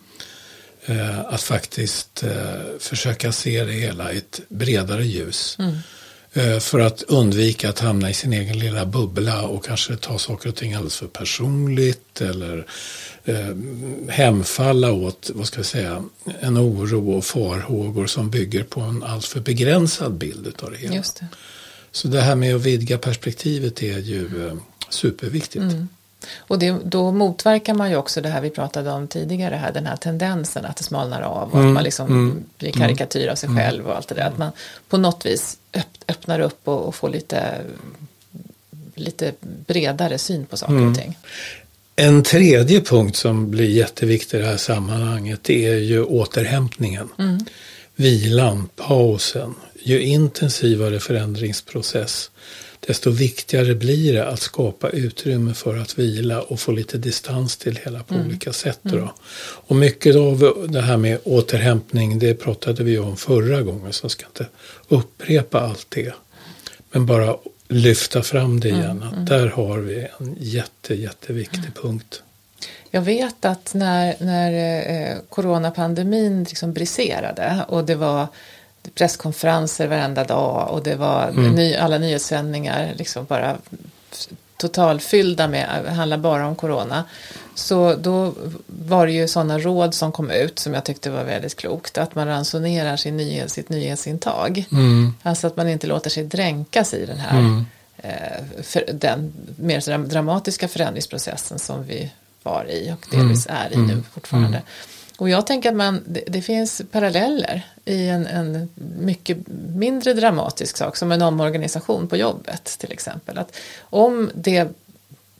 Eh, 0.85 1.19
att 1.19 1.41
faktiskt 1.41 2.23
eh, 2.23 2.31
försöka 2.79 3.31
se 3.31 3.63
det 3.63 3.73
hela 3.73 4.13
i 4.13 4.17
ett 4.17 4.41
bredare 4.49 5.05
ljus. 5.05 5.57
Eh, 6.33 6.59
för 6.59 6.79
att 6.79 7.01
undvika 7.01 7.69
att 7.69 7.79
hamna 7.79 8.09
i 8.09 8.13
sin 8.13 8.33
egen 8.33 8.59
lilla 8.59 8.85
bubbla 8.85 9.41
och 9.41 9.65
kanske 9.65 9.95
ta 9.95 10.17
saker 10.17 10.49
och 10.49 10.55
ting 10.55 10.73
alldeles 10.73 10.95
för 10.95 11.07
personligt 11.07 12.21
eller 12.21 12.65
hemfalla 14.09 14.91
åt, 14.91 15.31
vad 15.33 15.47
ska 15.47 15.59
jag 15.59 15.65
säga, 15.65 16.03
en 16.39 16.57
oro 16.57 17.11
och 17.11 17.25
farhågor 17.25 18.07
som 18.07 18.29
bygger 18.29 18.63
på 18.63 18.81
en 18.81 19.03
alltför 19.03 19.39
begränsad 19.39 20.13
bild 20.13 20.53
av 20.61 20.71
det 20.71 20.77
hela. 20.77 20.95
Just 20.95 21.19
det. 21.19 21.27
Så 21.91 22.07
det 22.07 22.21
här 22.21 22.35
med 22.35 22.55
att 22.55 22.61
vidga 22.61 22.97
perspektivet 22.97 23.83
är 23.83 23.99
ju 23.99 24.29
superviktigt. 24.89 25.63
Och 26.37 26.59
det, 26.59 26.75
då 26.83 27.11
motverkar 27.11 27.73
man 27.73 27.89
ju 27.89 27.95
också 27.95 28.21
det 28.21 28.29
här 28.29 28.41
vi 28.41 28.49
pratade 28.49 28.91
om 28.91 29.07
tidigare, 29.07 29.55
här, 29.55 29.71
den 29.71 29.85
här 29.85 29.95
tendensen 29.95 30.65
att 30.65 30.77
det 30.77 30.83
smalnar 30.83 31.21
av 31.21 31.51
och 31.51 31.59
att 31.59 31.73
man 31.73 31.83
liksom 31.83 32.43
blir 32.57 32.71
karikatyr 32.71 33.27
av 33.27 33.35
sig 33.35 33.49
själv 33.49 33.87
och 33.87 33.95
allt 33.95 34.07
det 34.07 34.15
där. 34.15 34.27
Att 34.27 34.37
man 34.37 34.51
på 34.89 34.97
något 34.97 35.25
vis 35.25 35.57
öpp, 35.73 35.87
öppnar 36.07 36.39
upp 36.39 36.67
och, 36.67 36.87
och 36.87 36.95
får 36.95 37.09
lite, 37.09 37.61
lite 38.95 39.33
bredare 39.67 40.17
syn 40.17 40.45
på 40.45 40.57
saker 40.57 40.89
och 40.89 40.95
ting. 40.95 41.17
En 41.95 42.23
tredje 42.23 42.81
punkt 42.81 43.15
som 43.15 43.51
blir 43.51 43.69
jätteviktig 43.69 44.37
i 44.37 44.41
det 44.41 44.47
här 44.47 44.57
sammanhanget 44.57 45.49
är 45.49 45.75
ju 45.75 46.03
återhämtningen. 46.03 47.09
Vilan, 47.95 48.69
pausen. 48.75 49.55
Ju 49.83 50.01
intensivare 50.01 50.99
förändringsprocess 50.99 52.31
desto 52.87 53.09
viktigare 53.09 53.75
blir 53.75 54.13
det 54.13 54.27
att 54.27 54.39
skapa 54.39 54.89
utrymme 54.89 55.53
för 55.53 55.77
att 55.77 55.99
vila 55.99 56.41
och 56.41 56.59
få 56.59 56.71
lite 56.71 56.97
distans 56.97 57.57
till 57.57 57.79
hela 57.83 58.03
på 58.03 58.15
olika 58.15 58.53
sätt. 58.53 58.79
Då. 58.81 59.13
Och 59.41 59.75
mycket 59.75 60.15
av 60.15 60.67
det 60.69 60.81
här 60.81 60.97
med 60.97 61.19
återhämtning 61.23 62.19
det 62.19 62.33
pratade 62.33 62.83
vi 62.83 62.99
om 62.99 63.17
förra 63.17 63.61
gången 63.61 63.93
så 63.93 64.03
jag 64.03 64.11
ska 64.11 64.25
inte 64.25 64.45
upprepa 64.87 65.59
allt 65.59 65.85
det. 65.89 66.13
Men 66.91 67.05
bara 67.05 67.35
lyfta 67.67 68.23
fram 68.23 68.59
det 68.59 68.69
igen. 68.69 69.03
Att 69.03 69.27
där 69.27 69.47
har 69.47 69.77
vi 69.77 70.07
en 70.19 70.35
jätte, 70.39 70.95
jätteviktig 70.95 71.75
punkt. 71.81 72.23
Jag 72.91 73.01
vet 73.01 73.45
att 73.45 73.73
när, 73.73 74.15
när 74.19 74.51
eh, 75.11 75.17
coronapandemin 75.29 76.43
liksom 76.43 76.73
briserade 76.73 77.65
och 77.67 77.85
det 77.85 77.95
var 77.95 78.27
presskonferenser 78.95 79.87
varenda 79.87 80.23
dag 80.23 80.69
och 80.69 80.83
det 80.83 80.95
var 80.95 81.31
ny, 81.31 81.75
alla 81.75 81.97
nyhetssändningar 81.97 82.93
liksom 82.97 83.25
bara 83.25 83.57
totalfyllda 84.57 85.47
med, 85.47 85.85
handlar 85.85 86.17
bara 86.17 86.47
om 86.47 86.55
corona. 86.55 87.03
Så 87.55 87.95
då 87.95 88.33
var 88.65 89.05
det 89.05 89.11
ju 89.11 89.27
sådana 89.27 89.59
råd 89.59 89.93
som 89.93 90.11
kom 90.11 90.31
ut 90.31 90.59
som 90.59 90.73
jag 90.73 90.83
tyckte 90.83 91.09
var 91.09 91.23
väldigt 91.23 91.55
klokt. 91.55 91.97
Att 91.97 92.15
man 92.15 92.27
ransonerar 92.27 92.97
sin 92.97 93.17
nyhet, 93.17 93.51
sitt 93.51 93.69
nyhetsintag. 93.69 94.65
Alltså 95.23 95.47
att 95.47 95.57
man 95.57 95.69
inte 95.69 95.87
låter 95.87 96.09
sig 96.09 96.23
dränkas 96.23 96.93
i 96.93 97.05
den 97.05 97.17
här 97.17 97.63
eh, 97.97 98.63
för, 98.63 98.83
den 98.93 99.33
mer 99.55 99.97
dramatiska 99.97 100.67
förändringsprocessen 100.67 101.59
som 101.59 101.83
vi 101.83 102.11
var 102.43 102.65
i 102.69 102.91
och 102.91 103.07
delvis 103.17 103.47
är 103.49 103.73
i 103.73 103.77
nu 103.77 104.03
fortfarande. 104.13 104.61
Och 105.21 105.29
jag 105.29 105.47
tänker 105.47 105.69
att 105.69 105.75
man, 105.75 106.03
det, 106.07 106.23
det 106.27 106.41
finns 106.41 106.81
paralleller 106.91 107.61
i 107.85 108.07
en, 108.07 108.27
en 108.27 108.69
mycket 108.99 109.37
mindre 109.75 110.13
dramatisk 110.13 110.77
sak 110.77 110.97
som 110.97 111.11
en 111.11 111.21
omorganisation 111.21 112.07
på 112.07 112.17
jobbet 112.17 112.63
till 112.79 112.91
exempel. 112.91 113.37
Att 113.37 113.55
om 113.81 114.31
det 114.35 114.67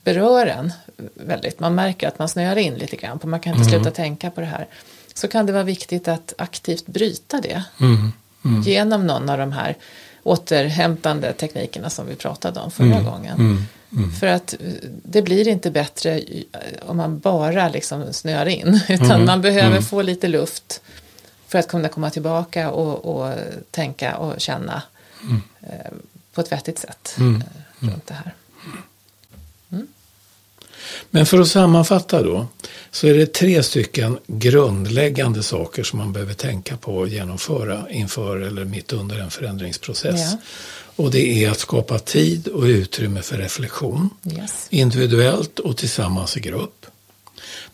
berör 0.04 0.46
en 0.46 0.72
väldigt, 1.14 1.60
man 1.60 1.74
märker 1.74 2.08
att 2.08 2.18
man 2.18 2.28
snöar 2.28 2.56
in 2.56 2.74
lite 2.74 2.96
grann 2.96 3.18
på 3.18 3.26
man 3.26 3.40
kan 3.40 3.54
inte 3.54 3.70
sluta 3.70 3.90
tänka 3.90 4.30
på 4.30 4.40
det 4.40 4.46
här. 4.46 4.66
Så 5.14 5.28
kan 5.28 5.46
det 5.46 5.52
vara 5.52 5.62
viktigt 5.62 6.08
att 6.08 6.34
aktivt 6.38 6.86
bryta 6.86 7.40
det 7.40 7.64
genom 8.64 9.06
någon 9.06 9.30
av 9.30 9.38
de 9.38 9.52
här 9.52 9.76
återhämtande 10.22 11.32
teknikerna 11.32 11.90
som 11.90 12.06
vi 12.06 12.14
pratade 12.16 12.60
om 12.60 12.70
förra 12.70 13.02
gången. 13.02 13.66
För 14.20 14.26
att 14.26 14.52
eh, 14.52 14.58
det 15.04 15.22
blir 15.22 15.48
inte 15.48 15.70
bättre 15.70 16.18
i- 16.20 16.46
om 16.86 16.96
man 16.96 17.18
bara 17.18 17.68
liksom 17.68 18.12
snöar 18.12 18.46
in. 18.46 18.80
Utan 18.88 19.24
man 19.24 19.40
behöver 19.42 19.80
få 19.80 20.02
lite 20.02 20.28
luft 20.28 20.80
för 21.48 21.58
att 21.58 21.68
kunna 21.68 21.88
komma 21.88 22.10
tillbaka 22.10 22.70
och, 22.70 23.04
och 23.16 23.34
tänka 23.70 24.16
och 24.16 24.40
känna 24.40 24.82
eh, 25.62 25.92
på 26.34 26.40
ett 26.40 26.52
vettigt 26.52 26.78
sätt. 26.78 27.14
Eh, 27.80 27.88
runt 27.90 28.06
det 28.06 28.14
här. 28.14 28.34
Men 31.10 31.26
för 31.26 31.40
att 31.40 31.48
sammanfatta 31.48 32.22
då, 32.22 32.46
så 32.90 33.06
är 33.06 33.14
det 33.14 33.32
tre 33.32 33.62
stycken 33.62 34.18
grundläggande 34.26 35.42
saker 35.42 35.82
som 35.82 35.98
man 35.98 36.12
behöver 36.12 36.34
tänka 36.34 36.76
på 36.76 36.96
och 36.96 37.08
genomföra 37.08 37.90
inför 37.90 38.36
eller 38.40 38.64
mitt 38.64 38.92
under 38.92 39.18
en 39.18 39.30
förändringsprocess. 39.30 40.32
Ja. 40.32 40.38
Och 40.96 41.10
det 41.10 41.44
är 41.44 41.50
att 41.50 41.58
skapa 41.58 41.98
tid 41.98 42.48
och 42.48 42.62
utrymme 42.62 43.22
för 43.22 43.36
reflektion, 43.36 44.10
Yes. 44.32 44.66
individuellt 44.70 45.58
och 45.58 45.76
tillsammans 45.76 46.36
i 46.36 46.40
grupp. 46.40 46.81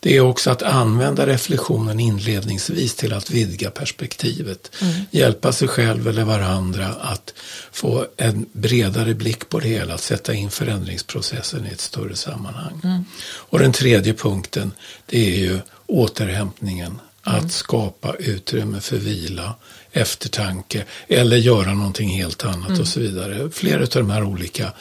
Det 0.01 0.17
är 0.17 0.21
också 0.21 0.51
att 0.51 0.63
använda 0.63 1.27
reflektionen 1.27 2.01
inledningsvis 2.01 2.95
till 2.95 3.13
att 3.13 3.31
vidga 3.31 3.71
perspektivet. 3.71 4.71
Hjälpa 5.11 5.53
sig 5.53 5.69
själv 5.69 6.09
eller 6.09 6.25
varandra 6.25 6.87
att 6.87 7.35
få 7.73 8.07
en 8.17 8.47
bredare 8.53 9.15
blick 9.15 9.49
på 9.49 9.61
det 9.61 9.69
hela, 9.69 9.95
att 9.95 10.01
sätta 10.01 10.35
in 10.35 10.51
förändringsprocessen 10.51 11.67
i 11.67 11.69
ett 11.69 11.81
större 11.81 12.17
sammanhang. 12.17 13.05
Och 13.23 13.59
den 13.59 13.73
tredje 13.73 14.15
punkten, 14.15 14.73
det 15.07 15.35
är 15.35 15.39
ju 15.39 15.59
återhämtningen. 15.87 17.01
Att 17.23 17.53
skapa 17.53 18.15
utrymme 18.19 18.81
för 18.81 18.97
vila, 18.97 19.55
eftertanke 19.93 20.85
eller 21.09 21.37
göra 21.37 21.75
någonting 21.75 22.09
helt 22.09 22.45
annat 22.45 22.79
och 22.79 22.89
så 22.89 23.01
vidare. 23.01 23.51
Flera 23.51 23.83
av 23.83 23.89
de 23.89 24.11
här 24.11 24.25
olika 24.25 24.73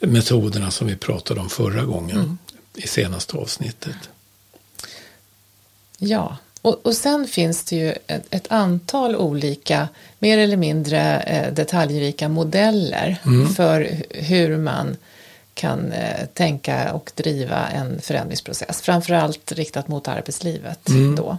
metoderna 0.00 0.70
som 0.70 0.86
vi 0.86 0.96
pratade 0.96 1.40
om 1.40 1.50
förra 1.50 1.84
gången 1.84 2.38
i 2.74 2.88
senaste 2.88 3.36
avsnittet. 3.36 3.96
Ja, 5.98 6.36
och, 6.62 6.86
och 6.86 6.94
sen 6.94 7.26
finns 7.26 7.64
det 7.64 7.76
ju 7.76 7.94
ett, 8.06 8.26
ett 8.30 8.46
antal 8.52 9.16
olika 9.16 9.88
mer 10.18 10.38
eller 10.38 10.56
mindre 10.56 11.20
eh, 11.20 11.52
detaljrika 11.52 12.28
modeller 12.28 13.16
för 13.56 13.80
hu- 13.80 14.20
hur 14.22 14.56
man 14.56 14.96
kan 15.54 15.92
eh, 15.92 16.26
tänka 16.26 16.92
och 16.92 17.12
driva 17.14 17.68
en 17.68 18.00
förändringsprocess. 18.00 18.80
Framförallt 18.82 19.52
riktat 19.52 19.88
mot 19.88 20.08
arbetslivet 20.08 20.80
då. 21.16 21.38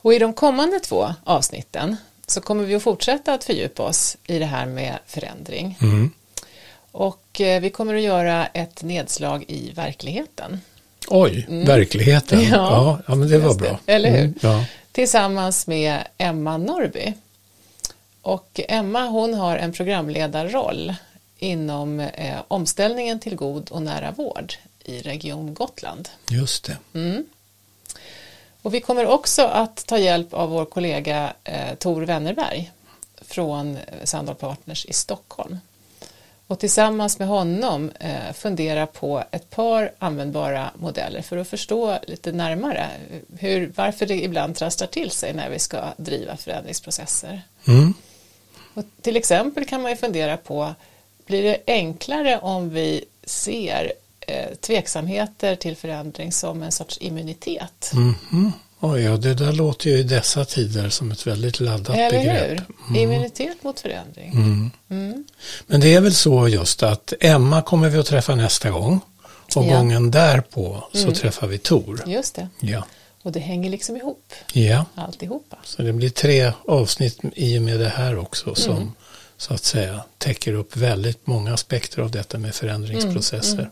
Och 0.00 0.14
i 0.14 0.18
de 0.18 0.32
kommande 0.32 0.80
två 0.80 1.14
avsnitten 1.24 1.96
så 2.26 2.40
kommer 2.40 2.64
vi 2.64 2.74
att 2.74 2.82
fortsätta 2.82 3.34
att 3.34 3.44
fördjupa 3.44 3.82
oss 3.82 4.16
i 4.26 4.38
det 4.38 4.46
här 4.46 4.66
med 4.66 4.98
förändring. 5.06 5.78
Och 6.92 7.40
eh, 7.40 7.60
vi 7.60 7.70
kommer 7.70 7.94
att 7.94 8.02
göra 8.02 8.46
ett 8.46 8.82
nedslag 8.82 9.44
i 9.48 9.70
verkligheten. 9.72 10.60
Oj, 11.08 11.46
verkligheten. 11.48 12.40
Ja, 12.40 12.48
Ja, 12.50 12.98
ja, 13.06 13.14
men 13.14 13.28
det 13.28 13.38
var 13.38 13.54
bra. 13.54 13.78
Eller 13.86 14.10
hur? 14.10 14.18
Mm, 14.18 14.34
ja. 14.40 14.64
Tillsammans 14.92 15.66
med 15.66 16.04
Emma 16.18 16.56
Norby. 16.56 17.12
Och 18.22 18.60
Emma 18.68 19.06
hon 19.08 19.34
har 19.34 19.56
en 19.56 19.72
programledarroll 19.72 20.94
inom 21.38 22.00
eh, 22.00 22.42
omställningen 22.48 23.20
till 23.20 23.36
god 23.36 23.70
och 23.70 23.82
nära 23.82 24.10
vård 24.10 24.54
i 24.84 25.02
Region 25.02 25.54
Gotland. 25.54 26.08
Just 26.30 26.64
det. 26.64 26.76
Och 28.62 28.74
vi 28.74 28.80
kommer 28.80 29.06
också 29.06 29.42
att 29.42 29.86
ta 29.86 29.98
hjälp 29.98 30.34
av 30.34 30.50
vår 30.50 30.64
kollega 30.64 31.32
eh, 31.44 31.74
Tor 31.74 32.02
Wennerberg 32.02 32.72
från 33.20 33.76
eh, 33.76 33.82
Sandal 34.04 34.34
Partners 34.34 34.86
i 34.86 34.92
Stockholm. 34.92 35.58
Och 36.54 36.60
tillsammans 36.60 37.18
med 37.18 37.28
honom 37.28 37.90
eh, 38.00 38.32
fundera 38.34 38.86
på 38.86 39.24
ett 39.30 39.50
par 39.50 39.92
användbara 39.98 40.70
modeller 40.78 41.22
för 41.22 41.36
att 41.36 41.48
förstå 41.48 41.98
lite 42.06 42.32
närmare 42.32 42.90
hur, 43.38 43.72
varför 43.76 44.06
det 44.06 44.24
ibland 44.24 44.56
trasslar 44.56 44.86
till 44.86 45.10
sig 45.10 45.32
när 45.32 45.50
vi 45.50 45.58
ska 45.58 45.82
driva 45.96 46.36
förändringsprocesser. 46.36 47.42
Mm. 47.68 47.94
Och 48.74 48.84
till 49.02 49.16
exempel 49.16 49.64
kan 49.64 49.82
man 49.82 49.90
ju 49.90 49.96
fundera 49.96 50.36
på, 50.36 50.74
blir 51.26 51.42
det 51.42 51.58
enklare 51.66 52.38
om 52.38 52.70
vi 52.70 53.04
ser 53.24 53.92
eh, 54.20 54.54
tveksamheter 54.54 55.56
till 55.56 55.76
förändring 55.76 56.32
som 56.32 56.62
en 56.62 56.72
sorts 56.72 56.98
immunitet? 57.00 57.92
Mhm. 57.94 58.52
Oj, 58.92 59.00
ja, 59.02 59.16
det 59.16 59.34
där 59.34 59.52
låter 59.52 59.90
ju 59.90 59.98
i 59.98 60.02
dessa 60.02 60.44
tider 60.44 60.88
som 60.88 61.10
ett 61.12 61.26
väldigt 61.26 61.60
laddat 61.60 61.96
Eller 61.96 62.10
begrepp. 62.18 62.60
hur? 62.88 62.96
Immunitet 62.98 63.62
mot 63.64 63.80
förändring. 63.80 64.32
Mm. 64.88 65.24
Men 65.66 65.80
det 65.80 65.94
är 65.94 66.00
väl 66.00 66.14
så 66.14 66.48
just 66.48 66.82
att 66.82 67.12
Emma 67.20 67.62
kommer 67.62 67.88
vi 67.88 67.98
att 67.98 68.06
träffa 68.06 68.34
nästa 68.34 68.70
gång. 68.70 69.00
Och 69.56 69.64
Ja. 69.64 69.76
gången 69.76 70.10
därpå 70.10 70.84
så 70.92 71.12
träffar 71.12 71.46
vi 71.46 71.58
Tor. 71.58 72.02
Just 72.06 72.34
det. 72.34 72.48
Ja. 72.60 72.84
Och 73.22 73.32
det 73.32 73.40
hänger 73.40 73.70
liksom 73.70 73.96
ihop, 73.96 74.32
ja, 74.52 74.84
alltihopa. 74.94 75.56
så 75.64 75.82
det 75.82 75.92
blir 75.92 76.08
tre 76.10 76.52
avsnitt 76.68 77.20
i 77.34 77.58
och 77.58 77.62
med 77.62 77.80
det 77.80 77.88
här 77.88 78.18
också 78.18 78.54
som 78.54 78.76
Mm. 78.76 78.92
så 79.36 79.54
att 79.54 79.64
säga 79.64 80.04
täcker 80.18 80.52
upp 80.52 80.76
väldigt 80.76 81.26
många 81.26 81.54
aspekter 81.54 82.02
av 82.02 82.10
detta 82.10 82.38
med 82.38 82.54
förändringsprocesser. 82.54 83.70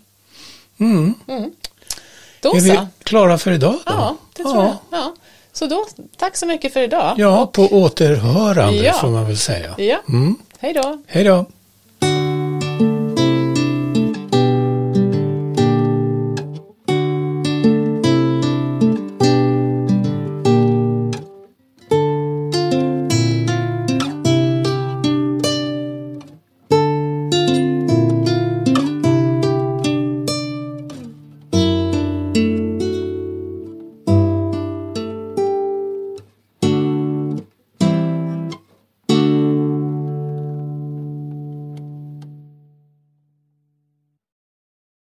Då 2.43 2.55
Är 2.57 2.61
vi 2.61 2.79
klara 3.03 3.39
för 3.39 3.51
idag 3.51 3.73
då? 3.73 3.81
Ja, 3.93 4.17
det 4.37 4.43
tror 4.43 4.57
jag. 4.65 4.77
Ja. 4.91 5.15
Så 5.53 5.67
då, 5.67 5.87
tack 6.17 6.37
så 6.37 6.47
mycket 6.47 6.73
för 6.73 6.81
idag. 6.81 7.15
Ja, 7.19 7.47
på 7.47 7.63
återhörande 7.63 8.85
Ja. 8.85 8.93
får 8.93 9.09
man 9.09 9.27
väl 9.27 9.39
säga. 9.39 9.75
Ja. 9.79 9.97
Mm. 10.09 10.37
Hej 10.59 10.73
då. 10.73 11.03
Hej 11.07 11.25
då! 11.25 11.47